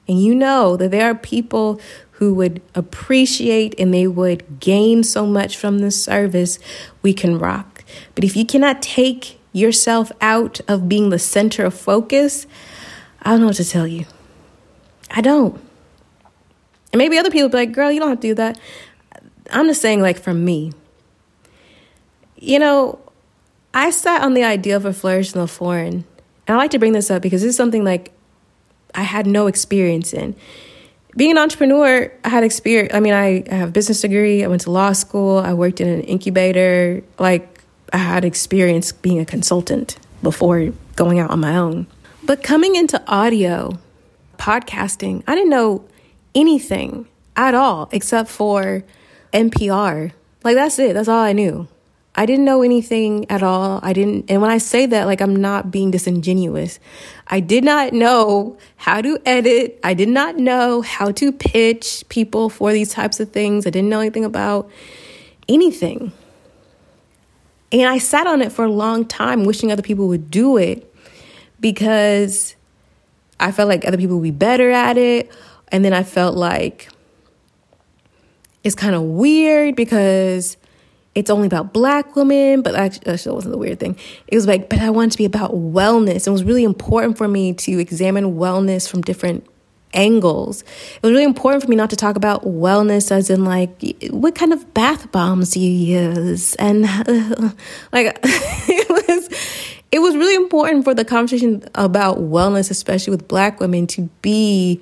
and 0.08 0.22
you 0.22 0.34
know 0.34 0.76
that 0.76 0.90
there 0.90 1.10
are 1.10 1.14
people 1.14 1.80
who 2.12 2.34
would 2.34 2.62
appreciate 2.74 3.74
and 3.78 3.92
they 3.92 4.06
would 4.06 4.60
gain 4.60 5.02
so 5.02 5.26
much 5.26 5.56
from 5.56 5.78
this 5.78 6.02
service, 6.02 6.58
we 7.02 7.12
can 7.12 7.38
rock. 7.38 7.84
But 8.14 8.24
if 8.24 8.36
you 8.36 8.46
cannot 8.46 8.80
take 8.82 9.40
yourself 9.52 10.12
out 10.20 10.60
of 10.68 10.88
being 10.88 11.10
the 11.10 11.18
center 11.18 11.64
of 11.64 11.74
focus, 11.74 12.46
I 13.22 13.30
don't 13.30 13.40
know 13.40 13.46
what 13.46 13.56
to 13.56 13.64
tell 13.64 13.86
you. 13.86 14.06
I 15.10 15.20
don't. 15.20 15.60
And 16.92 16.98
maybe 16.98 17.18
other 17.18 17.30
people 17.30 17.48
be 17.48 17.56
like, 17.56 17.72
girl, 17.72 17.90
you 17.90 18.00
don't 18.00 18.10
have 18.10 18.20
to 18.20 18.28
do 18.28 18.34
that. 18.34 18.58
I'm 19.50 19.66
just 19.66 19.82
saying, 19.82 20.00
like, 20.00 20.18
for 20.18 20.34
me, 20.34 20.72
you 22.36 22.58
know, 22.58 22.98
I 23.74 23.90
sat 23.90 24.22
on 24.22 24.34
the 24.34 24.44
idea 24.44 24.76
of 24.76 24.84
a 24.84 24.92
flourish 24.92 25.34
in 25.34 25.40
the 25.40 25.48
foreign 25.48 26.04
and 26.46 26.56
I 26.56 26.58
like 26.58 26.72
to 26.72 26.78
bring 26.78 26.92
this 26.92 27.10
up 27.10 27.22
because 27.22 27.42
this 27.42 27.50
is 27.50 27.56
something 27.56 27.84
like 27.84 28.12
I 28.94 29.02
had 29.02 29.26
no 29.26 29.46
experience 29.46 30.12
in. 30.12 30.34
Being 31.16 31.32
an 31.32 31.38
entrepreneur, 31.38 32.10
I 32.24 32.28
had 32.28 32.42
experience. 32.42 32.94
I 32.94 33.00
mean, 33.00 33.12
I, 33.12 33.44
I 33.50 33.54
have 33.54 33.68
a 33.68 33.72
business 33.72 34.00
degree. 34.00 34.42
I 34.42 34.46
went 34.48 34.62
to 34.62 34.70
law 34.70 34.92
school. 34.92 35.38
I 35.38 35.52
worked 35.52 35.80
in 35.80 35.88
an 35.88 36.02
incubator. 36.02 37.02
Like, 37.18 37.60
I 37.92 37.98
had 37.98 38.24
experience 38.24 38.92
being 38.92 39.20
a 39.20 39.26
consultant 39.26 39.98
before 40.22 40.72
going 40.96 41.18
out 41.18 41.30
on 41.30 41.40
my 41.40 41.56
own. 41.56 41.86
But 42.24 42.42
coming 42.42 42.76
into 42.76 43.02
audio, 43.06 43.78
podcasting, 44.38 45.22
I 45.26 45.34
didn't 45.34 45.50
know 45.50 45.84
anything 46.34 47.06
at 47.36 47.54
all 47.54 47.88
except 47.92 48.30
for 48.30 48.82
NPR. 49.34 50.12
Like, 50.44 50.54
that's 50.54 50.78
it. 50.78 50.94
That's 50.94 51.08
all 51.08 51.20
I 51.20 51.34
knew. 51.34 51.68
I 52.14 52.26
didn't 52.26 52.44
know 52.44 52.62
anything 52.62 53.30
at 53.30 53.42
all. 53.42 53.80
I 53.82 53.94
didn't, 53.94 54.30
and 54.30 54.42
when 54.42 54.50
I 54.50 54.58
say 54.58 54.84
that, 54.84 55.06
like, 55.06 55.22
I'm 55.22 55.34
not 55.34 55.70
being 55.70 55.90
disingenuous. 55.90 56.78
I 57.26 57.40
did 57.40 57.64
not 57.64 57.94
know 57.94 58.58
how 58.76 59.00
to 59.00 59.18
edit. 59.24 59.80
I 59.82 59.94
did 59.94 60.10
not 60.10 60.36
know 60.36 60.82
how 60.82 61.10
to 61.12 61.32
pitch 61.32 62.04
people 62.10 62.50
for 62.50 62.72
these 62.72 62.92
types 62.92 63.18
of 63.18 63.30
things. 63.30 63.66
I 63.66 63.70
didn't 63.70 63.88
know 63.88 64.00
anything 64.00 64.26
about 64.26 64.70
anything. 65.48 66.12
And 67.72 67.88
I 67.88 67.96
sat 67.96 68.26
on 68.26 68.42
it 68.42 68.52
for 68.52 68.66
a 68.66 68.70
long 68.70 69.06
time, 69.06 69.44
wishing 69.44 69.72
other 69.72 69.82
people 69.82 70.06
would 70.08 70.30
do 70.30 70.58
it 70.58 70.94
because 71.58 72.54
I 73.40 73.52
felt 73.52 73.70
like 73.70 73.86
other 73.86 73.96
people 73.96 74.16
would 74.16 74.24
be 74.24 74.30
better 74.30 74.70
at 74.70 74.98
it. 74.98 75.32
And 75.68 75.82
then 75.82 75.94
I 75.94 76.02
felt 76.02 76.36
like 76.36 76.90
it's 78.62 78.74
kind 78.74 78.94
of 78.94 79.00
weird 79.02 79.74
because 79.74 80.58
it's 81.14 81.30
only 81.30 81.46
about 81.46 81.72
black 81.72 82.16
women, 82.16 82.62
but 82.62 82.74
actually, 82.74 83.04
that 83.04 83.32
wasn't 83.32 83.52
the 83.52 83.58
weird 83.58 83.78
thing. 83.78 83.96
It 84.28 84.34
was 84.34 84.46
like, 84.46 84.68
but 84.68 84.78
I 84.80 84.90
wanted 84.90 85.12
to 85.12 85.18
be 85.18 85.24
about 85.24 85.52
wellness. 85.52 86.26
It 86.26 86.30
was 86.30 86.44
really 86.44 86.64
important 86.64 87.18
for 87.18 87.28
me 87.28 87.52
to 87.54 87.78
examine 87.78 88.36
wellness 88.36 88.88
from 88.88 89.02
different 89.02 89.46
angles. 89.94 90.62
It 90.62 91.02
was 91.02 91.12
really 91.12 91.24
important 91.24 91.62
for 91.62 91.68
me 91.68 91.76
not 91.76 91.90
to 91.90 91.96
talk 91.96 92.16
about 92.16 92.44
wellness 92.44 93.10
as 93.10 93.28
in 93.28 93.44
like 93.44 93.70
what 94.10 94.34
kind 94.34 94.52
of 94.52 94.72
bath 94.72 95.12
bombs 95.12 95.50
do 95.50 95.60
you 95.60 95.70
use 95.70 96.54
and 96.54 96.82
like 97.92 98.18
it 98.22 98.88
was 98.88 99.28
it 99.92 99.98
was 99.98 100.16
really 100.16 100.34
important 100.34 100.84
for 100.84 100.94
the 100.94 101.04
conversation 101.04 101.62
about 101.74 102.18
wellness 102.18 102.70
especially 102.70 103.10
with 103.10 103.28
black 103.28 103.60
women 103.60 103.86
to 103.88 104.08
be 104.22 104.80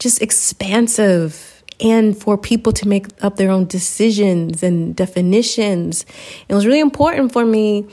just 0.00 0.20
expansive 0.20 1.59
and 1.82 2.16
for 2.16 2.36
people 2.36 2.72
to 2.72 2.88
make 2.88 3.06
up 3.22 3.36
their 3.36 3.50
own 3.50 3.66
decisions 3.66 4.62
and 4.62 4.94
definitions. 4.94 6.04
It 6.48 6.54
was 6.54 6.66
really 6.66 6.80
important 6.80 7.32
for 7.32 7.44
me 7.44 7.86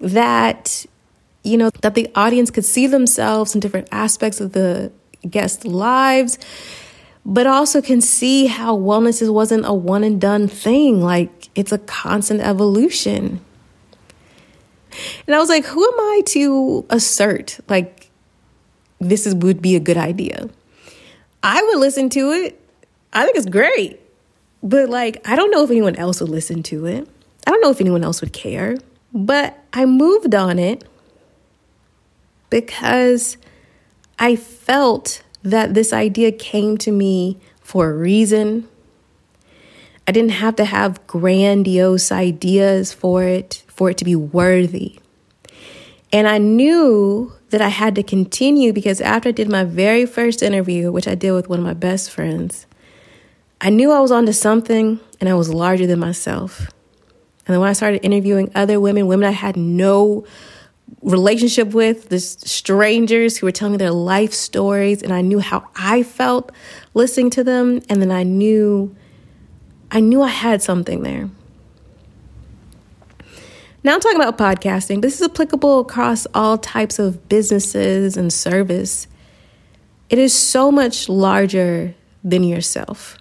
that 0.00 0.86
you 1.44 1.56
know 1.56 1.70
that 1.82 1.94
the 1.94 2.10
audience 2.14 2.50
could 2.50 2.64
see 2.64 2.86
themselves 2.86 3.54
in 3.54 3.60
different 3.60 3.88
aspects 3.90 4.40
of 4.40 4.52
the 4.52 4.92
guest 5.28 5.64
lives 5.64 6.38
but 7.28 7.46
also 7.46 7.82
can 7.82 8.00
see 8.00 8.46
how 8.46 8.74
wellness 8.74 9.20
is 9.20 9.30
wasn't 9.30 9.62
a 9.66 9.72
one 9.72 10.02
and 10.02 10.18
done 10.18 10.48
thing. 10.48 11.02
Like 11.02 11.50
it's 11.54 11.72
a 11.72 11.78
constant 11.78 12.40
evolution. 12.40 13.44
And 15.26 15.36
i 15.36 15.38
was 15.38 15.50
like 15.50 15.66
who 15.66 15.84
am 15.84 16.00
i 16.00 16.22
to 16.26 16.86
assert 16.88 17.60
like 17.68 18.10
this 18.98 19.26
is 19.26 19.34
would 19.34 19.60
be 19.60 19.76
a 19.76 19.80
good 19.80 19.98
idea? 19.98 20.48
I 21.42 21.62
would 21.62 21.78
listen 21.78 22.08
to 22.10 22.32
it 22.32 22.67
I 23.12 23.24
think 23.24 23.36
it's 23.36 23.46
great. 23.46 24.00
But 24.62 24.88
like, 24.88 25.26
I 25.26 25.36
don't 25.36 25.50
know 25.50 25.64
if 25.64 25.70
anyone 25.70 25.96
else 25.96 26.20
would 26.20 26.30
listen 26.30 26.62
to 26.64 26.86
it. 26.86 27.08
I 27.46 27.50
don't 27.50 27.60
know 27.60 27.70
if 27.70 27.80
anyone 27.80 28.04
else 28.04 28.20
would 28.20 28.32
care. 28.32 28.76
But 29.12 29.58
I 29.72 29.86
moved 29.86 30.34
on 30.34 30.58
it 30.58 30.84
because 32.50 33.36
I 34.18 34.36
felt 34.36 35.22
that 35.42 35.74
this 35.74 35.92
idea 35.92 36.32
came 36.32 36.76
to 36.78 36.92
me 36.92 37.38
for 37.60 37.90
a 37.90 37.94
reason. 37.94 38.68
I 40.06 40.12
didn't 40.12 40.32
have 40.32 40.56
to 40.56 40.64
have 40.64 41.06
grandiose 41.06 42.10
ideas 42.10 42.92
for 42.92 43.22
it 43.22 43.62
for 43.68 43.90
it 43.90 43.98
to 43.98 44.04
be 44.04 44.16
worthy. 44.16 44.98
And 46.12 46.26
I 46.26 46.38
knew 46.38 47.32
that 47.50 47.60
I 47.60 47.68
had 47.68 47.94
to 47.94 48.02
continue 48.02 48.72
because 48.72 49.00
after 49.00 49.28
I 49.28 49.32
did 49.32 49.48
my 49.48 49.64
very 49.64 50.06
first 50.06 50.42
interview, 50.42 50.90
which 50.90 51.06
I 51.06 51.14
did 51.14 51.32
with 51.32 51.48
one 51.48 51.58
of 51.58 51.64
my 51.64 51.74
best 51.74 52.10
friends, 52.10 52.66
I 53.60 53.70
knew 53.70 53.90
I 53.90 54.00
was 54.00 54.12
onto 54.12 54.32
something 54.32 55.00
and 55.20 55.28
I 55.28 55.34
was 55.34 55.52
larger 55.52 55.86
than 55.86 55.98
myself. 55.98 56.60
And 56.60 57.54
then 57.54 57.60
when 57.60 57.70
I 57.70 57.72
started 57.72 58.04
interviewing 58.04 58.52
other 58.54 58.78
women, 58.78 59.06
women 59.06 59.26
I 59.26 59.32
had 59.32 59.56
no 59.56 60.24
relationship 61.02 61.72
with, 61.72 62.08
this 62.08 62.32
strangers 62.44 63.38
who 63.38 63.46
were 63.46 63.52
telling 63.52 63.72
me 63.72 63.78
their 63.78 63.90
life 63.90 64.32
stories, 64.32 65.02
and 65.02 65.12
I 65.12 65.22
knew 65.22 65.38
how 65.38 65.68
I 65.74 66.02
felt 66.02 66.52
listening 66.94 67.30
to 67.30 67.44
them, 67.44 67.80
and 67.88 68.00
then 68.02 68.10
I 68.10 68.22
knew 68.22 68.94
I 69.90 70.00
knew 70.00 70.20
I 70.20 70.28
had 70.28 70.62
something 70.62 71.02
there. 71.02 71.30
Now 73.82 73.94
I'm 73.94 74.00
talking 74.00 74.20
about 74.20 74.36
podcasting, 74.36 75.00
this 75.00 75.18
is 75.18 75.26
applicable 75.26 75.80
across 75.80 76.26
all 76.34 76.58
types 76.58 76.98
of 76.98 77.28
businesses 77.28 78.16
and 78.18 78.30
service. 78.30 79.06
It 80.10 80.18
is 80.18 80.34
so 80.34 80.70
much 80.70 81.08
larger 81.08 81.94
than 82.22 82.44
yourself. 82.44 83.16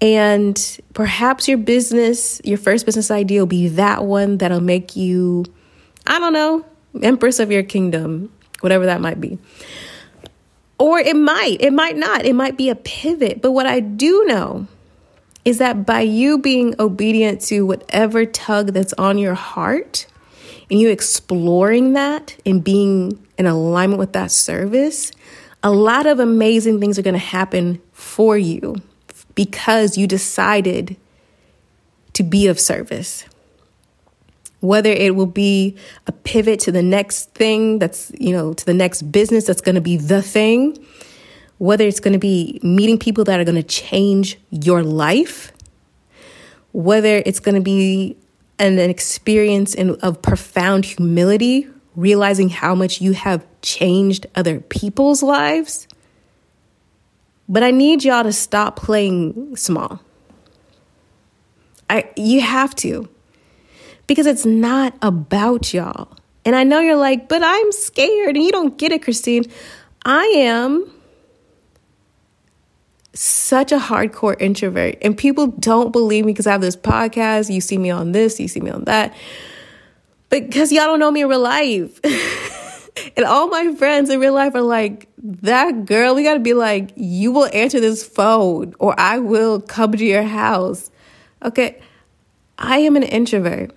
And 0.00 0.80
perhaps 0.94 1.48
your 1.48 1.58
business, 1.58 2.40
your 2.44 2.58
first 2.58 2.86
business 2.86 3.10
idea 3.10 3.40
will 3.40 3.46
be 3.46 3.68
that 3.68 4.04
one 4.04 4.38
that'll 4.38 4.60
make 4.60 4.94
you, 4.94 5.44
I 6.06 6.18
don't 6.18 6.32
know, 6.32 6.64
empress 7.02 7.40
of 7.40 7.50
your 7.50 7.64
kingdom, 7.64 8.32
whatever 8.60 8.86
that 8.86 9.00
might 9.00 9.20
be. 9.20 9.38
Or 10.78 11.00
it 11.00 11.16
might, 11.16 11.56
it 11.60 11.72
might 11.72 11.96
not. 11.96 12.24
It 12.24 12.34
might 12.34 12.56
be 12.56 12.70
a 12.70 12.76
pivot. 12.76 13.42
But 13.42 13.50
what 13.50 13.66
I 13.66 13.80
do 13.80 14.24
know 14.26 14.68
is 15.44 15.58
that 15.58 15.84
by 15.84 16.02
you 16.02 16.38
being 16.38 16.76
obedient 16.78 17.40
to 17.40 17.66
whatever 17.66 18.24
tug 18.24 18.68
that's 18.68 18.92
on 18.92 19.18
your 19.18 19.34
heart 19.34 20.06
and 20.70 20.78
you 20.78 20.90
exploring 20.90 21.94
that 21.94 22.36
and 22.46 22.62
being 22.62 23.26
in 23.36 23.46
alignment 23.46 23.98
with 23.98 24.12
that 24.12 24.30
service, 24.30 25.10
a 25.62 25.70
lot 25.70 26.06
of 26.06 26.20
amazing 26.20 26.78
things 26.78 26.98
are 26.98 27.02
going 27.02 27.14
to 27.14 27.18
happen 27.18 27.80
for 27.92 28.38
you 28.38 28.76
because 29.38 29.96
you 29.96 30.08
decided 30.08 30.96
to 32.12 32.24
be 32.24 32.48
of 32.48 32.58
service. 32.58 33.24
Whether 34.58 34.90
it 34.90 35.14
will 35.14 35.26
be 35.26 35.76
a 36.08 36.12
pivot 36.12 36.58
to 36.62 36.72
the 36.72 36.82
next 36.82 37.32
thing 37.34 37.78
that's, 37.78 38.10
you 38.18 38.32
know, 38.32 38.52
to 38.52 38.66
the 38.66 38.74
next 38.74 39.02
business 39.12 39.44
that's 39.44 39.60
going 39.60 39.76
to 39.76 39.80
be 39.80 39.96
the 39.96 40.22
thing, 40.22 40.84
whether 41.58 41.84
it's 41.84 42.00
going 42.00 42.14
to 42.14 42.18
be 42.18 42.58
meeting 42.64 42.98
people 42.98 43.22
that 43.26 43.38
are 43.38 43.44
going 43.44 43.54
to 43.54 43.62
change 43.62 44.40
your 44.50 44.82
life, 44.82 45.52
whether 46.72 47.22
it's 47.24 47.38
going 47.38 47.54
to 47.54 47.60
be 47.60 48.16
an, 48.58 48.76
an 48.80 48.90
experience 48.90 49.72
in, 49.72 49.90
of 50.00 50.20
profound 50.20 50.84
humility, 50.84 51.68
realizing 51.94 52.48
how 52.48 52.74
much 52.74 53.00
you 53.00 53.12
have 53.12 53.46
changed 53.62 54.26
other 54.34 54.58
people's 54.58 55.22
lives, 55.22 55.86
but 57.48 57.62
I 57.62 57.70
need 57.70 58.04
y'all 58.04 58.22
to 58.22 58.32
stop 58.32 58.76
playing 58.76 59.56
small. 59.56 60.00
I 61.88 62.10
you 62.16 62.40
have 62.40 62.74
to. 62.76 63.08
Because 64.06 64.26
it's 64.26 64.46
not 64.46 64.94
about 65.02 65.74
y'all. 65.74 66.08
And 66.44 66.56
I 66.56 66.64
know 66.64 66.80
you're 66.80 66.96
like, 66.96 67.28
"But 67.28 67.42
I'm 67.44 67.72
scared." 67.72 68.36
And 68.36 68.44
you 68.44 68.52
don't 68.52 68.78
get 68.78 68.92
it, 68.92 69.02
Christine. 69.02 69.44
I 70.04 70.24
am 70.36 70.90
such 73.18 73.72
a 73.72 73.78
hardcore 73.78 74.40
introvert 74.40 74.96
and 75.02 75.18
people 75.18 75.48
don't 75.48 75.90
believe 75.90 76.24
me 76.24 76.32
because 76.32 76.46
I 76.46 76.52
have 76.52 76.60
this 76.60 76.76
podcast. 76.76 77.52
You 77.52 77.60
see 77.60 77.76
me 77.76 77.90
on 77.90 78.12
this, 78.12 78.38
you 78.38 78.46
see 78.46 78.60
me 78.60 78.70
on 78.70 78.84
that. 78.84 79.14
Because 80.30 80.70
y'all 80.70 80.84
don't 80.84 81.00
know 81.00 81.10
me 81.10 81.22
in 81.22 81.28
real 81.28 81.40
life. 81.40 82.00
And 83.16 83.26
all 83.26 83.48
my 83.48 83.74
friends 83.74 84.10
in 84.10 84.20
real 84.20 84.34
life 84.34 84.54
are 84.54 84.62
like, 84.62 85.08
that 85.18 85.84
girl, 85.84 86.14
we 86.14 86.22
gotta 86.22 86.40
be 86.40 86.54
like, 86.54 86.90
you 86.96 87.32
will 87.32 87.48
answer 87.52 87.80
this 87.80 88.06
phone 88.06 88.74
or 88.78 88.98
I 88.98 89.18
will 89.18 89.60
come 89.60 89.92
to 89.92 90.04
your 90.04 90.22
house. 90.22 90.90
Okay, 91.44 91.80
I 92.58 92.78
am 92.78 92.96
an 92.96 93.02
introvert. 93.02 93.72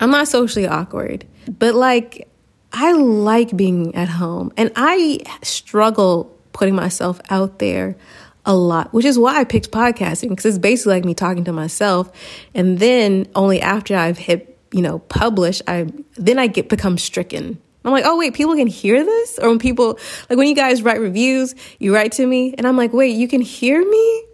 I'm 0.00 0.10
not 0.10 0.28
socially 0.28 0.66
awkward, 0.66 1.26
but 1.58 1.74
like, 1.74 2.28
I 2.72 2.92
like 2.92 3.56
being 3.56 3.94
at 3.94 4.08
home 4.08 4.52
and 4.56 4.70
I 4.76 5.20
struggle 5.42 6.36
putting 6.52 6.74
myself 6.74 7.20
out 7.30 7.58
there 7.58 7.96
a 8.44 8.54
lot, 8.54 8.92
which 8.92 9.04
is 9.04 9.18
why 9.18 9.38
I 9.38 9.44
picked 9.44 9.70
podcasting 9.70 10.30
because 10.30 10.46
it's 10.46 10.58
basically 10.58 10.94
like 10.94 11.04
me 11.04 11.14
talking 11.14 11.44
to 11.44 11.52
myself. 11.52 12.10
And 12.54 12.78
then 12.78 13.26
only 13.34 13.60
after 13.60 13.94
I've 13.96 14.18
hit, 14.18 14.58
you 14.72 14.82
know, 14.82 14.98
publish, 15.00 15.62
I 15.66 15.86
then 16.16 16.38
I 16.38 16.46
get 16.46 16.68
become 16.68 16.98
stricken 16.98 17.60
I'm 17.88 17.92
like, 17.92 18.04
oh, 18.04 18.18
wait, 18.18 18.34
people 18.34 18.54
can 18.54 18.66
hear 18.66 19.02
this? 19.02 19.38
Or 19.38 19.48
when 19.48 19.58
people, 19.58 19.98
like 20.28 20.36
when 20.36 20.46
you 20.46 20.54
guys 20.54 20.82
write 20.82 21.00
reviews, 21.00 21.54
you 21.78 21.94
write 21.94 22.12
to 22.12 22.26
me, 22.26 22.54
and 22.58 22.66
I'm 22.66 22.76
like, 22.76 22.92
wait, 22.92 23.16
you 23.16 23.26
can 23.28 23.40
hear 23.40 23.82
me? 23.82 24.24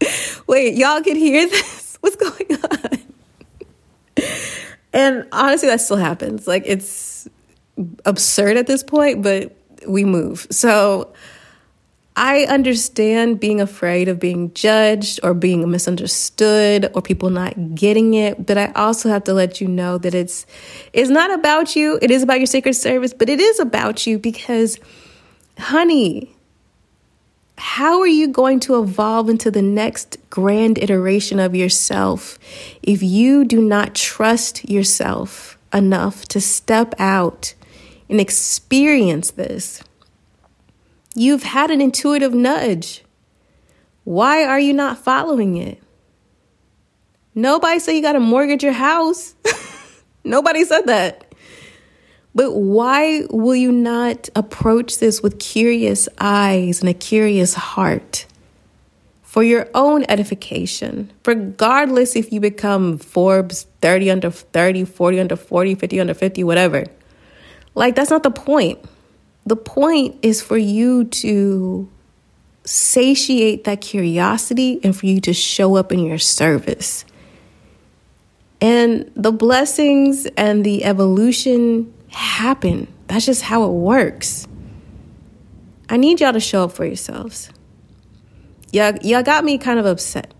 wait, 0.46 0.74
y'all 0.74 1.02
can 1.02 1.16
hear 1.16 1.48
this? 1.48 1.98
What's 2.00 2.14
going 2.14 2.58
on? 2.62 4.24
and 4.92 5.26
honestly, 5.32 5.68
that 5.68 5.80
still 5.80 5.96
happens. 5.96 6.46
Like, 6.46 6.62
it's 6.66 7.28
absurd 8.04 8.56
at 8.56 8.68
this 8.68 8.84
point, 8.84 9.20
but 9.24 9.56
we 9.88 10.04
move. 10.04 10.46
So, 10.52 11.12
I 12.16 12.44
understand 12.44 13.40
being 13.40 13.60
afraid 13.60 14.06
of 14.08 14.20
being 14.20 14.54
judged 14.54 15.18
or 15.24 15.34
being 15.34 15.68
misunderstood 15.68 16.90
or 16.94 17.02
people 17.02 17.28
not 17.28 17.74
getting 17.74 18.14
it, 18.14 18.46
but 18.46 18.56
I 18.56 18.70
also 18.72 19.08
have 19.08 19.24
to 19.24 19.34
let 19.34 19.60
you 19.60 19.66
know 19.66 19.98
that 19.98 20.14
it's 20.14 20.46
it's 20.92 21.10
not 21.10 21.32
about 21.32 21.74
you. 21.74 21.98
It 22.00 22.12
is 22.12 22.22
about 22.22 22.38
your 22.38 22.46
sacred 22.46 22.74
service, 22.74 23.12
but 23.12 23.28
it 23.28 23.40
is 23.40 23.58
about 23.58 24.06
you 24.06 24.20
because 24.20 24.78
honey, 25.58 26.32
how 27.58 28.00
are 28.00 28.06
you 28.06 28.28
going 28.28 28.60
to 28.60 28.80
evolve 28.80 29.28
into 29.28 29.50
the 29.50 29.62
next 29.62 30.16
grand 30.30 30.78
iteration 30.78 31.40
of 31.40 31.56
yourself 31.56 32.38
if 32.82 33.02
you 33.02 33.44
do 33.44 33.60
not 33.60 33.96
trust 33.96 34.68
yourself 34.68 35.58
enough 35.72 36.26
to 36.26 36.40
step 36.40 36.94
out 37.00 37.54
and 38.08 38.20
experience 38.20 39.32
this? 39.32 39.82
You've 41.14 41.44
had 41.44 41.70
an 41.70 41.80
intuitive 41.80 42.34
nudge. 42.34 43.04
Why 44.04 44.44
are 44.44 44.58
you 44.58 44.72
not 44.72 44.98
following 44.98 45.56
it? 45.56 45.80
Nobody 47.34 47.78
said 47.78 47.92
you 47.92 48.02
got 48.02 48.12
to 48.12 48.20
mortgage 48.20 48.62
your 48.62 48.72
house. 48.72 49.34
Nobody 50.24 50.64
said 50.64 50.86
that. 50.86 51.24
But 52.34 52.52
why 52.52 53.26
will 53.30 53.54
you 53.54 53.70
not 53.70 54.28
approach 54.34 54.98
this 54.98 55.22
with 55.22 55.38
curious 55.38 56.08
eyes 56.18 56.80
and 56.80 56.88
a 56.88 56.94
curious 56.94 57.54
heart 57.54 58.26
for 59.22 59.44
your 59.44 59.68
own 59.74 60.04
edification? 60.08 61.12
Regardless 61.24 62.16
if 62.16 62.32
you 62.32 62.40
become 62.40 62.98
Forbes 62.98 63.66
30 63.82 64.10
under 64.10 64.30
30, 64.30 64.84
40 64.84 65.20
under 65.20 65.36
40, 65.36 65.76
50 65.76 66.00
under 66.00 66.14
50, 66.14 66.44
whatever. 66.44 66.84
Like, 67.76 67.94
that's 67.94 68.10
not 68.10 68.24
the 68.24 68.30
point. 68.30 68.80
The 69.46 69.56
point 69.56 70.16
is 70.22 70.40
for 70.42 70.56
you 70.56 71.04
to 71.04 71.88
satiate 72.64 73.64
that 73.64 73.80
curiosity 73.80 74.80
and 74.82 74.96
for 74.96 75.06
you 75.06 75.20
to 75.20 75.32
show 75.34 75.76
up 75.76 75.92
in 75.92 76.00
your 76.00 76.18
service. 76.18 77.04
And 78.60 79.10
the 79.14 79.32
blessings 79.32 80.26
and 80.38 80.64
the 80.64 80.84
evolution 80.84 81.92
happen. 82.08 82.88
That's 83.08 83.26
just 83.26 83.42
how 83.42 83.64
it 83.64 83.72
works. 83.72 84.48
I 85.90 85.98
need 85.98 86.20
y'all 86.20 86.32
to 86.32 86.40
show 86.40 86.64
up 86.64 86.72
for 86.72 86.86
yourselves. 86.86 87.50
Y'all, 88.72 88.96
y'all 89.02 89.22
got 89.22 89.44
me 89.44 89.58
kind 89.58 89.78
of 89.78 89.84
upset. 89.84 90.32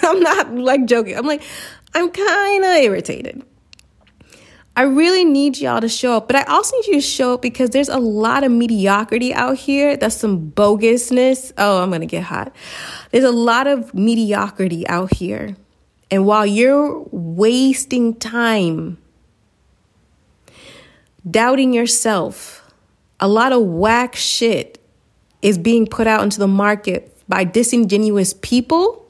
I'm 0.00 0.20
not 0.20 0.54
like 0.54 0.84
joking. 0.84 1.16
I'm 1.16 1.26
like, 1.26 1.42
I'm 1.94 2.10
kind 2.10 2.64
of 2.64 2.76
irritated. 2.76 3.42
I 4.76 4.82
really 4.82 5.24
need 5.24 5.58
y'all 5.58 5.80
to 5.80 5.88
show 5.88 6.16
up, 6.16 6.26
but 6.26 6.34
I 6.34 6.42
also 6.44 6.76
need 6.76 6.86
you 6.86 6.94
to 6.94 7.00
show 7.00 7.34
up 7.34 7.42
because 7.42 7.70
there's 7.70 7.88
a 7.88 7.98
lot 7.98 8.42
of 8.42 8.50
mediocrity 8.50 9.32
out 9.32 9.56
here. 9.56 9.96
That's 9.96 10.16
some 10.16 10.50
bogusness. 10.50 11.52
Oh, 11.56 11.80
I'm 11.80 11.90
going 11.90 12.00
to 12.00 12.06
get 12.06 12.24
hot. 12.24 12.54
There's 13.12 13.24
a 13.24 13.30
lot 13.30 13.68
of 13.68 13.94
mediocrity 13.94 14.86
out 14.88 15.14
here. 15.14 15.56
And 16.10 16.26
while 16.26 16.44
you're 16.44 17.06
wasting 17.12 18.14
time 18.14 18.98
doubting 21.28 21.72
yourself, 21.72 22.68
a 23.20 23.28
lot 23.28 23.52
of 23.52 23.62
whack 23.62 24.16
shit 24.16 24.80
is 25.40 25.56
being 25.56 25.86
put 25.86 26.08
out 26.08 26.22
into 26.22 26.40
the 26.40 26.48
market 26.48 27.16
by 27.28 27.44
disingenuous 27.44 28.34
people, 28.42 29.06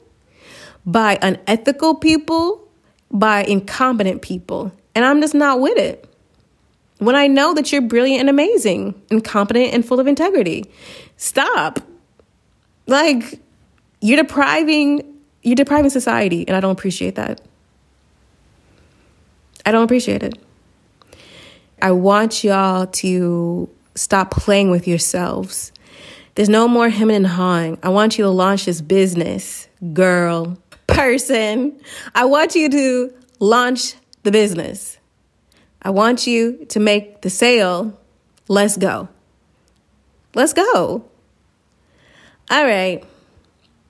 by 0.85 1.17
unethical 1.23 1.95
people, 1.95 2.67
by 3.09 3.43
incompetent 3.43 4.21
people. 4.21 4.71
And 4.95 5.05
I'm 5.05 5.21
just 5.21 5.35
not 5.35 5.59
with 5.59 5.77
it. 5.77 6.09
When 6.99 7.15
I 7.15 7.27
know 7.27 7.53
that 7.53 7.71
you're 7.71 7.81
brilliant 7.81 8.21
and 8.21 8.29
amazing 8.29 8.99
and 9.11 9.23
competent 9.23 9.73
and 9.73 9.85
full 9.85 9.99
of 9.99 10.07
integrity, 10.07 10.65
stop. 11.17 11.79
Like, 12.87 13.39
you're 14.01 14.17
depriving 14.17 15.11
you're 15.45 15.55
depriving 15.55 15.91
society 15.91 16.45
and 16.47 16.57
I 16.57 16.59
don't 16.59 16.71
appreciate 16.71 17.15
that. 17.15 17.39
I 19.63 19.71
don't 19.71 19.83
appreciate 19.83 20.23
it. 20.23 20.37
I 21.81 21.91
want 21.91 22.43
y'all 22.43 22.87
to 22.87 23.69
stop 23.93 24.31
playing 24.31 24.71
with 24.71 24.87
yourselves. 24.87 25.71
There's 26.33 26.49
no 26.49 26.67
more 26.67 26.89
him 26.89 27.11
and 27.11 27.27
hawing. 27.27 27.77
I 27.83 27.89
want 27.89 28.17
you 28.17 28.23
to 28.23 28.29
launch 28.29 28.65
this 28.65 28.81
business, 28.81 29.67
girl, 29.93 30.57
person. 30.87 31.79
I 32.15 32.25
want 32.25 32.55
you 32.55 32.69
to 32.69 33.13
launch 33.39 33.93
the 34.25 34.31
business. 34.31 34.97
I 35.81 35.91
want 35.91 36.27
you 36.27 36.65
to 36.69 36.79
make 36.79 37.21
the 37.21 37.29
sale. 37.29 37.97
Let's 38.49 38.75
go. 38.75 39.07
Let's 40.33 40.51
go. 40.51 41.05
All 42.51 42.65
right. 42.65 43.03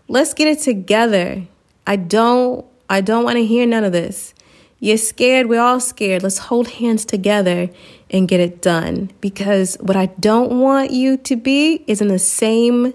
Let's 0.07 0.33
get 0.33 0.47
it 0.47 0.59
together. 0.59 1.47
I 1.87 1.95
don't 1.95 2.65
I 2.87 3.01
don't 3.01 3.23
want 3.23 3.37
to 3.37 3.45
hear 3.45 3.65
none 3.65 3.83
of 3.83 3.91
this. 3.91 4.35
You're 4.79 4.97
scared, 4.97 5.47
we're 5.47 5.61
all 5.61 5.79
scared. 5.79 6.21
Let's 6.21 6.37
hold 6.37 6.67
hands 6.67 7.05
together 7.05 7.69
and 8.11 8.27
get 8.27 8.39
it 8.39 8.61
done 8.61 9.09
because 9.21 9.75
what 9.79 9.95
I 9.95 10.07
don't 10.07 10.59
want 10.59 10.91
you 10.91 11.17
to 11.17 11.35
be 11.35 11.83
is 11.87 12.01
in 12.01 12.09
the 12.09 12.19
same 12.19 12.93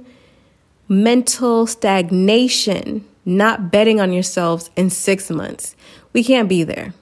mental 0.88 1.66
stagnation, 1.66 3.04
not 3.24 3.72
betting 3.72 3.98
on 4.00 4.12
yourselves 4.12 4.70
in 4.76 4.90
6 4.90 5.30
months. 5.30 5.74
We 6.12 6.22
can't 6.22 6.48
be 6.48 6.62
there. 6.62 6.92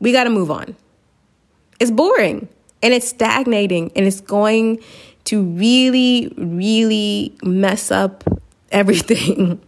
We 0.00 0.12
got 0.12 0.24
to 0.24 0.30
move 0.30 0.50
on. 0.50 0.76
It's 1.80 1.90
boring 1.90 2.48
and 2.82 2.94
it's 2.94 3.08
stagnating 3.08 3.92
and 3.96 4.06
it's 4.06 4.20
going 4.20 4.82
to 5.24 5.42
really, 5.42 6.32
really 6.36 7.36
mess 7.42 7.90
up 7.90 8.24
everything. 8.72 9.60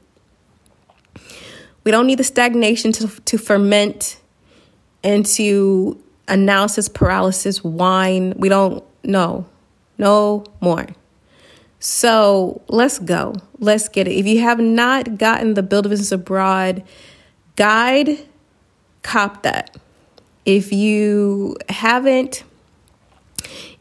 we 1.85 1.91
don't 1.91 2.07
need 2.07 2.19
the 2.19 2.25
stagnation 2.25 2.93
to, 2.93 3.09
to 3.09 3.39
ferment 3.39 4.21
into 5.03 6.01
analysis 6.29 6.89
paralysis 6.89 7.65
wine. 7.65 8.35
We 8.37 8.49
don't 8.49 8.85
know. 9.05 9.47
No 9.97 10.45
more. 10.61 10.87
So 11.81 12.63
let's 12.69 12.99
go. 12.99 13.35
Let's 13.59 13.89
get 13.89 14.09
it. 14.09 14.13
If 14.13 14.27
you 14.27 14.41
have 14.41 14.59
not 14.59 15.19
gotten 15.19 15.55
the 15.55 15.63
Build 15.63 15.87
a 15.87 15.89
Business 15.89 16.13
Abroad 16.13 16.83
guide, 17.57 18.19
cop 19.03 19.43
that. 19.43 19.77
If 20.49 20.73
you 20.73 21.59
haven't, 21.69 22.43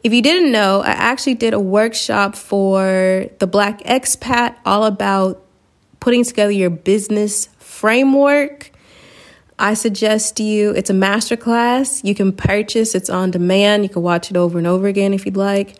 if 0.04 0.12
you 0.12 0.20
didn't 0.20 0.52
know, 0.52 0.82
I 0.82 0.90
actually 0.90 1.36
did 1.36 1.54
a 1.54 1.58
workshop 1.58 2.36
for 2.36 3.24
the 3.38 3.46
Black 3.46 3.82
expat 3.84 4.54
all 4.66 4.84
about 4.84 5.42
putting 5.98 6.24
together 6.24 6.50
your 6.50 6.68
business 6.68 7.48
framework. 7.56 8.70
I 9.58 9.72
suggest 9.72 10.40
you, 10.40 10.72
it's 10.72 10.90
a 10.90 10.92
masterclass. 10.92 12.04
You 12.04 12.14
can 12.14 12.32
purchase, 12.32 12.94
it's 12.94 13.08
on 13.08 13.30
demand. 13.30 13.84
You 13.84 13.88
can 13.88 14.02
watch 14.02 14.30
it 14.30 14.36
over 14.36 14.58
and 14.58 14.66
over 14.66 14.88
again 14.88 15.14
if 15.14 15.24
you'd 15.24 15.38
like. 15.38 15.74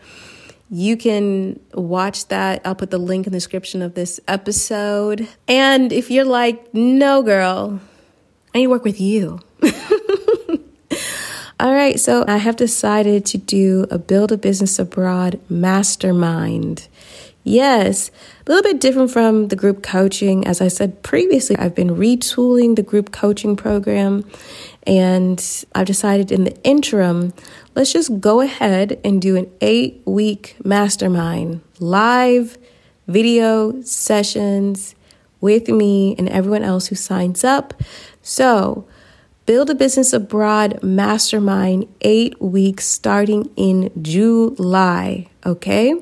You 0.70 0.96
can 0.96 1.60
watch 1.74 2.28
that. 2.28 2.62
I'll 2.64 2.74
put 2.74 2.90
the 2.90 2.96
link 2.96 3.26
in 3.26 3.32
the 3.34 3.36
description 3.36 3.82
of 3.82 3.92
this 3.92 4.20
episode. 4.26 5.28
And 5.46 5.92
if 5.92 6.10
you're 6.10 6.24
like, 6.24 6.72
no, 6.72 7.22
girl, 7.22 7.78
I 8.54 8.58
need 8.58 8.64
to 8.64 8.70
work 8.70 8.84
with 8.84 9.02
you. 9.02 9.40
All 11.60 11.74
right, 11.74 11.98
so 11.98 12.24
I 12.28 12.36
have 12.36 12.54
decided 12.54 13.26
to 13.26 13.38
do 13.38 13.84
a 13.90 13.98
Build 13.98 14.30
a 14.30 14.36
Business 14.36 14.78
Abroad 14.78 15.40
mastermind. 15.48 16.86
Yes, 17.42 18.12
a 18.46 18.52
little 18.52 18.62
bit 18.62 18.80
different 18.80 19.10
from 19.10 19.48
the 19.48 19.56
group 19.56 19.82
coaching. 19.82 20.46
As 20.46 20.60
I 20.60 20.68
said 20.68 21.02
previously, 21.02 21.56
I've 21.56 21.74
been 21.74 21.96
retooling 21.96 22.76
the 22.76 22.84
group 22.84 23.10
coaching 23.10 23.56
program, 23.56 24.24
and 24.86 25.44
I've 25.74 25.88
decided 25.88 26.30
in 26.30 26.44
the 26.44 26.56
interim, 26.62 27.32
let's 27.74 27.92
just 27.92 28.20
go 28.20 28.40
ahead 28.40 29.00
and 29.02 29.20
do 29.20 29.34
an 29.34 29.50
eight 29.60 30.00
week 30.04 30.58
mastermind 30.64 31.60
live 31.80 32.56
video 33.08 33.82
sessions 33.82 34.94
with 35.40 35.66
me 35.66 36.14
and 36.18 36.28
everyone 36.28 36.62
else 36.62 36.86
who 36.86 36.94
signs 36.94 37.42
up. 37.42 37.74
So, 38.22 38.86
Build 39.48 39.70
a 39.70 39.74
Business 39.74 40.12
Abroad 40.12 40.82
Mastermind, 40.82 41.88
eight 42.02 42.38
weeks 42.38 42.84
starting 42.84 43.50
in 43.56 43.90
July. 44.02 45.28
Okay? 45.46 45.94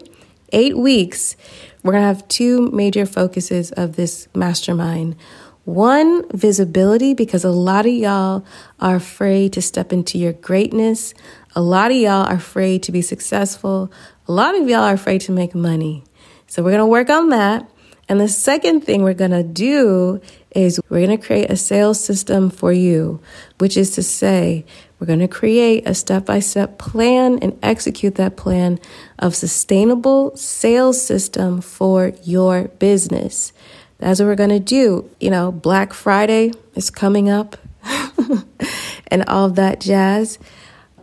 Eight 0.50 0.76
weeks. 0.76 1.36
We're 1.84 1.92
to 2.02 2.08
have 2.08 2.26
two 2.26 2.72
major 2.72 3.06
focuses 3.06 3.70
of 3.70 3.94
this 3.94 4.26
mastermind. 4.34 5.14
One, 5.62 6.28
visibility, 6.30 7.14
because 7.14 7.44
a 7.44 7.52
lot 7.52 7.86
of 7.86 7.92
y'all 7.92 8.44
are 8.80 8.96
afraid 8.96 9.52
to 9.52 9.62
step 9.62 9.92
into 9.92 10.18
your 10.18 10.32
greatness. 10.32 11.14
A 11.54 11.62
lot 11.62 11.92
of 11.92 11.96
y'all 11.98 12.26
are 12.26 12.34
afraid 12.34 12.82
to 12.82 12.90
be 12.90 13.00
successful. 13.00 13.92
A 14.26 14.32
lot 14.32 14.56
of 14.56 14.68
y'all 14.68 14.82
are 14.82 14.94
afraid 14.94 15.20
to 15.20 15.30
make 15.30 15.54
money. 15.54 16.02
So 16.48 16.64
we're 16.64 16.70
to 16.80 16.86
work 16.86 17.10
on 17.10 17.28
that. 17.28 17.70
And 18.08 18.20
the 18.20 18.28
second 18.28 18.80
thing 18.82 19.02
we're 19.02 19.14
to 19.30 19.44
do 19.44 20.20
is 20.56 20.80
we're 20.88 21.04
going 21.04 21.18
to 21.18 21.24
create 21.24 21.50
a 21.50 21.56
sales 21.56 22.02
system 22.02 22.50
for 22.50 22.72
you, 22.72 23.20
which 23.58 23.76
is 23.76 23.90
to 23.92 24.02
say, 24.02 24.64
we're 24.98 25.06
going 25.06 25.20
to 25.20 25.28
create 25.28 25.86
a 25.86 25.94
step 25.94 26.24
by 26.24 26.40
step 26.40 26.78
plan 26.78 27.38
and 27.40 27.58
execute 27.62 28.14
that 28.14 28.36
plan 28.36 28.80
of 29.18 29.34
sustainable 29.34 30.34
sales 30.36 31.04
system 31.04 31.60
for 31.60 32.12
your 32.22 32.68
business. 32.68 33.52
That's 33.98 34.20
what 34.20 34.26
we're 34.26 34.36
going 34.36 34.50
to 34.50 34.60
do. 34.60 35.10
You 35.20 35.30
know, 35.30 35.52
Black 35.52 35.92
Friday 35.92 36.52
is 36.74 36.90
coming 36.90 37.28
up 37.28 37.56
and 39.08 39.24
all 39.28 39.50
that 39.50 39.80
jazz 39.80 40.38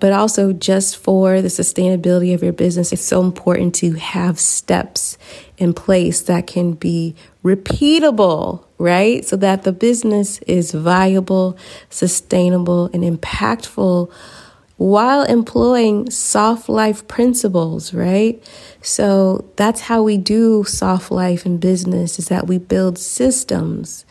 but 0.03 0.11
also 0.11 0.51
just 0.51 0.97
for 0.97 1.41
the 1.41 1.47
sustainability 1.47 2.33
of 2.33 2.43
your 2.43 2.51
business, 2.51 2.91
it's 2.91 3.01
so 3.01 3.21
important 3.23 3.73
to 3.73 3.93
have 3.93 4.37
steps 4.37 5.17
in 5.57 5.73
place 5.73 6.23
that 6.23 6.45
can 6.45 6.73
be 6.73 7.15
repeatable, 7.41 8.65
right? 8.77 9.23
So 9.23 9.37
that 9.37 9.63
the 9.63 9.71
business 9.71 10.39
is 10.39 10.73
viable, 10.73 11.57
sustainable, 11.89 12.89
and 12.93 13.01
impactful 13.01 14.11
while 14.75 15.23
employing 15.23 16.09
soft 16.09 16.67
life 16.67 17.07
principles, 17.07 17.93
right? 17.93 18.43
So 18.81 19.49
that's 19.55 19.79
how 19.79 20.03
we 20.03 20.17
do 20.17 20.65
soft 20.65 21.11
life 21.11 21.45
in 21.45 21.59
business 21.59 22.19
is 22.19 22.27
that 22.27 22.45
we 22.47 22.57
build 22.57 22.99
systems, 22.99 24.05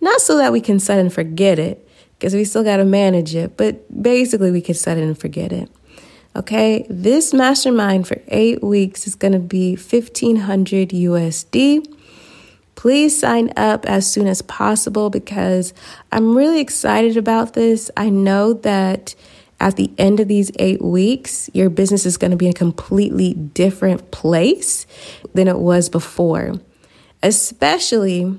not 0.00 0.20
so 0.20 0.36
that 0.36 0.52
we 0.52 0.60
can 0.60 0.78
set 0.78 1.00
and 1.00 1.12
forget 1.12 1.58
it, 1.58 1.88
because 2.22 2.36
we 2.36 2.44
still 2.44 2.62
got 2.62 2.76
to 2.76 2.84
manage 2.84 3.34
it. 3.34 3.56
But 3.56 4.00
basically, 4.00 4.52
we 4.52 4.60
can 4.60 4.76
set 4.76 4.96
it 4.96 5.02
and 5.02 5.18
forget 5.18 5.52
it. 5.52 5.68
Okay, 6.36 6.86
this 6.88 7.34
mastermind 7.34 8.06
for 8.06 8.22
eight 8.28 8.62
weeks 8.62 9.08
is 9.08 9.16
going 9.16 9.32
to 9.32 9.40
be 9.40 9.72
1500 9.72 10.90
USD. 10.90 11.84
Please 12.76 13.18
sign 13.18 13.52
up 13.56 13.84
as 13.86 14.08
soon 14.08 14.28
as 14.28 14.40
possible 14.40 15.10
because 15.10 15.74
I'm 16.12 16.36
really 16.36 16.60
excited 16.60 17.16
about 17.16 17.54
this. 17.54 17.90
I 17.96 18.08
know 18.08 18.52
that 18.52 19.16
at 19.58 19.74
the 19.74 19.90
end 19.98 20.20
of 20.20 20.28
these 20.28 20.52
eight 20.60 20.80
weeks, 20.80 21.50
your 21.52 21.70
business 21.70 22.06
is 22.06 22.16
going 22.18 22.30
to 22.30 22.36
be 22.36 22.46
in 22.46 22.52
a 22.52 22.54
completely 22.54 23.34
different 23.34 24.12
place 24.12 24.86
than 25.34 25.48
it 25.48 25.58
was 25.58 25.88
before, 25.88 26.54
especially 27.20 28.38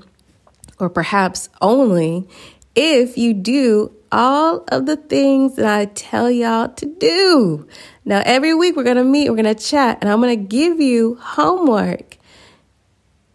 or 0.78 0.88
perhaps 0.88 1.48
only 1.60 2.26
if 2.74 3.16
you 3.16 3.34
do 3.34 3.94
all 4.10 4.64
of 4.68 4.86
the 4.86 4.96
things 4.96 5.56
that 5.56 5.66
I 5.66 5.86
tell 5.86 6.30
y'all 6.30 6.68
to 6.68 6.86
do. 6.86 7.66
Now, 8.04 8.22
every 8.24 8.54
week 8.54 8.76
we're 8.76 8.84
going 8.84 8.96
to 8.96 9.04
meet, 9.04 9.28
we're 9.28 9.42
going 9.42 9.54
to 9.54 9.60
chat, 9.60 9.98
and 10.00 10.10
I'm 10.10 10.20
going 10.20 10.38
to 10.38 10.44
give 10.44 10.80
you 10.80 11.16
homework. 11.20 12.16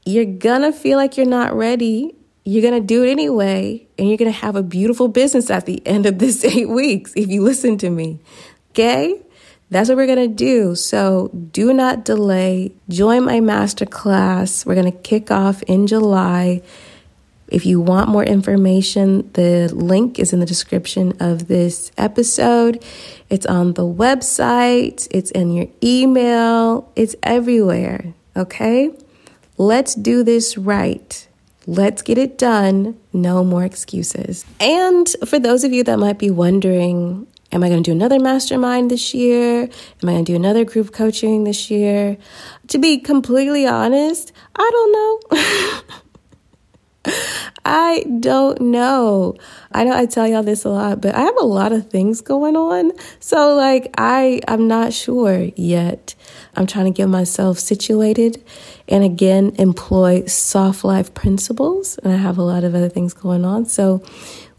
You're 0.05 0.25
going 0.25 0.61
to 0.61 0.71
feel 0.71 0.97
like 0.97 1.17
you're 1.17 1.25
not 1.25 1.53
ready. 1.53 2.15
You're 2.45 2.61
going 2.61 2.81
to 2.81 2.85
do 2.85 3.03
it 3.03 3.11
anyway, 3.11 3.87
and 3.97 4.07
you're 4.07 4.17
going 4.17 4.31
to 4.31 4.39
have 4.39 4.55
a 4.55 4.63
beautiful 4.63 5.07
business 5.07 5.49
at 5.49 5.65
the 5.65 5.85
end 5.85 6.05
of 6.05 6.17
this 6.17 6.43
eight 6.45 6.69
weeks 6.69 7.13
if 7.15 7.29
you 7.29 7.43
listen 7.43 7.77
to 7.79 7.89
me. 7.89 8.19
Okay? 8.71 9.21
That's 9.71 9.89
what 9.89 9.97
we're 9.97 10.07
going 10.07 10.29
to 10.29 10.35
do. 10.35 10.73
So 10.75 11.29
do 11.51 11.73
not 11.73 12.05
delay. 12.05 12.71
Join 12.87 13.25
my 13.25 13.39
masterclass. 13.39 14.65
We're 14.65 14.75
going 14.75 14.91
to 14.91 14.97
kick 14.97 15.29
off 15.29 15.61
in 15.63 15.85
July. 15.85 16.63
If 17.51 17.65
you 17.65 17.81
want 17.81 18.09
more 18.09 18.23
information, 18.23 19.29
the 19.33 19.73
link 19.73 20.19
is 20.19 20.33
in 20.33 20.39
the 20.39 20.45
description 20.45 21.13
of 21.19 21.47
this 21.47 21.91
episode. 21.97 22.83
It's 23.29 23.45
on 23.45 23.73
the 23.73 23.85
website, 23.85 25.07
it's 25.11 25.31
in 25.31 25.51
your 25.51 25.67
email, 25.83 26.91
it's 26.95 27.15
everywhere. 27.23 28.13
Okay? 28.35 28.91
Let's 29.57 29.95
do 29.95 30.23
this 30.23 30.57
right. 30.57 31.27
Let's 31.65 32.01
get 32.01 32.17
it 32.17 32.37
done. 32.37 32.99
No 33.13 33.43
more 33.43 33.65
excuses. 33.65 34.45
And 34.59 35.07
for 35.25 35.39
those 35.39 35.63
of 35.63 35.73
you 35.73 35.83
that 35.83 35.99
might 35.99 36.17
be 36.19 36.31
wondering, 36.31 37.27
Am 37.51 37.63
I 37.63 37.69
going 37.69 37.81
to 37.81 37.89
do 37.89 37.95
another 37.95 38.19
mastermind 38.19 38.91
this 38.91 39.11
year? 39.15 39.63
Am 39.63 40.09
I 40.09 40.11
going 40.13 40.25
to 40.25 40.31
do 40.31 40.35
another 40.35 40.63
group 40.63 40.93
coaching 40.93 41.45
this 41.45 41.71
year? 41.71 42.15
To 42.67 42.77
be 42.77 42.99
completely 42.99 43.65
honest, 43.65 44.31
I 44.55 44.69
don't 44.71 44.91
know. 44.91 45.89
I 47.65 48.05
don't 48.19 48.59
know. 48.61 49.35
I 49.71 49.83
know 49.83 49.95
I 49.95 50.05
tell 50.05 50.27
y'all 50.27 50.43
this 50.43 50.65
a 50.65 50.69
lot, 50.69 51.01
but 51.01 51.15
I 51.15 51.21
have 51.21 51.37
a 51.39 51.45
lot 51.45 51.71
of 51.71 51.89
things 51.89 52.21
going 52.21 52.55
on. 52.55 52.91
So 53.19 53.55
like 53.55 53.93
I 53.97 54.41
I'm 54.47 54.67
not 54.67 54.93
sure 54.93 55.49
yet. 55.55 56.15
I'm 56.55 56.67
trying 56.67 56.85
to 56.85 56.91
get 56.91 57.07
myself 57.07 57.59
situated 57.59 58.43
and 58.87 59.03
again 59.03 59.53
employ 59.57 60.25
soft 60.25 60.83
life 60.83 61.13
principles 61.13 61.97
and 61.99 62.11
I 62.11 62.17
have 62.17 62.37
a 62.37 62.43
lot 62.43 62.63
of 62.63 62.75
other 62.75 62.89
things 62.89 63.13
going 63.13 63.45
on. 63.45 63.65
So 63.65 64.03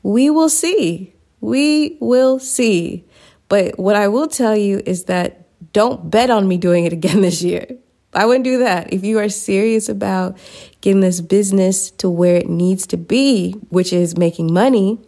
we 0.03 0.31
will 0.31 0.49
see. 0.49 1.15
We 1.41 1.99
will 2.01 2.39
see. 2.39 3.05
But 3.49 3.79
what 3.79 3.97
I 3.97 4.09
will 4.09 4.29
tell 4.29 4.57
you 4.57 4.83
is 4.87 5.05
that 5.05 5.47
don't 5.73 6.11
bet 6.11 6.31
on 6.31 6.49
me 6.49 6.57
doing 6.57 6.85
it 6.85 6.93
again 6.93 7.21
this 7.23 7.43
year. 7.43 7.67
I 8.13 8.27
wouldn't 8.27 8.45
do 8.45 8.59
that. 8.59 8.93
If 8.93 9.05
you 9.05 9.19
are 9.19 9.29
serious 9.29 9.89
about 9.89 10.37
getting 10.81 11.01
this 11.01 11.21
business 11.21 11.91
to 11.93 12.11
where 12.11 12.37
it 12.37 12.49
needs 12.49 12.87
to 12.89 12.97
be, 12.97 13.53
which 13.69 13.93
is 13.93 14.17
making 14.17 14.53
money, 14.53 14.99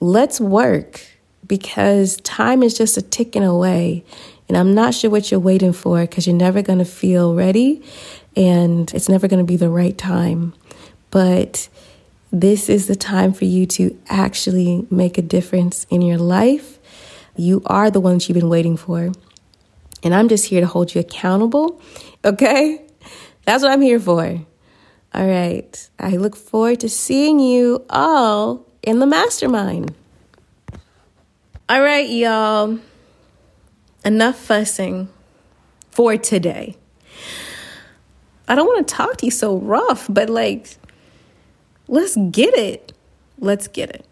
let's 0.00 0.40
work 0.40 1.00
because 1.46 2.16
time 2.18 2.62
is 2.62 2.76
just 2.76 2.96
a 2.96 3.02
ticking 3.02 3.44
away. 3.44 4.04
And 4.48 4.56
I'm 4.56 4.74
not 4.74 4.94
sure 4.94 5.10
what 5.10 5.30
you're 5.30 5.40
waiting 5.40 5.72
for 5.72 6.00
because 6.02 6.26
you're 6.26 6.36
never 6.36 6.62
going 6.62 6.78
to 6.78 6.84
feel 6.84 7.34
ready 7.34 7.82
and 8.36 8.92
it's 8.94 9.08
never 9.08 9.26
going 9.26 9.44
to 9.44 9.46
be 9.46 9.56
the 9.56 9.70
right 9.70 9.96
time. 9.96 10.54
But 11.10 11.68
this 12.30 12.68
is 12.68 12.86
the 12.86 12.96
time 12.96 13.32
for 13.32 13.44
you 13.44 13.66
to 13.66 13.98
actually 14.08 14.86
make 14.90 15.18
a 15.18 15.22
difference 15.22 15.86
in 15.90 16.02
your 16.02 16.18
life. 16.18 16.78
You 17.36 17.62
are 17.66 17.90
the 17.90 18.00
ones 18.00 18.28
you've 18.28 18.38
been 18.38 18.48
waiting 18.48 18.76
for. 18.76 19.12
And 20.02 20.14
I'm 20.14 20.28
just 20.28 20.46
here 20.46 20.60
to 20.60 20.66
hold 20.66 20.94
you 20.94 21.00
accountable. 21.00 21.80
Okay? 22.24 22.84
That's 23.44 23.62
what 23.62 23.70
I'm 23.70 23.82
here 23.82 24.00
for. 24.00 24.40
All 25.14 25.26
right. 25.26 25.90
I 26.00 26.16
look 26.16 26.34
forward 26.34 26.80
to 26.80 26.88
seeing 26.88 27.38
you 27.38 27.84
all 27.88 28.66
in 28.82 28.98
the 28.98 29.06
mastermind. 29.06 29.94
All 31.68 31.80
right, 31.80 32.08
y'all. 32.08 32.80
Enough 34.04 34.36
fussing 34.36 35.08
for 35.90 36.16
today. 36.16 36.76
I 38.48 38.54
don't 38.54 38.66
want 38.66 38.86
to 38.86 38.94
talk 38.94 39.16
to 39.18 39.26
you 39.26 39.30
so 39.30 39.56
rough, 39.56 40.06
but 40.08 40.28
like, 40.28 40.76
let's 41.88 42.16
get 42.30 42.54
it. 42.54 42.92
Let's 43.38 43.68
get 43.68 43.90
it. 43.90 44.06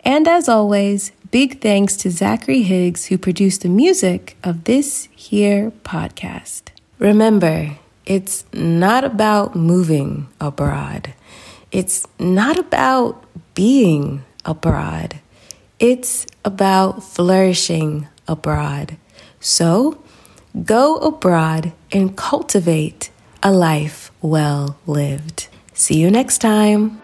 And 0.00 0.28
as 0.28 0.48
always, 0.48 1.12
big 1.36 1.60
thanks 1.60 1.98
to 1.98 2.10
Zachary 2.10 2.62
Higgs, 2.62 3.04
who 3.04 3.18
produced 3.18 3.60
the 3.60 3.68
music 3.68 4.38
of 4.42 4.64
this 4.64 5.06
here 5.14 5.70
podcast. 5.84 6.62
Remember, 6.98 7.76
it's 8.06 8.46
not 8.54 9.04
about 9.04 9.54
moving 9.54 10.28
abroad. 10.40 11.12
It's 11.70 12.08
not 12.18 12.58
about 12.58 13.22
being 13.52 14.24
abroad. 14.46 15.20
It's 15.78 16.24
about 16.42 17.04
flourishing 17.04 18.08
abroad. 18.26 18.96
So 19.38 20.02
go 20.64 20.96
abroad 20.96 21.74
and 21.92 22.16
cultivate 22.16 23.10
a 23.42 23.52
life 23.52 24.10
well 24.22 24.78
lived. 24.86 25.48
See 25.74 26.00
you 26.00 26.10
next 26.10 26.38
time. 26.38 27.02